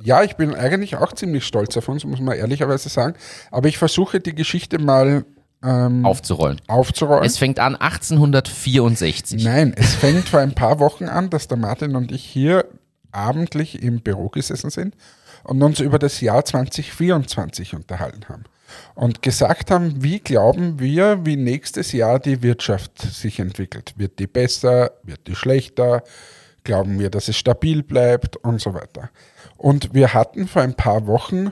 ja, 0.01 0.23
ich 0.23 0.35
bin 0.35 0.53
eigentlich 0.53 0.95
auch 0.97 1.13
ziemlich 1.13 1.45
stolz 1.45 1.77
auf 1.77 1.87
uns, 1.87 2.03
muss 2.03 2.19
man 2.19 2.37
ehrlicherweise 2.37 2.89
sagen. 2.89 3.15
Aber 3.51 3.67
ich 3.69 3.77
versuche 3.77 4.19
die 4.19 4.35
Geschichte 4.35 4.79
mal 4.79 5.25
ähm, 5.63 6.05
aufzurollen. 6.05 6.61
aufzurollen. 6.67 7.23
Es 7.23 7.37
fängt 7.37 7.59
an 7.59 7.75
1864. 7.75 9.43
Nein, 9.43 9.73
es 9.75 9.95
fängt 9.95 10.29
vor 10.29 10.39
ein 10.39 10.53
paar 10.53 10.79
Wochen 10.79 11.05
an, 11.05 11.29
dass 11.29 11.47
der 11.47 11.57
Martin 11.57 11.95
und 11.95 12.11
ich 12.11 12.23
hier 12.23 12.65
abendlich 13.11 13.81
im 13.81 14.01
Büro 14.01 14.29
gesessen 14.29 14.69
sind 14.69 14.95
und 15.49 15.63
uns 15.63 15.79
über 15.79 15.97
das 15.97 16.21
Jahr 16.21 16.45
2024 16.45 17.73
unterhalten 17.73 18.29
haben. 18.29 18.43
Und 18.93 19.23
gesagt 19.23 19.71
haben, 19.71 20.03
wie 20.03 20.19
glauben 20.19 20.79
wir, 20.79 21.25
wie 21.25 21.37
nächstes 21.37 21.91
Jahr 21.91 22.19
die 22.19 22.43
Wirtschaft 22.43 23.01
sich 23.01 23.39
entwickelt. 23.39 23.95
Wird 23.97 24.19
die 24.19 24.27
besser, 24.27 24.91
wird 25.01 25.25
die 25.25 25.33
schlechter? 25.33 26.03
Glauben 26.63 26.99
wir, 26.99 27.09
dass 27.09 27.29
es 27.29 27.37
stabil 27.37 27.81
bleibt 27.81 28.35
und 28.37 28.61
so 28.61 28.75
weiter. 28.75 29.09
Und 29.57 29.91
wir 29.95 30.13
hatten 30.13 30.47
vor 30.47 30.61
ein 30.61 30.75
paar 30.75 31.07
Wochen, 31.07 31.51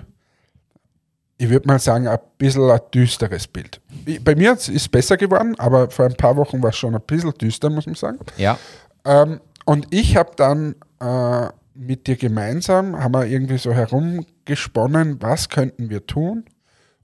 ich 1.40 1.50
würde 1.50 1.68
mal 1.68 1.80
sagen, 1.80 2.08
ein 2.08 2.20
bisschen 2.38 2.70
ein 2.70 2.80
düsteres 2.94 3.48
Bild. 3.48 3.82
Bei 4.22 4.36
mir 4.36 4.54
ist 4.54 4.70
es 4.70 4.88
besser 4.88 5.18
geworden, 5.18 5.56
aber 5.58 5.90
vor 5.90 6.06
ein 6.06 6.16
paar 6.16 6.36
Wochen 6.36 6.62
war 6.62 6.70
es 6.70 6.78
schon 6.78 6.94
ein 6.94 7.02
bisschen 7.02 7.34
düster, 7.34 7.72
muss 7.72 7.88
man 7.88 7.96
sagen. 7.96 8.20
Ja. 8.38 8.60
Ähm, 9.06 9.42
und 9.66 9.88
ich 9.90 10.16
habe 10.16 10.34
dann 10.36 10.76
äh, 11.00 11.50
mit 11.78 12.08
dir 12.08 12.16
gemeinsam, 12.16 12.98
haben 12.98 13.14
wir 13.14 13.26
irgendwie 13.26 13.58
so 13.58 13.74
herumgesponnen, 13.74 15.22
was 15.22 15.50
könnten 15.50 15.90
wir 15.90 16.06
tun, 16.06 16.46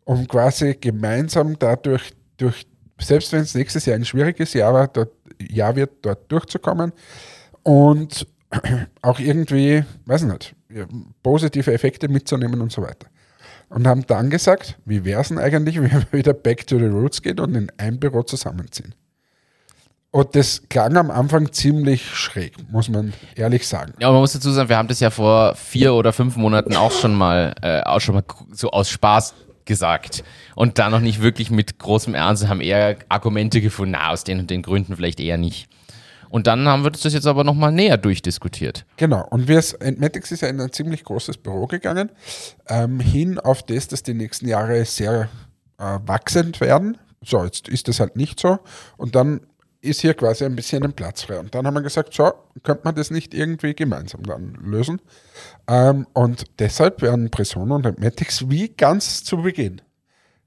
um 0.03 0.27
quasi 0.27 0.75
gemeinsam 0.79 1.57
dadurch, 1.59 2.11
durch, 2.37 2.65
selbst 2.99 3.31
wenn 3.31 3.41
es 3.41 3.55
nächstes 3.55 3.85
Jahr 3.85 3.95
ein 3.95 4.05
schwieriges 4.05 4.53
Jahr, 4.53 4.73
war, 4.73 4.87
dort, 4.87 5.11
Jahr 5.39 5.75
wird, 5.75 5.91
dort 6.01 6.31
durchzukommen 6.31 6.91
und 7.63 8.27
auch 9.01 9.19
irgendwie, 9.19 9.83
weiß 10.05 10.23
nicht, 10.23 10.55
positive 11.21 11.71
Effekte 11.71 12.07
mitzunehmen 12.07 12.61
und 12.61 12.71
so 12.71 12.81
weiter. 12.81 13.07
Und 13.69 13.87
haben 13.87 14.05
dann 14.05 14.29
gesagt, 14.29 14.77
wie 14.85 15.03
wäre 15.03 15.21
es 15.21 15.29
denn 15.29 15.39
eigentlich, 15.39 15.77
wenn 15.81 15.91
wir 15.91 16.11
wieder 16.11 16.33
back 16.33 16.67
to 16.67 16.77
the 16.77 16.85
roots 16.85 17.21
gehen 17.21 17.39
und 17.39 17.55
in 17.55 17.71
ein 17.77 17.99
Büro 17.99 18.23
zusammenziehen? 18.23 18.93
Und 20.13 20.35
das 20.35 20.61
klang 20.69 20.95
am 20.95 21.09
Anfang 21.09 21.51
ziemlich 21.51 22.05
schräg, 22.05 22.53
muss 22.71 22.87
man 22.87 23.13
ehrlich 23.35 23.67
sagen. 23.67 23.93
Ja, 23.97 24.09
aber 24.09 24.17
man 24.17 24.21
muss 24.21 24.33
dazu 24.33 24.51
sagen, 24.51 24.69
wir 24.69 24.77
haben 24.77 24.87
das 24.87 24.99
ja 24.99 25.09
vor 25.09 25.55
vier 25.55 25.95
oder 25.95 26.13
fünf 26.13 26.35
Monaten 26.35 26.75
auch 26.75 26.91
schon 26.91 27.15
mal, 27.15 27.55
äh, 27.63 27.81
auch 27.81 27.99
schon 27.99 28.13
mal 28.13 28.23
so 28.51 28.69
aus 28.69 28.91
Spaß 28.91 29.33
gesagt. 29.65 30.23
Und 30.53 30.77
da 30.77 30.91
noch 30.91 30.99
nicht 30.99 31.23
wirklich 31.23 31.49
mit 31.49 31.79
großem 31.79 32.13
Ernst, 32.13 32.47
haben 32.47 32.61
eher 32.61 32.97
Argumente 33.09 33.59
gefunden, 33.59 33.93
na, 33.97 34.11
aus 34.11 34.23
den 34.23 34.37
und 34.37 34.51
den 34.51 34.61
Gründen 34.61 34.95
vielleicht 34.95 35.19
eher 35.19 35.39
nicht. 35.39 35.67
Und 36.29 36.45
dann 36.45 36.67
haben 36.67 36.83
wir 36.83 36.91
das 36.91 37.11
jetzt 37.11 37.25
aber 37.25 37.43
nochmal 37.43 37.71
näher 37.71 37.97
durchdiskutiert. 37.97 38.85
Genau, 38.97 39.25
und 39.31 39.47
wir, 39.47 39.63
Entmatics 39.79 40.31
ist 40.31 40.41
ja 40.41 40.47
in 40.47 40.61
ein 40.61 40.71
ziemlich 40.71 41.03
großes 41.05 41.37
Büro 41.37 41.65
gegangen, 41.65 42.11
ähm, 42.67 42.99
hin 42.99 43.39
auf 43.39 43.63
das, 43.63 43.87
dass 43.87 44.03
die 44.03 44.13
nächsten 44.13 44.47
Jahre 44.47 44.85
sehr 44.85 45.29
äh, 45.79 45.97
wachsend 46.05 46.61
werden. 46.61 46.99
So, 47.25 47.43
jetzt 47.43 47.67
ist 47.67 47.87
das 47.87 47.99
halt 47.99 48.15
nicht 48.15 48.39
so. 48.39 48.59
Und 48.97 49.15
dann 49.15 49.41
ist 49.83 50.01
hier 50.01 50.13
quasi 50.13 50.45
ein 50.45 50.55
bisschen 50.55 50.83
ein 50.83 50.93
Platz 50.93 51.23
frei. 51.23 51.39
Und 51.39 51.53
dann 51.53 51.67
haben 51.67 51.73
wir 51.73 51.81
gesagt, 51.81 52.13
so, 52.13 52.31
könnte 52.63 52.81
man 52.85 52.95
das 52.95 53.11
nicht 53.11 53.33
irgendwie 53.33 53.73
gemeinsam 53.73 54.23
dann 54.23 54.53
lösen. 54.63 55.01
Ähm, 55.67 56.07
und 56.13 56.45
deshalb 56.59 57.01
werden 57.01 57.29
Presono 57.29 57.75
und 57.75 57.85
Entmatics 57.85 58.49
wie 58.49 58.69
ganz 58.69 59.23
zu 59.23 59.41
Beginn 59.41 59.81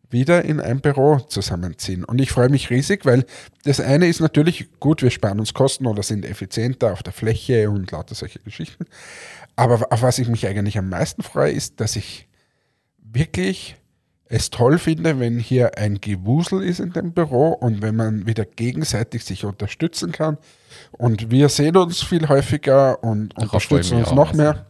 wieder 0.09 0.45
in 0.45 0.61
ein 0.61 0.81
Büro 0.81 1.19
zusammenziehen. 1.19 2.05
Und 2.05 2.21
ich 2.21 2.31
freue 2.31 2.49
mich 2.49 2.71
riesig, 2.71 3.05
weil 3.05 3.27
das 3.65 3.81
eine 3.81 4.07
ist 4.07 4.21
natürlich 4.21 4.69
gut, 4.79 5.03
wir 5.03 5.11
sparen 5.11 5.41
uns 5.41 5.53
Kosten 5.53 5.87
oder 5.87 6.03
sind 6.03 6.25
effizienter 6.25 6.93
auf 6.93 7.03
der 7.03 7.13
Fläche 7.13 7.69
und 7.71 7.91
lauter 7.91 8.15
solche 8.15 8.39
Geschichten. 8.39 8.87
Aber 9.57 9.93
auf 9.93 10.03
was 10.03 10.19
ich 10.19 10.29
mich 10.29 10.47
eigentlich 10.47 10.79
am 10.79 10.89
meisten 10.89 11.23
freue, 11.23 11.51
ist, 11.53 11.81
dass 11.81 11.97
ich 11.97 12.29
wirklich 12.99 13.77
es 14.29 14.51
toll 14.51 14.79
finde, 14.79 15.21
wenn 15.21 15.39
hier 15.39 15.79
ein 15.79 16.01
Gewusel 16.01 16.63
ist 16.63 16.81
in 16.81 16.93
dem 16.93 17.13
Büro 17.13 17.51
und 17.51 17.83
wenn 17.83 17.95
man 17.95 18.27
wieder 18.27 18.45
gegenseitig 18.45 19.25
sich 19.25 19.45
unterstützen 19.45 20.13
kann. 20.13 20.39
Und 20.93 21.31
wir 21.31 21.49
sehen 21.49 21.77
uns 21.77 22.03
viel 22.03 22.29
häufiger 22.29 23.03
und 23.05 23.35
ich 23.37 23.43
unterstützen 23.45 23.99
uns 23.99 24.13
noch 24.13 24.33
mehr. 24.33 24.67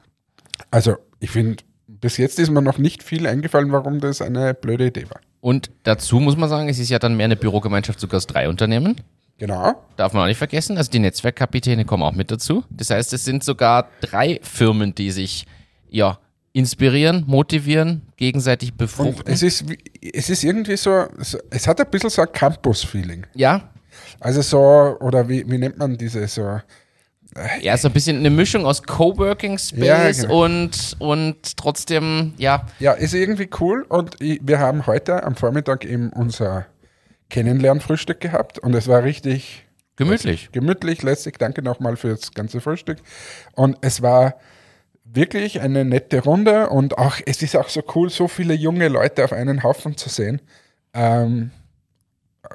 Also 0.70 0.96
ich 1.20 1.30
finde, 1.30 1.64
bis 1.86 2.18
jetzt 2.18 2.38
ist 2.38 2.50
mir 2.50 2.62
noch 2.62 2.78
nicht 2.78 3.02
viel 3.02 3.26
eingefallen, 3.26 3.72
warum 3.72 4.00
das 4.00 4.20
eine 4.20 4.52
blöde 4.54 4.86
Idee 4.86 5.06
war. 5.08 5.20
Und 5.40 5.70
dazu 5.84 6.20
muss 6.20 6.36
man 6.36 6.48
sagen, 6.48 6.68
es 6.68 6.78
ist 6.78 6.90
ja 6.90 6.98
dann 6.98 7.16
mehr 7.16 7.24
eine 7.24 7.36
Bürogemeinschaft 7.36 8.00
sogar 8.00 8.18
aus 8.18 8.26
drei 8.26 8.48
Unternehmen. 8.48 8.96
Genau. 9.38 9.74
Darf 9.96 10.12
man 10.12 10.22
auch 10.22 10.26
nicht 10.26 10.38
vergessen. 10.38 10.76
Also 10.78 10.90
die 10.90 10.98
Netzwerkkapitäne 10.98 11.84
kommen 11.84 12.02
auch 12.02 12.12
mit 12.12 12.30
dazu. 12.30 12.64
Das 12.70 12.90
heißt, 12.90 13.12
es 13.12 13.24
sind 13.24 13.44
sogar 13.44 13.88
drei 14.00 14.40
Firmen, 14.42 14.94
die 14.94 15.10
sich 15.10 15.46
ja 15.88 16.18
inspirieren, 16.56 17.24
motivieren, 17.26 18.02
gegenseitig 18.16 18.70
Und 18.72 18.78
befruchten. 18.78 19.32
es 19.32 19.42
ist, 19.42 19.64
es 20.14 20.30
ist 20.30 20.42
irgendwie 20.42 20.76
so, 20.76 21.06
es 21.50 21.66
hat 21.68 21.80
ein 21.80 21.90
bisschen 21.90 22.08
so 22.10 22.22
ein 22.22 22.32
Campus-Feeling. 22.32 23.26
ja, 23.34 23.68
Also 24.20 24.40
so, 24.42 24.96
oder 25.00 25.28
wie, 25.28 25.44
wie 25.50 25.58
nennt 25.58 25.76
man 25.78 25.96
diese 25.98 26.26
so, 26.28 26.60
ja, 27.60 27.76
so 27.76 27.88
ein 27.88 27.92
bisschen 27.92 28.16
eine 28.18 28.30
Mischung 28.30 28.64
aus 28.64 28.82
Coworking 28.82 29.58
Space 29.58 29.78
Ja, 29.84 30.10
genau. 30.10 30.44
und, 30.44 30.96
und 30.98 31.56
trotzdem, 31.58 32.32
ja, 32.38 32.64
ja, 32.78 32.92
ist 32.92 33.12
irgendwie 33.12 33.50
cool 33.60 33.84
und 33.88 34.18
ich, 34.22 34.40
wir 34.42 34.58
haben 34.58 34.86
heute 34.86 35.22
am 35.24 35.36
Vormittag 35.36 35.84
eben 35.84 36.10
unser 36.14 36.64
Kennenlernfrühstück 37.28 38.20
gehabt 38.20 38.58
und 38.60 38.74
es 38.74 38.88
war 38.88 39.02
richtig 39.02 39.66
gemütlich. 39.96 40.48
gemütlich, 40.52 41.02
lässig. 41.02 41.38
Danke 41.38 41.60
nochmal 41.60 41.96
für 41.96 42.08
das 42.10 42.32
ganze 42.32 42.60
Frühstück. 42.62 42.98
Und 43.52 43.76
es 43.82 44.00
war 44.00 44.36
wirklich 45.16 45.60
eine 45.60 45.84
nette 45.84 46.22
Runde 46.22 46.68
und 46.68 46.98
auch, 46.98 47.16
es 47.26 47.42
ist 47.42 47.56
auch 47.56 47.68
so 47.68 47.82
cool, 47.94 48.10
so 48.10 48.28
viele 48.28 48.54
junge 48.54 48.88
Leute 48.88 49.24
auf 49.24 49.32
einen 49.32 49.62
Haufen 49.62 49.96
zu 49.96 50.08
sehen. 50.08 50.40
Ähm, 50.94 51.50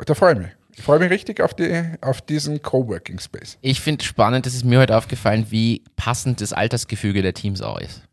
da 0.05 0.13
freue 0.13 0.33
ich 0.33 0.39
mich. 0.39 0.49
Ich 0.77 0.83
freue 0.83 0.99
mich 0.99 1.09
richtig 1.09 1.41
auf, 1.41 1.53
die, 1.53 1.83
auf 1.99 2.21
diesen 2.21 2.61
Coworking 2.61 3.19
Space. 3.19 3.57
Ich 3.61 3.81
finde 3.81 4.05
spannend, 4.05 4.45
das 4.45 4.55
ist 4.55 4.63
mir 4.63 4.79
heute 4.79 4.95
aufgefallen, 4.95 5.47
wie 5.49 5.83
passend 5.97 6.39
das 6.39 6.53
Altersgefüge 6.53 7.21
der 7.21 7.33
Teams 7.33 7.61
auch 7.61 7.77
ist. 7.79 8.03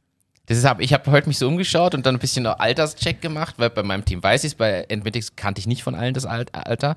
Das 0.46 0.58
ist, 0.58 0.66
ich 0.78 0.92
habe 0.92 1.10
heute 1.10 1.28
mich 1.28 1.38
so 1.38 1.46
umgeschaut 1.46 1.94
und 1.94 2.04
dann 2.06 2.16
ein 2.16 2.18
bisschen 2.18 2.46
Alterscheck 2.46 3.20
gemacht, 3.20 3.54
weil 3.58 3.70
bei 3.70 3.82
meinem 3.82 4.04
Team 4.04 4.22
weiß 4.22 4.44
ich 4.44 4.52
es, 4.52 4.54
bei 4.56 4.86
Entmetics 4.88 5.36
kannte 5.36 5.60
ich 5.60 5.66
nicht 5.66 5.82
von 5.82 5.94
allen 5.94 6.14
das 6.14 6.26
Alt- 6.26 6.54
Alter. 6.54 6.96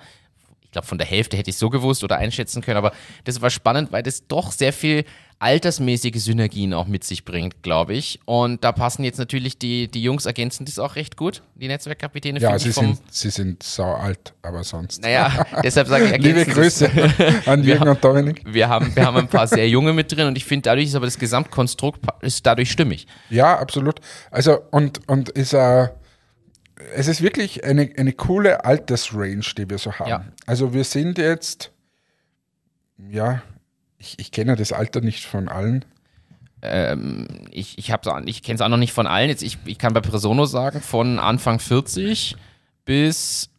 Ich 0.71 0.73
glaube, 0.73 0.87
von 0.87 0.97
der 0.97 1.05
Hälfte 1.05 1.35
hätte 1.35 1.49
ich 1.49 1.57
so 1.57 1.69
gewusst 1.69 2.01
oder 2.01 2.15
einschätzen 2.15 2.61
können, 2.61 2.77
aber 2.77 2.93
das 3.25 3.41
war 3.41 3.49
spannend, 3.49 3.91
weil 3.91 4.03
das 4.03 4.25
doch 4.27 4.53
sehr 4.53 4.71
viel 4.71 5.03
altersmäßige 5.37 6.23
Synergien 6.23 6.73
auch 6.73 6.87
mit 6.87 7.03
sich 7.03 7.25
bringt, 7.25 7.61
glaube 7.61 7.93
ich. 7.93 8.21
Und 8.23 8.63
da 8.63 8.71
passen 8.71 9.03
jetzt 9.03 9.17
natürlich 9.17 9.57
die, 9.57 9.89
die 9.89 10.01
Jungs 10.01 10.25
ergänzen 10.25 10.63
das 10.63 10.79
auch 10.79 10.95
recht 10.95 11.17
gut, 11.17 11.41
die 11.55 11.67
Netzwerkkapitäne. 11.67 12.39
Ja, 12.39 12.57
sie 12.57 12.69
ich 12.69 12.75
vom, 12.75 12.85
sind, 12.85 13.13
sie 13.13 13.31
sind 13.31 13.63
sau 13.63 13.91
alt, 13.95 14.33
aber 14.43 14.63
sonst. 14.63 15.01
Naja, 15.01 15.45
deshalb 15.63 15.89
sage 15.89 16.05
ich 16.05 16.23
Liebe. 16.23 16.45
Grüße 16.45 16.89
an 17.47 17.65
Jürgen 17.65 17.89
und 17.89 18.01
Dominik. 18.01 18.41
Wir 18.45 18.69
haben, 18.69 18.95
wir 18.95 19.05
haben 19.05 19.17
ein 19.17 19.27
paar 19.27 19.47
sehr 19.49 19.67
junge 19.67 19.91
mit 19.91 20.09
drin 20.09 20.27
und 20.27 20.37
ich 20.37 20.45
finde, 20.45 20.69
dadurch 20.69 20.85
ist 20.85 20.95
aber 20.95 21.07
das 21.07 21.19
Gesamtkonstrukt 21.19 21.99
ist 22.21 22.45
dadurch 22.45 22.71
stimmig. 22.71 23.07
Ja, 23.29 23.59
absolut. 23.59 23.99
Also, 24.29 24.59
und, 24.71 25.01
und 25.09 25.27
ist 25.27 25.51
äh, 25.51 25.89
es 26.95 27.07
ist 27.07 27.21
wirklich 27.21 27.63
eine, 27.63 27.89
eine 27.97 28.13
coole 28.13 28.65
Altersrange, 28.65 29.41
die 29.57 29.69
wir 29.69 29.77
so 29.77 29.93
haben. 29.93 30.09
Ja. 30.09 30.25
Also, 30.45 30.73
wir 30.73 30.83
sind 30.83 31.17
jetzt, 31.17 31.71
ja, 32.97 33.41
ich, 33.97 34.19
ich 34.19 34.31
kenne 34.31 34.55
das 34.55 34.71
Alter 34.71 35.01
nicht 35.01 35.25
von 35.25 35.47
allen. 35.47 35.85
Ähm, 36.61 37.27
ich 37.51 37.77
ich, 37.77 37.89
ich 37.89 38.43
kenne 38.43 38.55
es 38.55 38.61
auch 38.61 38.69
noch 38.69 38.77
nicht 38.77 38.93
von 38.93 39.07
allen. 39.07 39.29
Jetzt, 39.29 39.43
ich, 39.43 39.57
ich 39.65 39.77
kann 39.77 39.93
bei 39.93 40.01
Presono 40.01 40.45
sagen, 40.45 40.81
von 40.81 41.19
Anfang 41.19 41.59
40 41.59 42.35
bis 42.85 43.49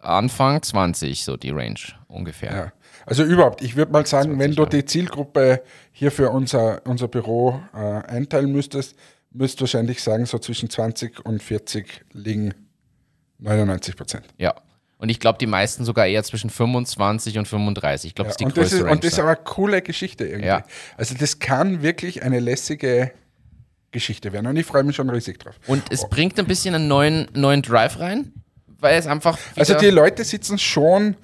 Anfang 0.00 0.62
20, 0.62 1.24
so 1.24 1.36
die 1.36 1.50
Range 1.50 1.78
ungefähr. 2.08 2.52
Ja. 2.52 2.72
Also 3.06 3.24
überhaupt, 3.24 3.62
ich 3.62 3.76
würde 3.76 3.92
mal 3.92 4.06
sagen, 4.06 4.38
wenn 4.38 4.54
du 4.54 4.64
die 4.66 4.84
Zielgruppe 4.84 5.62
hier 5.90 6.12
für 6.12 6.30
unser, 6.30 6.86
unser 6.86 7.08
Büro 7.08 7.60
äh, 7.74 7.78
einteilen 7.78 8.52
müsstest, 8.52 8.96
müsst 9.30 9.58
du 9.58 9.62
wahrscheinlich 9.62 10.02
sagen, 10.02 10.26
so 10.26 10.38
zwischen 10.38 10.70
20 10.70 11.24
und 11.24 11.42
40 11.42 12.04
liegen 12.12 12.54
99 13.42 13.96
Prozent. 13.96 14.26
Ja. 14.38 14.54
Und 14.98 15.08
ich 15.08 15.18
glaube, 15.18 15.38
die 15.38 15.46
meisten 15.46 15.84
sogar 15.84 16.06
eher 16.06 16.22
zwischen 16.22 16.48
25 16.48 17.36
und 17.38 17.48
35. 17.48 18.10
Ich 18.10 18.14
glaube, 18.14 18.28
das 18.28 18.34
ist 18.34 18.40
die 18.40 18.44
und, 18.44 18.56
das 18.56 18.62
größte 18.62 18.76
ist, 18.76 18.82
Range. 18.82 18.92
und 18.92 19.04
das 19.04 19.12
ist 19.14 19.18
aber 19.18 19.28
eine 19.30 19.40
coole 19.44 19.82
Geschichte 19.82 20.24
irgendwie. 20.24 20.46
Ja. 20.46 20.64
Also 20.96 21.16
das 21.18 21.40
kann 21.40 21.82
wirklich 21.82 22.22
eine 22.22 22.38
lässige 22.38 23.10
Geschichte 23.90 24.32
werden 24.32 24.46
und 24.46 24.56
ich 24.56 24.64
freue 24.64 24.84
mich 24.84 24.96
schon 24.96 25.10
riesig 25.10 25.40
drauf. 25.40 25.54
und 25.66 25.82
es 25.90 26.08
bringt 26.08 26.38
ein 26.38 26.46
bisschen 26.46 26.74
einen 26.74 26.88
neuen, 26.88 27.28
neuen 27.34 27.62
Drive 27.62 27.98
rein, 27.98 28.32
weil 28.78 28.98
es 28.98 29.06
einfach. 29.06 29.38
Also 29.56 29.74
die 29.74 29.90
Leute 29.90 30.24
sitzen 30.24 30.56
schon 30.58 31.16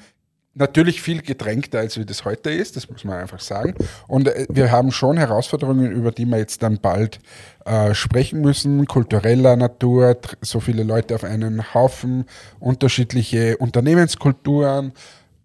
natürlich 0.58 1.00
viel 1.00 1.22
gedrängter, 1.22 1.78
als 1.78 1.98
wie 1.98 2.04
das 2.04 2.24
heute 2.24 2.50
ist, 2.50 2.76
das 2.76 2.90
muss 2.90 3.04
man 3.04 3.18
einfach 3.18 3.40
sagen. 3.40 3.74
Und 4.06 4.28
äh, 4.28 4.46
wir 4.48 4.70
haben 4.70 4.90
schon 4.92 5.16
Herausforderungen, 5.16 5.90
über 5.90 6.12
die 6.12 6.26
wir 6.26 6.38
jetzt 6.38 6.62
dann 6.62 6.78
bald 6.78 7.18
äh, 7.64 7.94
sprechen 7.94 8.40
müssen, 8.40 8.86
kultureller 8.86 9.56
Natur, 9.56 10.18
so 10.40 10.60
viele 10.60 10.82
Leute 10.82 11.14
auf 11.14 11.24
einen 11.24 11.74
Haufen, 11.74 12.24
unterschiedliche 12.60 13.56
Unternehmenskulturen 13.58 14.92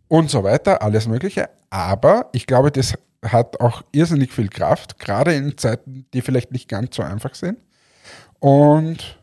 und 0.07 0.29
so 0.29 0.43
weiter, 0.43 0.81
alles 0.81 1.07
Mögliche. 1.07 1.49
Aber 1.69 2.29
ich 2.33 2.45
glaube, 2.45 2.71
das 2.71 2.93
hat 3.23 3.59
auch 3.61 3.83
irrsinnig 3.91 4.31
viel 4.31 4.49
Kraft, 4.49 4.99
gerade 4.99 5.33
in 5.33 5.57
Zeiten, 5.57 6.05
die 6.13 6.21
vielleicht 6.21 6.51
nicht 6.51 6.67
ganz 6.67 6.95
so 6.95 7.03
einfach 7.03 7.35
sind. 7.35 7.57
Und 8.39 9.17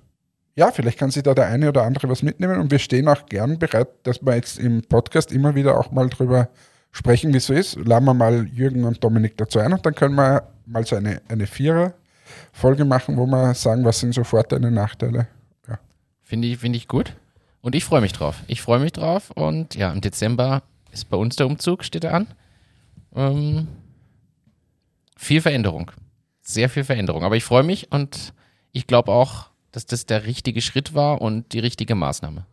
ja, 0.61 0.70
vielleicht 0.70 0.99
kann 0.99 1.11
sich 1.11 1.23
da 1.23 1.33
der 1.33 1.46
eine 1.46 1.70
oder 1.70 1.85
andere 1.85 2.11
was 2.11 2.23
mitnehmen 2.23 2.61
und 2.61 2.70
wir 2.70 2.79
stehen 2.79 3.09
auch 3.09 3.25
gern 3.25 3.59
bereit, 3.59 3.88
dass 4.03 4.20
wir 4.20 4.35
jetzt 4.35 4.59
im 4.59 4.83
Podcast 4.83 5.33
immer 5.33 5.55
wieder 5.55 5.81
auch 5.81 5.90
mal 5.90 6.11
drüber 6.11 6.51
sprechen, 6.92 7.33
wie 7.33 7.38
es 7.38 7.46
so 7.46 7.55
ist. 7.55 7.77
Laden 7.77 8.05
wir 8.05 8.12
mal 8.12 8.46
Jürgen 8.46 8.85
und 8.85 9.03
Dominik 9.03 9.38
dazu 9.38 9.59
ein 9.59 9.73
und 9.73 9.87
dann 9.87 9.94
können 9.94 10.16
wir 10.16 10.42
mal 10.66 10.85
so 10.85 10.96
eine, 10.96 11.23
eine 11.29 11.46
Vierer-Folge 11.46 12.85
machen, 12.85 13.16
wo 13.16 13.25
wir 13.25 13.55
sagen, 13.55 13.87
was 13.87 14.01
sind 14.01 14.12
so 14.12 14.23
Vorteile 14.23 14.66
und 14.66 14.75
Nachteile. 14.75 15.29
Ja. 15.66 15.79
Finde 16.23 16.49
ich, 16.49 16.59
finde 16.59 16.77
ich 16.77 16.88
gut. 16.88 17.16
Und 17.62 17.75
ich 17.75 17.87
freue 17.87 18.03
mich 18.03 18.12
drauf. 18.12 18.42
Ich 18.46 18.61
freue 18.61 18.81
mich 18.81 18.92
drauf. 18.92 19.31
Und 19.31 19.77
ja, 19.77 19.90
im 19.90 20.03
Dezember 20.03 20.62
ist 20.92 21.09
bei 21.09 21.16
uns 21.16 21.37
der 21.37 21.46
Umzug, 21.46 21.85
steht 21.85 22.05
er 22.05 22.12
an. 22.12 22.27
Ähm, 23.14 23.66
viel 25.16 25.40
Veränderung. 25.40 25.90
Sehr 26.42 26.68
viel 26.68 26.85
Veränderung. 26.85 27.25
Aber 27.25 27.37
ich 27.37 27.44
freue 27.44 27.62
mich 27.62 27.90
und 27.90 28.35
ich 28.73 28.87
glaube 28.87 29.11
auch, 29.11 29.49
dass 29.72 29.87
das 29.87 30.06
der 30.06 30.26
richtige 30.26 30.61
Schritt 30.61 30.94
war 30.94 31.20
und 31.20 31.52
die 31.52 31.59
richtige 31.59 31.94
Maßnahme. 31.94 32.44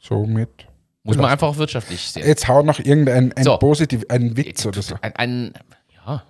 Somit. 0.00 0.66
Muss 1.02 1.16
man 1.16 1.30
einfach 1.30 1.48
auch 1.48 1.56
wirtschaftlich 1.56 2.00
sehen. 2.00 2.26
Jetzt 2.26 2.46
hau 2.46 2.62
noch 2.62 2.78
irgendein 2.78 3.32
ein 3.32 3.44
So. 3.44 3.56
positiv, 3.56 4.04
ein 4.08 4.36
Witz 4.36 4.66
oder 4.66 4.82
so. 4.82 4.96
Ein, 5.00 5.16
ein, 5.16 5.54
Ja, 6.06 6.22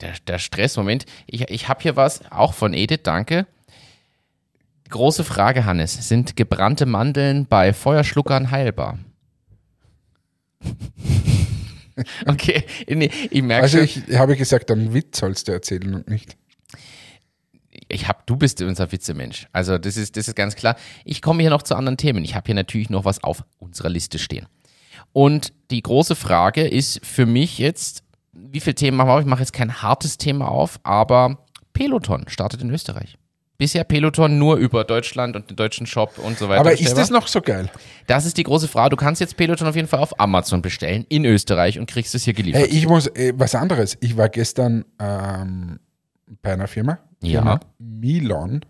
der, 0.00 0.12
der 0.26 0.38
Stress, 0.38 0.76
Moment. 0.76 1.06
Ich, 1.26 1.50
ich 1.50 1.68
habe 1.68 1.82
hier 1.82 1.96
was, 1.96 2.20
auch 2.30 2.54
von 2.54 2.72
Edith, 2.72 3.00
danke. 3.02 3.46
Große 4.90 5.24
Frage, 5.24 5.64
Hannes. 5.64 6.08
Sind 6.08 6.36
gebrannte 6.36 6.86
Mandeln 6.86 7.46
bei 7.46 7.72
Feuerschluckern 7.72 8.50
heilbar? 8.50 8.98
okay, 12.26 12.64
nee, 12.88 13.10
ich 13.30 13.42
merke 13.42 13.62
Also 13.62 13.86
schon, 13.86 14.04
ich 14.06 14.16
habe 14.16 14.36
gesagt, 14.36 14.70
einen 14.70 14.92
Witz 14.94 15.18
sollst 15.18 15.48
du 15.48 15.52
erzählen 15.52 15.94
und 15.94 16.08
nicht. 16.08 16.36
Ich 17.90 18.08
hab, 18.08 18.26
du 18.26 18.36
bist 18.36 18.60
unser 18.62 18.90
Witzemensch. 18.92 19.48
Also 19.52 19.78
das 19.78 19.96
ist, 19.96 20.16
das 20.16 20.28
ist 20.28 20.34
ganz 20.34 20.56
klar. 20.56 20.76
Ich 21.04 21.22
komme 21.22 21.42
hier 21.42 21.50
noch 21.50 21.62
zu 21.62 21.74
anderen 21.74 21.96
Themen. 21.96 22.24
Ich 22.24 22.34
habe 22.34 22.46
hier 22.46 22.54
natürlich 22.54 22.90
noch 22.90 23.04
was 23.04 23.22
auf 23.22 23.44
unserer 23.58 23.88
Liste 23.88 24.18
stehen. 24.18 24.46
Und 25.12 25.52
die 25.70 25.82
große 25.82 26.14
Frage 26.14 26.66
ist 26.66 27.04
für 27.04 27.26
mich 27.26 27.58
jetzt, 27.58 28.02
wie 28.32 28.60
viele 28.60 28.74
Themen 28.74 28.96
machen 28.96 29.08
wir 29.08 29.14
auf? 29.14 29.20
Ich 29.20 29.26
mache 29.26 29.40
jetzt 29.40 29.52
kein 29.52 29.82
hartes 29.82 30.18
Thema 30.18 30.48
auf, 30.48 30.78
aber 30.82 31.38
Peloton 31.72 32.24
startet 32.28 32.62
in 32.62 32.70
Österreich. 32.70 33.16
Bisher 33.58 33.84
Peloton 33.84 34.38
nur 34.38 34.56
über 34.56 34.84
Deutschland 34.84 35.36
und 35.36 35.50
den 35.50 35.56
deutschen 35.56 35.86
Shop 35.86 36.16
und 36.16 36.38
so 36.38 36.48
weiter. 36.48 36.60
Aber 36.60 36.72
ist 36.72 36.96
das 36.96 37.10
noch 37.10 37.26
so 37.26 37.42
geil? 37.42 37.68
Das 38.06 38.24
ist 38.24 38.38
die 38.38 38.42
große 38.42 38.68
Frage. 38.68 38.90
Du 38.90 38.96
kannst 38.96 39.20
jetzt 39.20 39.36
Peloton 39.36 39.68
auf 39.68 39.76
jeden 39.76 39.86
Fall 39.86 40.00
auf 40.00 40.18
Amazon 40.18 40.62
bestellen 40.62 41.04
in 41.10 41.26
Österreich 41.26 41.78
und 41.78 41.84
kriegst 41.84 42.14
es 42.14 42.24
hier 42.24 42.32
geliefert. 42.32 42.62
Hey, 42.62 42.70
ich 42.70 42.86
muss, 42.86 43.06
äh, 43.08 43.34
was 43.36 43.54
anderes. 43.54 43.98
Ich 44.00 44.16
war 44.16 44.30
gestern 44.30 44.86
ähm, 44.98 45.78
bei 46.42 46.52
einer 46.52 46.68
Firma. 46.68 46.98
Ja. 47.22 47.60
Milon. 47.78 48.60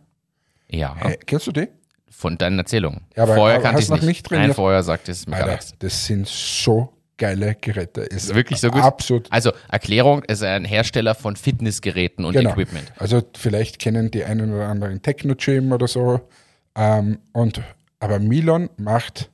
ja, 0.69 0.97
Äh, 1.03 1.17
kennst 1.27 1.47
du 1.47 1.53
die? 1.53 1.69
von 2.13 2.37
deinen 2.37 2.59
Erzählungen. 2.59 3.03
Ja, 3.17 3.27
vorher 3.27 3.61
kannte 3.61 3.81
ich 3.81 3.89
noch 3.89 3.99
es 3.99 4.03
nicht. 4.03 4.31
nicht? 4.31 4.39
Nein, 4.41 4.53
vorher 4.53 4.83
sagte 4.83 5.13
es 5.13 5.27
mir 5.27 5.33
gar 5.37 5.43
Alter, 5.45 5.53
nichts. 5.53 5.75
das 5.79 6.07
sind 6.07 6.27
so 6.27 6.93
geile 7.17 7.55
Geräte. 7.55 8.01
Ist 8.03 8.25
Ist 8.31 8.35
wirklich 8.35 8.61
so 8.61 8.69
gut? 8.71 8.83
Absolut. 8.83 9.31
Also 9.33 9.53
Erklärung, 9.71 10.23
es 10.27 10.41
ist 10.41 10.45
ein 10.47 10.65
Hersteller 10.65 11.15
von 11.15 11.37
Fitnessgeräten 11.37 12.25
und 12.25 12.33
Genau. 12.35 12.51
Equipment. 12.51 12.93
Also 12.99 13.23
vielleicht 13.37 13.79
kennen 13.79 14.11
die 14.11 14.25
einen 14.25 14.53
oder 14.53 14.67
anderen 14.69 15.01
Techno-Gym 15.01 15.71
oder 15.73 15.87
so. 15.87 16.21
Ähm, 16.75 17.21
und, 17.33 17.63
aber 18.01 18.19
Milon 18.19 18.69
macht, 18.77 19.31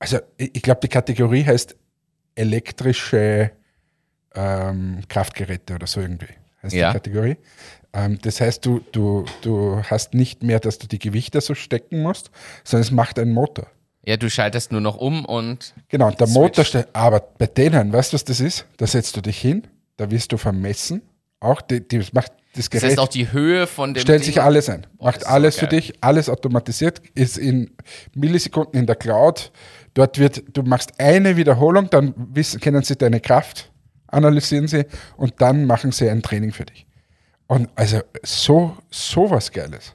also 0.00 0.18
ich, 0.38 0.56
ich 0.56 0.62
glaube, 0.62 0.80
die 0.82 0.88
Kategorie 0.88 1.44
heißt 1.44 1.76
elektrische 2.34 3.52
ähm, 4.34 5.00
Kraftgeräte 5.08 5.74
oder 5.76 5.86
so 5.86 6.00
irgendwie. 6.00 6.28
Heißt 6.62 6.74
Ja. 6.74 6.88
die 6.90 6.94
Kategorie. 6.98 7.36
Ähm, 7.92 8.18
das 8.22 8.40
heißt, 8.40 8.64
du, 8.64 8.80
du, 8.92 9.24
du 9.42 9.82
hast 9.90 10.14
nicht 10.14 10.42
mehr, 10.42 10.60
dass 10.60 10.78
du 10.78 10.86
die 10.86 10.98
Gewichte 10.98 11.40
so 11.40 11.54
stecken 11.54 12.02
musst, 12.02 12.30
sondern 12.64 12.82
es 12.82 12.90
macht 12.90 13.18
einen 13.18 13.32
Motor. 13.32 13.66
Ja, 14.06 14.16
du 14.16 14.30
schaltest 14.30 14.72
nur 14.72 14.80
noch 14.80 14.96
um 14.96 15.24
und 15.24 15.74
Genau, 15.88 16.06
und 16.08 16.20
der. 16.20 16.28
Motor 16.28 16.64
steht, 16.64 16.88
aber 16.92 17.20
bei 17.20 17.46
denen, 17.46 17.92
weißt 17.92 18.12
du, 18.12 18.14
was 18.14 18.24
das 18.24 18.40
ist? 18.40 18.64
Da 18.78 18.86
setzt 18.86 19.16
du 19.16 19.20
dich 19.20 19.38
hin, 19.38 19.66
da 19.96 20.10
wirst 20.10 20.32
du 20.32 20.36
vermessen. 20.36 21.02
Auch 21.40 21.60
die, 21.60 21.86
die 21.86 21.98
das 21.98 22.12
macht 22.12 22.32
das 22.54 22.64
das 22.64 22.70
Gerät 22.70 22.84
heißt 22.90 22.98
auch 22.98 23.08
die 23.08 23.30
Höhe 23.32 23.66
von 23.66 23.94
dem 23.94 24.00
stellt 24.00 24.20
Ding- 24.20 24.26
sich 24.26 24.40
alles 24.42 24.68
ein, 24.68 24.86
Boah, 24.98 25.06
macht 25.06 25.20
das 25.22 25.28
alles 25.28 25.54
so 25.54 25.60
für 25.60 25.66
dich, 25.68 25.92
alles 26.02 26.28
automatisiert, 26.28 27.00
ist 27.14 27.38
in 27.38 27.70
Millisekunden 28.14 28.78
in 28.80 28.86
der 28.86 28.96
Cloud. 28.96 29.52
Dort 29.94 30.18
wird, 30.18 30.42
du 30.52 30.62
machst 30.62 30.98
eine 30.98 31.36
Wiederholung, 31.36 31.88
dann 31.90 32.14
wissen, 32.16 32.60
kennen 32.60 32.82
sie 32.82 32.96
deine 32.96 33.20
Kraft, 33.20 33.69
analysieren 34.10 34.68
sie 34.68 34.86
und 35.16 35.34
dann 35.40 35.64
machen 35.64 35.92
sie 35.92 36.08
ein 36.08 36.22
Training 36.22 36.52
für 36.52 36.64
dich. 36.64 36.86
Und 37.46 37.68
also 37.74 38.00
so, 38.22 38.76
so 38.90 39.30
was 39.30 39.50
Geiles. 39.50 39.94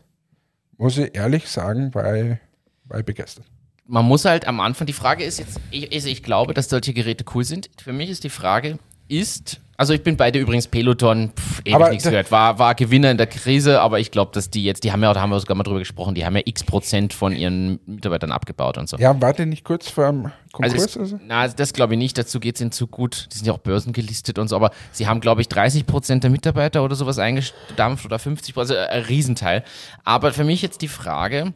Muss 0.78 0.98
ich 0.98 1.16
ehrlich 1.16 1.48
sagen, 1.48 1.94
weil, 1.94 2.40
weil 2.86 3.04
begeistert. 3.04 3.46
man 3.88 4.06
muss 4.06 4.26
halt 4.26 4.48
am 4.48 4.60
Anfang, 4.60 4.88
die 4.88 4.94
Frage 4.94 5.24
ist 5.24 5.40
jetzt, 5.40 5.60
ich, 5.72 5.94
also 5.94 6.10
ich 6.10 6.22
glaube, 6.22 6.54
dass 6.54 6.70
solche 6.70 6.94
Geräte 6.94 7.24
cool 7.34 7.46
sind. 7.46 7.70
Für 7.82 7.94
mich 7.94 8.10
ist 8.10 8.24
die 8.24 8.30
Frage, 8.30 8.78
ist, 9.08 9.62
also 9.78 9.94
ich 9.94 10.04
bin 10.04 10.18
bei 10.18 10.32
dir 10.32 10.42
übrigens 10.42 10.68
Peloton, 10.68 11.32
pff, 11.38 11.55
ewig 11.66 11.76
Aber 11.76 11.90
nichts 11.90 12.04
gehört, 12.06 12.32
war, 12.32 12.60
war 12.60 12.76
Gewinner 12.76 13.12
in 13.12 13.18
der 13.18 13.28
Krise, 13.28 13.82
aber 13.82 14.00
ich 14.00 14.12
glaube, 14.12 14.32
dass 14.34 14.50
die 14.50 14.64
jetzt, 14.64 14.84
die 14.84 14.92
haben 14.92 15.02
ja, 15.04 15.14
da 15.14 15.22
haben 15.22 15.32
wir 15.32 15.40
sogar 15.40 15.56
mal 15.56 15.64
drüber 15.64 15.80
gesprochen, 15.80 16.16
die 16.16 16.26
haben 16.26 16.36
ja 16.36 16.44
x 16.46 16.64
Prozent 16.64 17.14
von 17.14 17.34
ihren 17.36 17.80
Mitarbeitern 17.86 18.32
abgebaut 18.32 18.78
und 18.78 18.88
so. 18.88 18.98
Ja, 18.98 19.20
war 19.22 19.34
der 19.34 19.46
nicht 19.46 19.64
kurz 19.64 19.90
vor 19.90 20.08
dem 20.08 20.32
Konkurs? 20.52 20.74
Also, 20.74 20.86
es, 20.86 20.98
Also, 20.98 21.20
na, 21.26 21.48
das 21.48 21.74
glaube 21.74 21.94
ich 21.94 21.98
nicht, 21.98 22.18
dazu 22.18 22.40
geht 22.40 22.56
es 22.56 22.62
ihnen 22.62 22.72
zu 22.72 22.88
gut. 22.88 23.28
Die 23.32 23.38
sind 23.38 23.48
ja 23.48 23.54
auch 23.54 23.58
börsengelistet 23.58 24.38
und 24.40 24.48
so, 24.48 24.56
aber 24.56 24.72
sie 24.92 25.08
haben, 25.08 25.20
glaube 25.20 25.42
ich, 25.42 25.50
30 25.50 25.86
Prozent 25.86 26.24
der 26.24 26.32
Mitarbeiter 26.32 26.84
oder 26.84 26.96
sowas 26.96 27.20
eingestampft 27.20 28.06
oder 28.06 28.20
50 28.20 28.54
Prozent, 28.54 28.80
also 28.80 28.92
ein 28.92 29.04
Riesenteil. 29.04 29.64
Aber 30.04 30.34
für 30.34 30.44
mich 30.44 30.62
jetzt 30.62 30.82
die 30.82 30.88
Frage, 30.88 31.54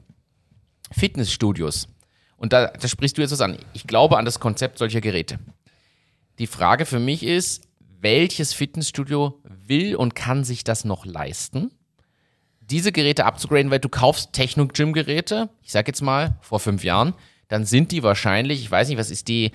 Fitnessstudios. 0.92 1.88
Und 2.38 2.54
da, 2.54 2.68
da 2.68 2.88
sprichst 2.88 3.18
du 3.18 3.22
jetzt 3.22 3.32
was 3.32 3.42
an. 3.42 3.58
Ich 3.74 3.86
glaube 3.86 4.18
an 4.18 4.26
das 4.26 4.40
Konzept 4.40 4.78
solcher 4.78 5.02
Geräte. 5.02 5.40
Die 6.40 6.48
Frage 6.48 6.86
für 6.86 7.00
mich 7.00 7.24
ist, 7.24 7.69
welches 8.02 8.54
Fitnessstudio 8.54 9.42
will 9.44 9.96
und 9.96 10.16
kann 10.16 10.44
sich 10.44 10.64
das 10.64 10.86
noch 10.86 11.06
leisten? 11.06 11.72
diese 12.70 12.92
Geräte 12.92 13.26
abzugraden, 13.26 13.72
weil 13.72 13.80
du 13.80 13.90
kaufst 13.90 14.34
Techno-Gym-Geräte, 14.34 15.50
ich 15.64 15.72
sag 15.72 15.88
jetzt 15.88 16.02
mal, 16.02 16.38
vor 16.42 16.60
fünf 16.60 16.84
Jahren, 16.84 17.14
dann 17.48 17.66
sind 17.66 17.92
die 17.92 18.04
wahrscheinlich, 18.04 18.62
ich 18.62 18.70
weiß 18.70 18.90
nicht, 18.90 18.98
was 18.98 19.10
ist 19.10 19.28
die 19.28 19.52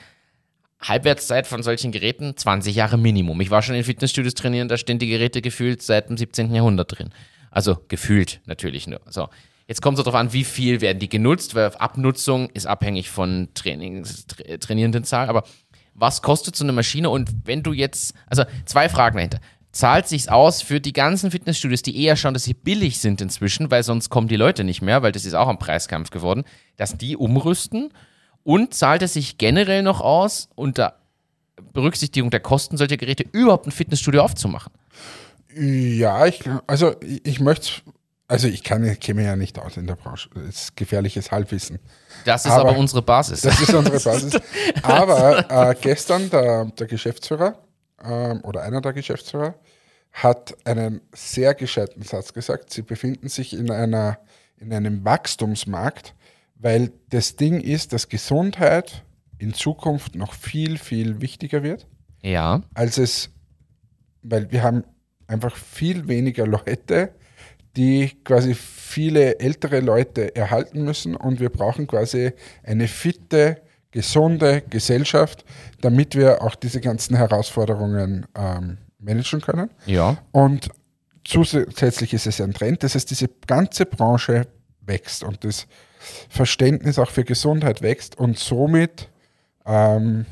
Halbwertszeit 0.81 1.47
von 1.47 1.63
solchen 1.63 1.93
Geräten? 1.93 2.37
20 2.37 2.75
Jahre 2.75 2.99
Minimum. 2.99 3.41
Ich 3.41 3.51
war 3.51 3.63
schon 3.63 3.77
in 3.77 3.85
Fitnessstudios 3.85 4.35
trainieren, 4.35 4.69
da 4.69 4.77
stehen 4.77 4.99
die 4.99 5.09
Geräte 5.09 5.43
gefühlt 5.43 5.81
seit 5.81 6.09
dem 6.09 6.17
17. 6.17 6.55
Jahrhundert 6.55 6.99
drin. 6.99 7.11
Also 7.51 7.79
gefühlt 7.89 8.41
natürlich 8.47 8.87
nur. 8.87 9.01
So. 9.09 9.29
Jetzt 9.67 9.81
kommt 9.81 9.97
es 9.97 10.05
darauf 10.05 10.19
an, 10.19 10.33
wie 10.35 10.45
viel 10.45 10.83
werden 10.83 10.99
die 10.99 11.09
genutzt, 11.09 11.55
weil 11.55 11.69
Abnutzung 11.77 12.51
ist 12.51 12.67
abhängig 12.67 13.09
von 13.09 13.49
Trainings, 13.55 14.27
tra 14.27 14.59
trainierenden 14.59 15.05
Zahl. 15.05 15.29
Aber 15.29 15.45
was 15.95 16.23
kostet 16.23 16.57
so 16.57 16.65
eine 16.65 16.73
Maschine? 16.73 17.11
Und 17.11 17.31
wenn 17.45 17.63
du 17.63 17.73
jetzt, 17.73 18.15
also 18.27 18.45
zwei 18.65 18.89
Fragen 18.89 19.17
dahinter. 19.17 19.41
Zahlt 19.73 20.07
sich's 20.07 20.29
aus 20.29 20.63
für 20.63 20.81
die 20.81 20.93
ganzen 20.93 21.33
Fitnessstudios, 21.33 21.83
die 21.83 22.01
eher 22.01 22.15
schauen, 22.15 22.33
dass 22.33 22.45
sie 22.45 22.55
billig 22.55 23.01
sind 23.01 23.21
inzwischen, 23.21 23.73
weil 23.73 23.83
sonst 23.83 24.09
kommen 24.09 24.29
die 24.29 24.37
Leute 24.37 24.63
nicht 24.63 24.83
mehr, 24.83 25.03
weil 25.03 25.11
das 25.11 25.25
ist 25.25 25.35
auch 25.35 25.49
ein 25.49 25.59
Preiskampf 25.59 26.11
geworden, 26.11 26.45
dass 26.77 26.97
die 26.97 27.17
umrüsten? 27.17 27.93
Und 28.45 28.75
zahlt 28.75 29.03
es 29.03 29.15
sich 29.15 29.37
generell 29.37 29.83
noch 29.83 30.01
aus, 30.01 30.49
unter 30.55 31.01
Berücksichtigung 31.73 32.31
der 32.31 32.41
Kosten 32.41 32.77
solcher 32.77 32.99
Geräte 32.99 33.25
überhaupt 33.33 33.67
ein 33.67 33.73
Fitnessstudio 33.73 34.23
aufzumachen? 34.23 34.73
ja, 35.57 36.27
ich, 36.27 36.41
also 36.67 36.97
ich, 37.01 37.41
möchte, 37.41 37.83
also 38.27 38.49
ich 38.49 38.63
kann, 38.65 38.85
ich 38.85 39.01
kenne 39.01 39.21
mich 39.21 39.27
ja 39.27 39.37
nicht 39.37 39.59
aus 39.59 39.77
in 39.77 39.87
der 39.87 39.97
Branche. 39.97 40.31
Das 40.35 40.45
ist 40.45 40.77
gefährliches 40.77 41.31
Halbwissen. 41.31 41.79
Das 42.25 42.45
ist 42.45 42.51
Aber- 42.53 42.71
aber, 42.71 42.79
unsere 42.79 43.03
Basis. 43.03 43.43
Das 43.43 43.61
ist 43.61 43.73
unsere 43.75 44.01
Basis. 44.01 44.41
Aber 44.83 45.71
äh, 45.71 45.75
gestern 45.81 46.31
der, 46.31 46.67
der 46.67 46.87
Geschäftsführer 46.87 47.59
ähm, 48.03 48.41
oder 48.43 48.63
einer 48.63 48.81
der 48.81 48.93
Geschäftsführer 48.93 49.55
hat 50.13 50.57
einen 50.65 51.01
sehr 51.13 51.55
gescheiten 51.55 52.03
Satz 52.03 52.33
gesagt. 52.33 52.73
Sie 52.73 52.83
befinden 52.83 53.29
sich 53.29 53.53
in, 53.53 53.71
einer, 53.71 54.19
in 54.57 54.73
einem 54.73 55.05
Wachstumsmarkt, 55.05 56.15
weil 56.55 56.93
das 57.11 57.37
Ding 57.37 57.61
ist, 57.61 57.93
dass 57.93 58.09
Gesundheit 58.09 59.03
in 59.39 59.53
Zukunft 59.53 60.15
noch 60.15 60.33
viel, 60.33 60.79
viel 60.79 61.21
wichtiger 61.21 61.63
wird, 61.65 61.87
ja. 62.23 62.63
als 62.75 62.97
es, 62.97 63.31
weil 64.23 64.51
wir 64.53 64.63
haben 64.63 64.85
einfach 65.27 65.57
viel 65.57 66.07
weniger 66.07 66.47
Leute, 66.47 67.13
die 67.77 68.13
quasi 68.25 68.55
viele 68.55 69.41
ältere 69.41 69.81
Leute 69.81 70.35
erhalten 70.37 70.85
müssen 70.85 71.17
und 71.17 71.41
wir 71.41 71.51
brauchen 71.51 71.87
quasi 71.87 72.33
eine 72.63 72.89
fitte, 72.89 73.61
gesunde 73.91 74.63
Gesellschaft, 74.71 75.45
damit 75.81 76.15
wir 76.15 76.43
auch 76.43 76.55
diese 76.55 76.81
ganzen 76.81 77.17
Herausforderungen 77.17 78.27
ähm, 78.37 78.79
managen 78.99 79.41
können. 79.41 79.71
Ja. 79.87 80.19
Und 80.33 80.69
zusätzlich 81.25 82.13
ist 82.13 82.27
es 82.27 82.41
ein 82.41 82.55
Trend, 82.55 82.83
das 82.83 82.95
heißt, 82.95 83.11
diese 83.11 83.29
ganze 83.47 83.87
Branche 83.87 84.47
wächst 84.81 85.23
und 85.23 85.45
das 85.45 85.67
Verständnis 86.29 86.99
auch 86.99 87.11
für 87.11 87.25
Gesundheit 87.25 87.83
wächst 87.83 88.19
und 88.19 88.39
somit 88.39 89.09
ähm, 89.65 90.27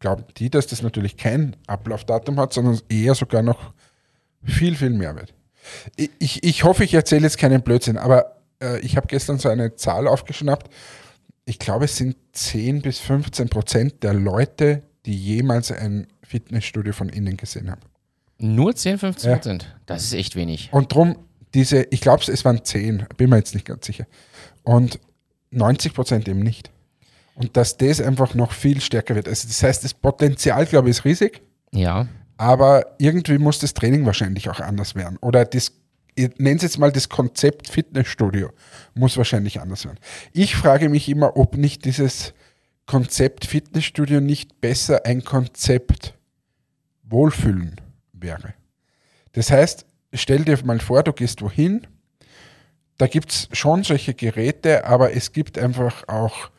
glauben 0.00 0.24
die, 0.36 0.50
dass 0.50 0.66
das 0.66 0.82
natürlich 0.82 1.16
kein 1.16 1.56
Ablaufdatum 1.66 2.38
hat, 2.38 2.52
sondern 2.52 2.80
eher 2.88 3.14
sogar 3.14 3.42
noch 3.42 3.72
viel, 4.42 4.74
viel 4.74 4.90
mehr 4.90 5.14
wird. 5.14 5.32
Ich, 6.18 6.42
ich, 6.42 6.64
hoffe, 6.64 6.84
ich 6.84 6.94
erzähle 6.94 7.22
jetzt 7.22 7.38
keinen 7.38 7.62
Blödsinn, 7.62 7.96
aber 7.98 8.36
äh, 8.62 8.78
ich 8.80 8.96
habe 8.96 9.06
gestern 9.06 9.38
so 9.38 9.48
eine 9.48 9.76
Zahl 9.76 10.06
aufgeschnappt. 10.06 10.70
Ich 11.46 11.58
glaube, 11.58 11.84
es 11.86 11.96
sind 11.96 12.16
10 12.32 12.82
bis 12.82 12.98
15 13.00 13.48
Prozent 13.48 14.02
der 14.02 14.14
Leute, 14.14 14.82
die 15.06 15.14
jemals 15.16 15.70
ein 15.70 16.06
Fitnessstudio 16.22 16.92
von 16.92 17.08
innen 17.08 17.36
gesehen 17.36 17.70
haben. 17.70 17.82
Nur 18.38 18.74
10, 18.74 18.98
15 18.98 19.30
Ja. 19.30 19.36
Prozent. 19.36 19.76
Das 19.86 20.04
ist 20.04 20.14
echt 20.14 20.36
wenig. 20.36 20.70
Und 20.72 20.92
drum, 20.92 21.16
diese, 21.54 21.82
ich 21.90 22.00
glaube, 22.00 22.22
es 22.30 22.44
waren 22.44 22.64
10, 22.64 23.06
bin 23.16 23.30
mir 23.30 23.36
jetzt 23.36 23.54
nicht 23.54 23.66
ganz 23.66 23.86
sicher. 23.86 24.06
Und 24.62 24.98
90 25.50 25.94
Prozent 25.94 26.28
eben 26.28 26.40
nicht. 26.40 26.70
Und 27.36 27.56
dass 27.56 27.76
das 27.76 28.00
einfach 28.00 28.34
noch 28.34 28.52
viel 28.52 28.80
stärker 28.80 29.14
wird. 29.14 29.28
Also 29.28 29.46
das 29.48 29.62
heißt, 29.62 29.84
das 29.84 29.94
Potenzial, 29.94 30.66
glaube 30.66 30.88
ich, 30.90 30.96
ist 30.98 31.04
riesig, 31.04 31.42
Ja. 31.72 32.06
Aber 32.36 32.96
irgendwie 32.98 33.38
muss 33.38 33.58
das 33.58 33.74
Training 33.74 34.06
wahrscheinlich 34.06 34.48
auch 34.48 34.60
anders 34.60 34.94
werden. 34.94 35.18
Oder 35.20 35.44
das, 35.44 35.72
ich 36.14 36.30
nenne 36.38 36.60
jetzt 36.60 36.78
mal 36.78 36.92
das 36.92 37.08
Konzept 37.08 37.68
Fitnessstudio, 37.68 38.50
muss 38.94 39.16
wahrscheinlich 39.16 39.60
anders 39.60 39.84
werden. 39.84 39.98
Ich 40.32 40.56
frage 40.56 40.88
mich 40.88 41.08
immer, 41.08 41.36
ob 41.36 41.56
nicht 41.56 41.84
dieses 41.84 42.34
Konzept 42.86 43.46
Fitnessstudio 43.46 44.20
nicht 44.20 44.60
besser 44.60 45.06
ein 45.06 45.24
Konzept 45.24 46.14
Wohlfühlen 47.04 47.80
wäre. 48.12 48.54
Das 49.32 49.50
heißt, 49.50 49.86
stell 50.12 50.44
dir 50.44 50.58
mal 50.64 50.80
vor, 50.80 51.02
du 51.02 51.12
gehst 51.12 51.42
wohin, 51.42 51.86
da 52.98 53.06
gibt 53.06 53.30
es 53.30 53.48
schon 53.52 53.82
solche 53.82 54.14
Geräte, 54.14 54.86
aber 54.86 55.14
es 55.14 55.32
gibt 55.32 55.58
einfach 55.58 56.06
auch 56.08 56.50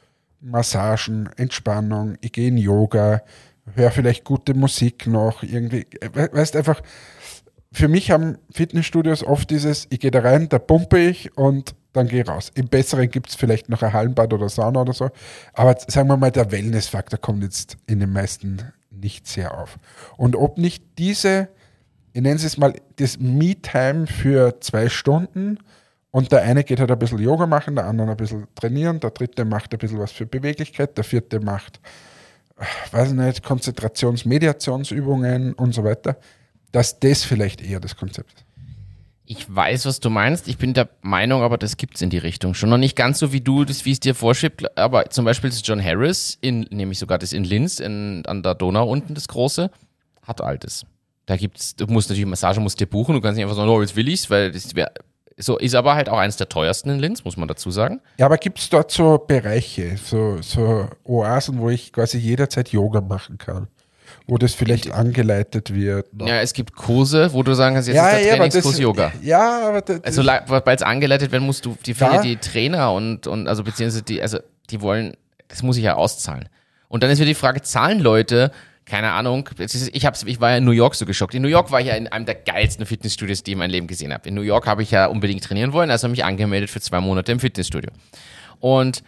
Massagen, 0.41 1.29
Entspannung, 1.37 2.17
ich 2.21 2.31
gehe 2.33 2.49
in 2.49 2.57
Yoga, 2.57 3.21
höre 3.73 3.91
vielleicht 3.91 4.23
gute 4.23 4.53
Musik 4.53 5.07
noch, 5.07 5.43
irgendwie, 5.43 5.87
we- 6.13 6.29
weißt 6.31 6.55
einfach, 6.55 6.81
für 7.71 7.87
mich 7.87 8.11
haben 8.11 8.37
Fitnessstudios 8.51 9.23
oft 9.23 9.49
dieses, 9.49 9.87
ich 9.89 9.99
gehe 9.99 10.11
da 10.11 10.19
rein, 10.19 10.47
da 10.49 10.59
pumpe 10.59 10.97
ich 10.99 11.37
und 11.37 11.75
dann 11.93 12.07
gehe 12.07 12.21
ich 12.21 12.27
raus. 12.27 12.51
Im 12.55 12.67
Besseren 12.67 13.09
gibt 13.09 13.29
es 13.29 13.35
vielleicht 13.35 13.69
noch 13.69 13.81
ein 13.81 13.91
Hallenbad 13.91 14.31
oder 14.33 14.47
Sauna 14.49 14.81
oder 14.81 14.93
so, 14.93 15.09
aber 15.53 15.75
sagen 15.87 16.07
wir 16.07 16.17
mal, 16.17 16.31
der 16.31 16.51
Wellnessfaktor 16.51 17.19
kommt 17.19 17.43
jetzt 17.43 17.77
in 17.87 17.99
den 17.99 18.11
meisten 18.13 18.61
nicht 18.91 19.27
sehr 19.27 19.57
auf. 19.57 19.77
Und 20.17 20.35
ob 20.35 20.57
nicht 20.57 20.83
diese, 20.97 21.49
ich 22.13 22.21
nenne 22.21 22.35
es 22.35 22.57
mal, 22.57 22.73
das 22.95 23.19
Me-Time 23.19 24.07
für 24.07 24.59
zwei 24.61 24.87
Stunden 24.87 25.57
und 26.11 26.31
der 26.31 26.43
eine 26.43 26.63
geht 26.63 26.79
halt 26.79 26.91
ein 26.91 26.99
bisschen 26.99 27.19
Yoga 27.19 27.45
machen, 27.45 27.75
der 27.75 27.85
andere 27.87 28.11
ein 28.11 28.17
bisschen 28.17 28.47
trainieren, 28.55 29.01
der 29.01 29.11
dritte 29.11 29.43
macht 29.43 29.73
ein 29.73 29.79
bisschen 29.79 29.99
was 29.99 30.13
für 30.13 30.25
Beweglichkeit, 30.25 30.97
der 30.97 31.03
vierte 31.03 31.41
macht, 31.41 31.81
weiß 32.91 33.09
ich 33.09 33.15
nicht, 33.15 33.43
Konzentrations-, 33.43 34.25
Mediationsübungen 34.25 35.53
und 35.53 35.73
so 35.73 35.83
weiter, 35.83 36.17
dass 36.71 36.99
das 36.99 37.23
vielleicht 37.23 37.61
eher 37.61 37.79
das 37.79 37.95
Konzept 37.95 38.33
ist. 38.33 38.45
Ich 39.27 39.53
weiß, 39.53 39.87
was 39.87 39.99
du 39.99 40.11
meinst. 40.11 40.47
Ich 40.47 40.59
bin 40.59 40.75
der 40.75 40.87
Meinung, 41.01 41.41
aber 41.41 41.57
das 41.57 41.77
gibt's 41.77 42.01
in 42.03 42.11
die 42.11 42.19
Richtung 42.19 42.53
schon. 42.53 42.69
Noch 42.69 42.77
nicht 42.77 42.95
ganz 42.95 43.17
so 43.17 43.33
wie 43.33 43.41
du, 43.41 43.65
das, 43.65 43.83
wie 43.83 43.91
es 43.91 43.99
dir 43.99 44.13
vorschiebt. 44.13 44.77
Aber 44.77 45.09
zum 45.09 45.25
Beispiel 45.25 45.49
das 45.49 45.61
John 45.65 45.83
Harris, 45.83 46.37
in, 46.41 46.67
nämlich 46.69 46.99
sogar 46.99 47.17
das 47.17 47.33
in 47.33 47.43
Linz, 47.43 47.79
in, 47.79 48.23
an 48.27 48.43
der 48.43 48.53
Donau 48.53 48.87
unten, 48.87 49.15
das 49.15 49.27
große, 49.27 49.71
hat 50.21 50.41
altes. 50.41 50.85
Da 51.25 51.37
gibt's, 51.37 51.75
du 51.75 51.87
musst 51.87 52.09
natürlich 52.09 52.27
Massage 52.27 52.59
musst 52.59 52.79
dir 52.79 52.85
buchen. 52.85 53.15
Du 53.15 53.21
kannst 53.21 53.37
nicht 53.37 53.45
einfach 53.45 53.55
sagen, 53.55 53.67
oh, 53.67 53.81
jetzt 53.81 53.95
will 53.95 54.07
ich's, 54.07 54.29
weil 54.29 54.51
das 54.51 54.75
wär, 54.75 54.91
so 55.37 55.57
ist 55.57 55.75
aber 55.75 55.95
halt 55.95 56.07
auch 56.09 56.17
eines 56.17 56.37
der 56.37 56.47
teuersten 56.47 56.89
in 56.89 56.99
Linz, 56.99 57.25
muss 57.25 57.35
man 57.35 57.47
dazu 57.47 57.69
sagen. 57.69 57.99
Ja, 58.17 58.25
aber 58.27 58.37
gibt 58.37 58.59
es 58.59 58.69
dort 58.69 58.91
so 58.91 59.17
Bereiche, 59.17 59.97
so, 59.97 60.41
so 60.41 60.87
Oasen, 61.03 61.59
wo 61.59 61.69
ich 61.69 61.91
quasi 61.91 62.17
jederzeit 62.17 62.69
Yoga 62.69 63.01
machen 63.01 63.37
kann? 63.37 63.67
Wo 64.27 64.37
das 64.37 64.53
vielleicht 64.53 64.91
angeleitet 64.91 65.73
wird? 65.73 66.07
Ja, 66.19 66.39
es 66.39 66.53
gibt 66.53 66.75
Kurse, 66.75 67.33
wo 67.33 67.43
du 67.43 67.53
sagen 67.53 67.75
kannst, 67.75 67.87
jetzt 67.87 67.97
ja, 67.97 68.09
ist 68.09 68.19
der 68.19 68.27
ja, 68.27 68.35
Trainingskurs 68.35 68.65
das, 68.65 68.79
Yoga. 68.79 69.11
Ja, 69.21 69.67
aber 69.67 69.81
das, 69.81 70.03
Also 70.03 70.25
weil 70.25 70.75
es 70.75 70.81
angeleitet 70.81 71.31
werden 71.31 71.45
muss, 71.45 71.61
du 71.61 71.75
die 71.85 71.93
ja. 71.93 72.21
die 72.21 72.37
Trainer 72.37 72.93
und 72.93 73.27
und 73.27 73.47
also 73.47 73.63
beziehungsweise 73.63 74.03
die 74.03 74.21
also 74.21 74.39
die 74.69 74.81
wollen, 74.81 75.15
das 75.47 75.63
muss 75.63 75.77
ich 75.77 75.83
ja 75.83 75.95
auszahlen. 75.95 76.49
Und 76.87 77.03
dann 77.03 77.11
ist 77.11 77.19
wieder 77.19 77.27
die 77.27 77.35
Frage, 77.35 77.61
zahlen 77.61 77.99
Leute? 77.99 78.51
Keine 78.85 79.11
Ahnung. 79.11 79.49
Ich 79.57 80.05
hab's, 80.05 80.23
ich 80.23 80.39
war 80.39 80.51
ja 80.51 80.57
in 80.57 80.63
New 80.63 80.71
York 80.71 80.93
so 80.93 81.05
geschockt. 81.07 81.33
In 81.33 81.41
New 81.41 81.47
York 81.47 81.71
war 81.71 81.81
ich 81.81 81.87
ja 81.87 81.95
in 81.95 82.07
einem 82.07 82.25
der 82.25 82.35
geilsten 82.35 82.85
Fitnessstudios, 82.85 83.41
die 83.41 83.51
ich 83.51 83.53
in 83.53 83.59
meinem 83.59 83.71
Leben 83.71 83.87
gesehen 83.87 84.13
habe. 84.13 84.29
In 84.29 84.35
New 84.35 84.41
York 84.41 84.67
habe 84.67 84.83
ich 84.83 84.91
ja 84.91 85.07
unbedingt 85.07 85.43
trainieren 85.43 85.73
wollen, 85.73 85.89
also 85.89 86.03
habe 86.03 86.11
mich 86.11 86.23
angemeldet 86.23 86.69
für 86.69 86.79
zwei 86.79 86.99
Monate 86.99 87.31
im 87.31 87.39
Fitnessstudio. 87.39 87.89
Und 88.59 89.03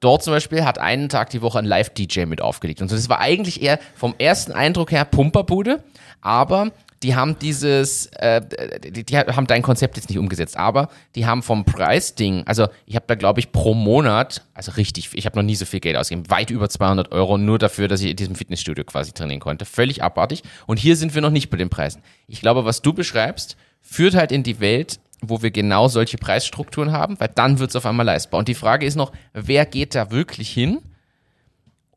dort 0.00 0.22
zum 0.22 0.34
Beispiel 0.34 0.64
hat 0.64 0.78
einen 0.78 1.08
Tag 1.08 1.30
die 1.30 1.40
Woche 1.40 1.58
ein 1.58 1.64
Live-DJ 1.64 2.26
mit 2.26 2.42
aufgelegt. 2.42 2.82
Und 2.82 2.88
so, 2.88 2.96
das 2.96 3.08
war 3.08 3.20
eigentlich 3.20 3.62
eher 3.62 3.78
vom 3.94 4.14
ersten 4.18 4.52
Eindruck 4.52 4.92
her 4.92 5.06
Pumperbude, 5.06 5.82
aber 6.20 6.70
die 7.02 7.16
haben 7.16 7.38
dieses, 7.38 8.06
äh, 8.18 8.40
die, 8.80 9.04
die 9.04 9.18
haben 9.18 9.46
dein 9.46 9.62
Konzept 9.62 9.96
jetzt 9.96 10.08
nicht 10.08 10.18
umgesetzt, 10.18 10.56
aber 10.56 10.88
die 11.14 11.26
haben 11.26 11.42
vom 11.42 11.64
Preisding, 11.64 12.44
also 12.46 12.68
ich 12.86 12.94
habe 12.94 13.06
da 13.08 13.14
glaube 13.14 13.40
ich 13.40 13.52
pro 13.52 13.74
Monat, 13.74 14.44
also 14.54 14.72
richtig, 14.72 15.10
ich 15.14 15.26
habe 15.26 15.36
noch 15.36 15.42
nie 15.42 15.56
so 15.56 15.64
viel 15.64 15.80
Geld 15.80 15.96
ausgegeben, 15.96 16.30
weit 16.30 16.50
über 16.50 16.68
200 16.68 17.12
Euro 17.12 17.38
nur 17.38 17.58
dafür, 17.58 17.88
dass 17.88 18.00
ich 18.00 18.10
in 18.10 18.16
diesem 18.16 18.34
Fitnessstudio 18.34 18.84
quasi 18.84 19.12
trainieren 19.12 19.40
konnte. 19.40 19.64
Völlig 19.64 20.02
abartig. 20.02 20.42
Und 20.66 20.78
hier 20.78 20.96
sind 20.96 21.14
wir 21.14 21.22
noch 21.22 21.30
nicht 21.30 21.50
bei 21.50 21.56
den 21.56 21.70
Preisen. 21.70 22.02
Ich 22.28 22.40
glaube, 22.40 22.64
was 22.64 22.82
du 22.82 22.92
beschreibst, 22.92 23.56
führt 23.80 24.14
halt 24.14 24.30
in 24.30 24.42
die 24.42 24.60
Welt, 24.60 25.00
wo 25.20 25.42
wir 25.42 25.50
genau 25.50 25.88
solche 25.88 26.18
Preisstrukturen 26.18 26.92
haben, 26.92 27.18
weil 27.18 27.30
dann 27.34 27.58
wird 27.58 27.70
es 27.70 27.76
auf 27.76 27.86
einmal 27.86 28.06
leistbar. 28.06 28.38
Und 28.38 28.48
die 28.48 28.54
Frage 28.54 28.86
ist 28.86 28.96
noch, 28.96 29.12
wer 29.32 29.66
geht 29.66 29.94
da 29.94 30.10
wirklich 30.10 30.50
hin 30.50 30.78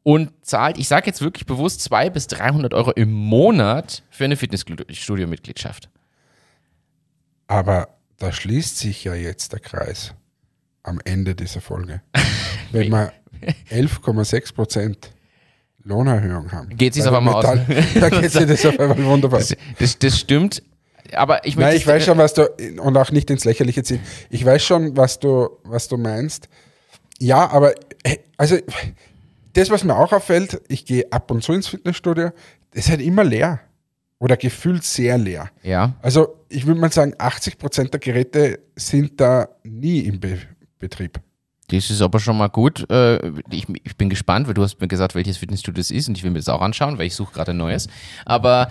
und 0.05 0.31
zahlt, 0.45 0.77
ich 0.77 0.87
sage 0.87 1.07
jetzt 1.07 1.21
wirklich 1.21 1.47
bewusst, 1.47 1.81
200 1.81 2.13
bis 2.13 2.27
300 2.27 2.73
Euro 2.75 2.91
im 2.91 3.11
Monat 3.11 4.03
für 4.11 4.23
eine 4.25 4.37
Fitnessstudio-Mitgliedschaft. 4.37 5.89
aber 7.47 7.89
da 8.19 8.31
schließt 8.31 8.77
sich 8.77 9.03
ja 9.03 9.15
jetzt 9.15 9.51
der 9.51 9.59
Kreis 9.59 10.13
am 10.83 11.01
Ende 11.03 11.33
dieser 11.33 11.59
Folge. 11.59 12.01
Wenn 12.71 12.91
wir 12.91 13.11
11,6 13.71 14.53
Prozent 14.53 15.11
Lohnerhöhung 15.83 16.51
haben. 16.51 16.69
Geht 16.77 16.93
Bei 16.93 17.07
auf 17.07 17.15
einmal 17.15 17.33
aus. 17.35 17.59
Da 17.95 18.09
geht 18.09 18.31
sich 18.31 18.45
das 18.45 18.65
auf 18.65 18.79
einmal 18.79 19.03
wunderbar. 19.03 19.39
Das, 19.39 19.55
das, 19.79 19.97
das 19.99 20.19
stimmt, 20.19 20.61
aber 21.13 21.45
ich. 21.45 21.55
Nein, 21.55 21.75
ich 21.75 21.85
weiß 21.85 22.05
schon, 22.05 22.17
was 22.19 22.35
du, 22.35 22.47
und 22.79 22.95
auch 22.95 23.11
nicht 23.11 23.29
ins 23.31 23.43
Lächerliche 23.43 23.83
ziehen. 23.83 24.01
Ich 24.29 24.45
weiß 24.45 24.63
schon, 24.63 24.95
was 24.95 25.19
du, 25.19 25.49
was 25.63 25.87
du 25.87 25.97
meinst. 25.97 26.47
Ja, 27.19 27.49
aber, 27.49 27.73
äh, 28.03 28.17
also, 28.37 28.57
das, 29.55 29.69
was 29.69 29.83
mir 29.83 29.95
auch 29.95 30.13
auffällt, 30.13 30.61
ich 30.67 30.85
gehe 30.85 31.11
ab 31.11 31.31
und 31.31 31.43
zu 31.43 31.53
ins 31.53 31.67
Fitnessstudio, 31.67 32.31
das 32.71 32.85
ist 32.85 32.89
halt 32.89 33.01
immer 33.01 33.23
leer. 33.23 33.59
Oder 34.19 34.37
gefühlt 34.37 34.83
sehr 34.83 35.17
leer. 35.17 35.49
Ja, 35.61 35.93
Also, 36.01 36.35
ich 36.47 36.65
würde 36.65 36.79
mal 36.79 36.91
sagen, 36.91 37.13
80 37.17 37.57
Prozent 37.57 37.93
der 37.93 37.99
Geräte 37.99 38.59
sind 38.75 39.19
da 39.19 39.49
nie 39.63 39.99
im 39.99 40.19
Be 40.19 40.37
Betrieb. 40.79 41.19
das 41.69 41.89
ist 41.89 42.01
aber 42.01 42.19
schon 42.19 42.37
mal 42.37 42.47
gut. 42.47 42.89
Äh, 42.89 43.17
Ich, 43.49 43.65
ich 43.83 43.97
bin 43.97 44.09
gespannt, 44.09 44.47
weil 44.47 44.53
du 44.53 44.61
hast 44.63 44.79
mir 44.79 44.87
gesagt, 44.87 45.15
welches 45.15 45.37
Fitnessstudio 45.37 45.79
das 45.79 45.91
ist 45.91 46.07
und 46.07 46.17
ich 46.17 46.23
will 46.23 46.31
mir 46.31 46.39
das 46.39 46.49
auch 46.49 46.61
anschauen, 46.61 46.97
weil 46.97 47.07
ich 47.07 47.15
suche 47.15 47.33
gerade 47.33 47.51
ein 47.51 47.57
neues. 47.57 47.87
Aber 48.25 48.69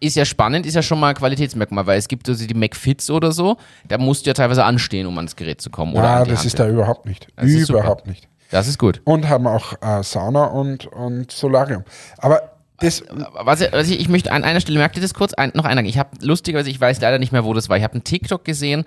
ist 0.00 0.16
ja 0.16 0.24
spannend, 0.24 0.66
ist 0.66 0.74
ja 0.74 0.82
schon 0.82 1.00
mal 1.00 1.10
ein 1.10 1.14
Qualitätsmerkmal, 1.14 1.86
weil 1.86 1.98
es 1.98 2.08
gibt 2.08 2.28
also 2.28 2.46
die 2.46 2.54
McFits 2.54 3.10
oder 3.10 3.32
so, 3.32 3.56
da 3.88 3.98
musst 3.98 4.26
du 4.26 4.30
ja 4.30 4.34
teilweise 4.34 4.64
anstehen, 4.64 5.06
um 5.06 5.16
ans 5.16 5.34
Gerät 5.36 5.60
zu 5.60 5.70
kommen. 5.70 5.94
Oder 5.94 6.24
das 6.26 6.44
ist 6.44 6.58
da 6.58 6.68
überhaupt 6.68 7.06
nicht. 7.06 7.28
Das 7.36 7.50
überhaupt 7.50 8.06
nicht. 8.06 8.28
Das 8.50 8.68
ist 8.68 8.78
gut. 8.78 9.00
Und 9.04 9.28
haben 9.28 9.46
auch 9.46 9.74
äh, 9.82 10.02
Sauna 10.02 10.44
und, 10.46 10.86
und 10.86 11.30
Solarium. 11.32 11.84
Aber 12.18 12.50
das, 12.80 13.02
Was, 13.32 13.60
ich- 13.60 13.72
was 13.72 13.88
ich, 13.88 14.00
ich 14.00 14.08
möchte 14.08 14.30
an 14.32 14.44
einer 14.44 14.60
Stelle, 14.60 14.78
merkt 14.78 14.96
ihr 14.96 15.02
das 15.02 15.14
kurz? 15.14 15.32
Ein, 15.34 15.52
noch 15.54 15.64
einer. 15.64 15.82
Ich 15.84 15.96
habe, 15.98 16.10
lustigerweise, 16.20 16.70
ich 16.70 16.80
weiß 16.80 17.00
leider 17.00 17.18
nicht 17.18 17.32
mehr, 17.32 17.44
wo 17.44 17.52
das 17.54 17.68
war. 17.68 17.76
Ich 17.76 17.82
habe 17.84 17.94
einen 17.94 18.04
TikTok 18.04 18.44
gesehen 18.44 18.84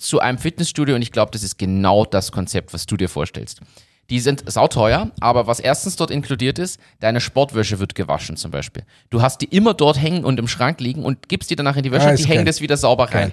zu 0.00 0.20
einem 0.20 0.38
Fitnessstudio 0.38 0.94
und 0.96 1.02
ich 1.02 1.12
glaube, 1.12 1.30
das 1.32 1.42
ist 1.42 1.58
genau 1.58 2.04
das 2.04 2.32
Konzept, 2.32 2.72
was 2.74 2.86
du 2.86 2.96
dir 2.96 3.08
vorstellst. 3.08 3.60
Die 4.08 4.20
sind 4.20 4.44
sauteuer, 4.50 5.10
aber 5.20 5.46
was 5.48 5.58
erstens 5.60 5.96
dort 5.96 6.10
inkludiert 6.12 6.58
ist, 6.60 6.78
deine 7.00 7.20
Sportwäsche 7.20 7.78
wird 7.80 7.94
gewaschen 7.96 8.36
zum 8.36 8.52
Beispiel. 8.52 8.84
Du 9.10 9.20
hast 9.20 9.40
die 9.40 9.46
immer 9.46 9.74
dort 9.74 10.00
hängen 10.00 10.24
und 10.24 10.38
im 10.38 10.46
Schrank 10.48 10.80
liegen 10.80 11.04
und 11.04 11.28
gibst 11.28 11.50
die 11.50 11.56
danach 11.56 11.76
in 11.76 11.82
die 11.82 11.90
Wäsche 11.90 12.06
Ah, 12.06 12.10
und 12.10 12.18
die 12.18 12.24
hängen 12.24 12.46
das 12.46 12.60
wieder 12.60 12.76
sauber 12.76 13.04
rein. 13.12 13.30
Geil. 13.30 13.32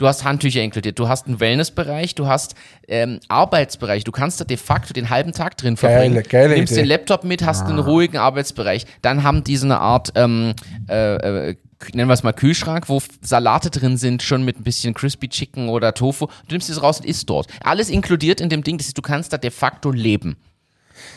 Du 0.00 0.06
hast 0.06 0.24
Handtücher 0.24 0.62
inkludiert, 0.62 0.98
du 0.98 1.08
hast 1.08 1.26
einen 1.26 1.40
Wellnessbereich, 1.40 2.14
du 2.14 2.26
hast 2.26 2.54
ähm, 2.88 3.20
Arbeitsbereich, 3.28 4.02
du 4.02 4.12
kannst 4.12 4.40
da 4.40 4.46
de 4.46 4.56
facto 4.56 4.94
den 4.94 5.10
halben 5.10 5.32
Tag 5.32 5.58
drin 5.58 5.76
verbringen. 5.76 6.14
Geile, 6.14 6.26
geile 6.26 6.48
du 6.48 6.54
nimmst 6.54 6.72
Idee. 6.72 6.80
den 6.80 6.88
Laptop 6.88 7.22
mit, 7.22 7.44
hast 7.44 7.66
einen 7.66 7.78
ruhigen 7.78 8.16
Arbeitsbereich. 8.16 8.86
Dann 9.02 9.24
haben 9.24 9.44
die 9.44 9.58
so 9.58 9.66
eine 9.66 9.78
Art, 9.78 10.12
ähm, 10.14 10.54
äh, 10.88 11.50
äh, 11.50 11.56
nennen 11.92 12.08
wir 12.08 12.14
es 12.14 12.22
mal 12.22 12.32
Kühlschrank, 12.32 12.88
wo 12.88 13.02
Salate 13.20 13.68
drin 13.68 13.98
sind, 13.98 14.22
schon 14.22 14.42
mit 14.42 14.58
ein 14.58 14.62
bisschen 14.62 14.94
Crispy 14.94 15.28
Chicken 15.28 15.68
oder 15.68 15.92
Tofu. 15.92 16.28
Du 16.48 16.54
nimmst 16.54 16.70
es 16.70 16.82
raus 16.82 17.00
und 17.00 17.06
isst 17.06 17.28
dort. 17.28 17.48
Alles 17.62 17.90
inkludiert 17.90 18.40
in 18.40 18.48
dem 18.48 18.62
Ding, 18.62 18.78
das 18.78 18.86
ist, 18.86 18.96
du 18.96 19.02
kannst 19.02 19.34
da 19.34 19.36
de 19.36 19.50
facto 19.50 19.90
leben. 19.90 20.36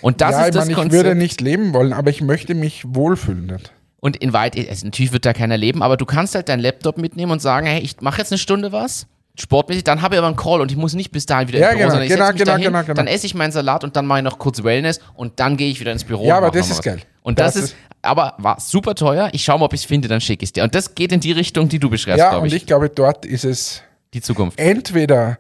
Und 0.02 0.20
das 0.20 0.32
ja, 0.32 0.42
ist 0.42 0.48
ich 0.48 0.54
das 0.56 0.66
meine, 0.66 0.72
ich 0.72 0.78
Konzept. 0.78 1.06
würde 1.06 1.16
nicht 1.16 1.40
leben 1.40 1.74
wollen, 1.74 1.94
aber 1.94 2.10
ich 2.10 2.20
möchte 2.20 2.54
mich 2.54 2.84
wohlfühlen. 2.86 3.46
Nicht? 3.46 3.72
Und 4.04 4.18
in 4.18 4.34
weit, 4.34 4.58
also 4.70 4.86
natürlich 4.86 5.14
wird 5.14 5.26
da 5.26 5.32
keiner 5.32 5.56
leben, 5.56 5.82
aber 5.82 5.96
du 5.96 6.06
kannst 6.06 6.36
halt 6.36 6.50
deinen 6.50 6.60
Laptop 6.60 6.98
mitnehmen 6.98 7.32
und 7.32 7.42
sagen, 7.42 7.66
hey, 7.68 7.80
ich 7.82 8.02
mache 8.02 8.18
jetzt 8.18 8.34
eine 8.34 8.38
Stunde 8.38 8.74
was, 8.74 9.08
sportmäßig, 9.40 9.86
dann 9.86 10.02
habe 10.02 10.16
ich 10.16 10.20
aber 10.20 10.28
einen 10.28 10.36
Call 10.36 10.60
und 10.60 10.72
ich 10.72 10.78
muss 10.78 10.94
nicht 10.94 11.12
bis 11.12 11.26
dahin 11.26 11.48
wieder 11.48 11.60
Ja, 11.60 11.70
ins 11.70 11.78
Büro, 11.78 11.80
genau, 11.88 11.92
sondern 11.92 12.08
ich 12.08 12.14
genau, 12.14 12.32
genau, 12.34 12.44
dahin, 12.46 12.64
genau, 12.66 12.82
genau. 12.82 12.94
dann 12.96 13.08
esse 13.08 13.26
ich 13.26 13.34
meinen 13.34 13.54
Salat 13.54 13.86
und 13.86 13.96
dann 13.96 14.06
mache 14.06 14.20
ich 14.20 14.26
noch 14.26 14.38
kurz 14.40 14.62
Wellness 14.62 15.00
und 15.16 15.40
dann 15.40 15.56
gehe 15.56 15.70
ich 15.72 15.80
wieder 15.80 15.94
ins 15.94 16.04
Büro. 16.04 16.26
Ja, 16.26 16.36
aber 16.38 16.52
das 16.52 16.70
ist 16.70 16.80
was. 16.80 16.82
geil. 16.84 17.00
Und 17.22 17.40
das, 17.40 17.54
Das 17.54 17.64
ist, 17.64 17.70
ist- 17.72 17.78
aber 18.02 18.34
war 18.40 18.60
super 18.60 18.94
teuer. 18.94 19.30
Ich 19.32 19.46
schaue 19.46 19.58
mal, 19.60 19.66
ob 19.68 19.74
ich 19.74 19.80
es 19.80 19.86
finde, 19.86 20.10
dann 20.10 20.20
schicke 20.20 20.44
ich 20.44 20.50
es 20.50 20.54
dir. 20.54 20.66
Und 20.66 20.76
das 20.76 20.96
geht 20.96 21.14
in 21.14 21.22
die 21.22 21.32
Richtung, 21.32 21.70
die 21.70 21.80
du 21.80 21.90
beschreibst, 21.90 22.20
Ja, 22.20 22.32
glaube 22.32 22.42
und 22.44 22.48
ich. 22.50 22.56
ich 22.56 22.66
glaube, 22.66 22.90
dort 22.90 23.26
ist 23.26 23.46
es 23.46 23.82
Die 24.14 24.20
Zukunft. 24.22 24.60
entweder 24.60 25.38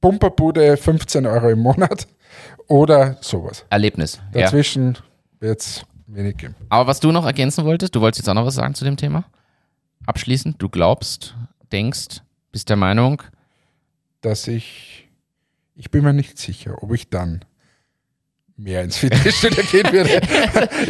Pumperbude 0.00 0.78
15 0.78 1.26
Euro 1.26 1.50
im 1.50 1.58
Monat 1.60 2.06
oder 2.68 3.16
sowas. 3.20 3.64
Erlebnis. 3.70 4.20
Ja. 4.34 4.42
Dazwischen 4.42 4.96
wird 5.40 5.60
es 5.60 5.82
wenig 6.06 6.36
geben. 6.36 6.54
Aber 6.68 6.86
was 6.86 7.00
du 7.00 7.12
noch 7.12 7.24
ergänzen 7.26 7.64
wolltest, 7.64 7.94
du 7.94 8.00
wolltest 8.00 8.20
jetzt 8.20 8.28
auch 8.28 8.34
noch 8.34 8.46
was 8.46 8.54
sagen 8.54 8.74
zu 8.74 8.84
dem 8.84 8.96
Thema? 8.96 9.24
Abschließend, 10.06 10.60
du 10.62 10.68
glaubst, 10.68 11.34
denkst, 11.72 12.22
bist 12.52 12.68
der 12.68 12.76
Meinung, 12.76 13.22
Dass 14.20 14.46
ich, 14.48 15.08
ich 15.74 15.90
bin 15.90 16.04
mir 16.04 16.12
nicht 16.12 16.38
sicher, 16.38 16.82
ob 16.82 16.92
ich 16.92 17.10
dann 17.10 17.44
mehr 18.56 18.82
ins 18.82 18.96
Fitnessstudio 18.96 19.62
gehen 19.70 19.92
würde. 19.92 20.20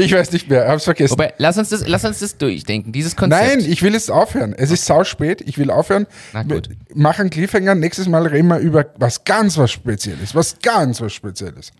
Ich 0.00 0.12
weiß 0.12 0.30
nicht 0.32 0.48
mehr, 0.48 0.68
hab's 0.68 0.84
vergessen. 0.84 1.12
Wobei, 1.12 1.34
lass 1.38 1.58
uns 1.58 1.70
das, 1.70 1.86
lass 1.86 2.04
uns 2.04 2.20
das 2.20 2.36
durchdenken, 2.38 2.92
dieses 2.92 3.16
Konzept. 3.16 3.42
Nein, 3.42 3.60
ich 3.60 3.82
will 3.82 3.92
jetzt 3.92 4.10
aufhören. 4.10 4.54
Es 4.56 4.70
ist 4.70 4.84
sau 4.84 5.02
spät. 5.04 5.40
Ich 5.40 5.58
will 5.58 5.70
aufhören. 5.70 6.06
Na 6.32 6.42
gut. 6.44 6.68
Mach 6.94 7.18
einen 7.18 7.30
Cliffhanger. 7.30 7.74
Nächstes 7.74 8.08
Mal 8.08 8.26
reden 8.26 8.48
wir 8.48 8.58
über 8.58 8.86
was 8.98 9.24
ganz 9.24 9.58
was 9.58 9.72
Spezielles. 9.72 10.34
Was 10.34 10.58
ganz 10.60 11.00
was 11.00 11.12
Spezielles. 11.12 11.72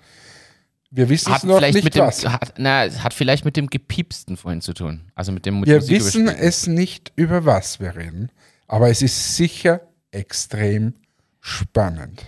Wir 0.91 1.09
wissen 1.09 1.31
es 1.31 1.35
Hat 1.35 1.45
noch 1.45 1.57
vielleicht 1.59 1.75
nicht 1.75 1.85
mit 1.85 1.95
dem, 1.95 2.05
was. 2.05 2.25
hat, 2.25 2.55
na, 2.59 2.85
es 2.85 3.03
hat 3.03 3.13
vielleicht 3.13 3.45
mit 3.45 3.57
dem 3.57 3.69
gepiepsten 3.69 4.37
vorhin 4.37 4.61
zu 4.61 4.73
tun. 4.73 5.11
Also 5.15 5.33
mit 5.33 5.47
dem 5.47 5.65
Wir 5.67 5.77
Musik 5.77 5.91
wissen 5.91 6.29
es 6.29 6.67
nicht, 6.67 7.13
über 7.17 7.45
was 7.45 7.81
wir 7.81 7.97
reden, 7.97 8.31
aber 8.69 8.89
es 8.89 9.03
ist 9.03 9.37
sicher 9.37 9.81
extrem 10.11 10.95
spannend. 11.41 12.25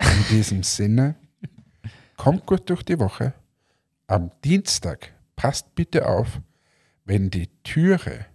In 0.00 0.24
diesem 0.36 0.62
Sinne, 0.62 1.16
kommt 2.16 2.46
gut 2.46 2.68
durch 2.70 2.82
die 2.82 2.98
Woche. 2.98 3.34
Am 4.06 4.30
Dienstag 4.44 5.12
passt 5.34 5.74
bitte 5.74 6.08
auf, 6.08 6.40
wenn 7.04 7.30
die 7.30 7.48
Türe 7.62 8.26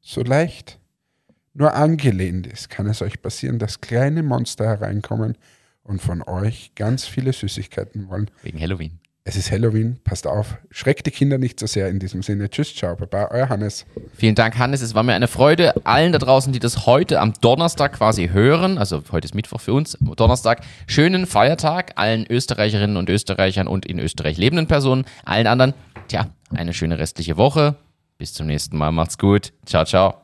so 0.00 0.22
leicht 0.22 0.78
nur 1.52 1.74
angelehnt 1.74 2.46
ist, 2.46 2.70
kann 2.70 2.86
es 2.86 3.02
euch 3.02 3.20
passieren, 3.20 3.58
dass 3.58 3.80
kleine 3.80 4.22
Monster 4.22 4.66
hereinkommen 4.66 5.36
und 5.90 6.00
von 6.00 6.22
euch 6.22 6.72
ganz 6.76 7.04
viele 7.04 7.32
Süßigkeiten 7.32 8.08
wollen. 8.08 8.30
Wegen 8.42 8.60
Halloween. 8.60 9.00
Es 9.24 9.36
ist 9.36 9.50
Halloween, 9.50 9.98
passt 10.02 10.26
auf, 10.26 10.56
schreckt 10.70 11.06
die 11.06 11.10
Kinder 11.10 11.36
nicht 11.36 11.60
so 11.60 11.66
sehr 11.66 11.88
in 11.88 11.98
diesem 11.98 12.22
Sinne. 12.22 12.48
Tschüss, 12.48 12.74
ciao, 12.74 12.96
baba, 12.96 13.28
euer 13.30 13.50
Hannes. 13.50 13.84
Vielen 14.14 14.34
Dank, 14.34 14.56
Hannes. 14.56 14.80
Es 14.80 14.94
war 14.94 15.02
mir 15.02 15.12
eine 15.12 15.28
Freude. 15.28 15.74
Allen 15.84 16.12
da 16.12 16.18
draußen, 16.18 16.52
die 16.52 16.58
das 16.58 16.86
heute 16.86 17.20
am 17.20 17.34
Donnerstag 17.40 17.92
quasi 17.92 18.28
hören, 18.28 18.78
also 18.78 19.02
heute 19.12 19.26
ist 19.26 19.34
Mittwoch 19.34 19.60
für 19.60 19.74
uns, 19.74 19.98
Donnerstag, 20.00 20.62
schönen 20.86 21.26
Feiertag 21.26 21.92
allen 21.96 22.24
Österreicherinnen 22.30 22.96
und 22.96 23.10
Österreichern 23.10 23.66
und 23.66 23.84
in 23.84 23.98
Österreich 23.98 24.38
lebenden 24.38 24.68
Personen. 24.68 25.04
Allen 25.24 25.46
anderen, 25.46 25.74
tja, 26.08 26.30
eine 26.54 26.72
schöne 26.72 26.98
restliche 26.98 27.36
Woche. 27.36 27.76
Bis 28.16 28.32
zum 28.32 28.46
nächsten 28.46 28.76
Mal. 28.78 28.90
Macht's 28.90 29.18
gut. 29.18 29.52
Ciao, 29.66 29.84
ciao. 29.84 30.19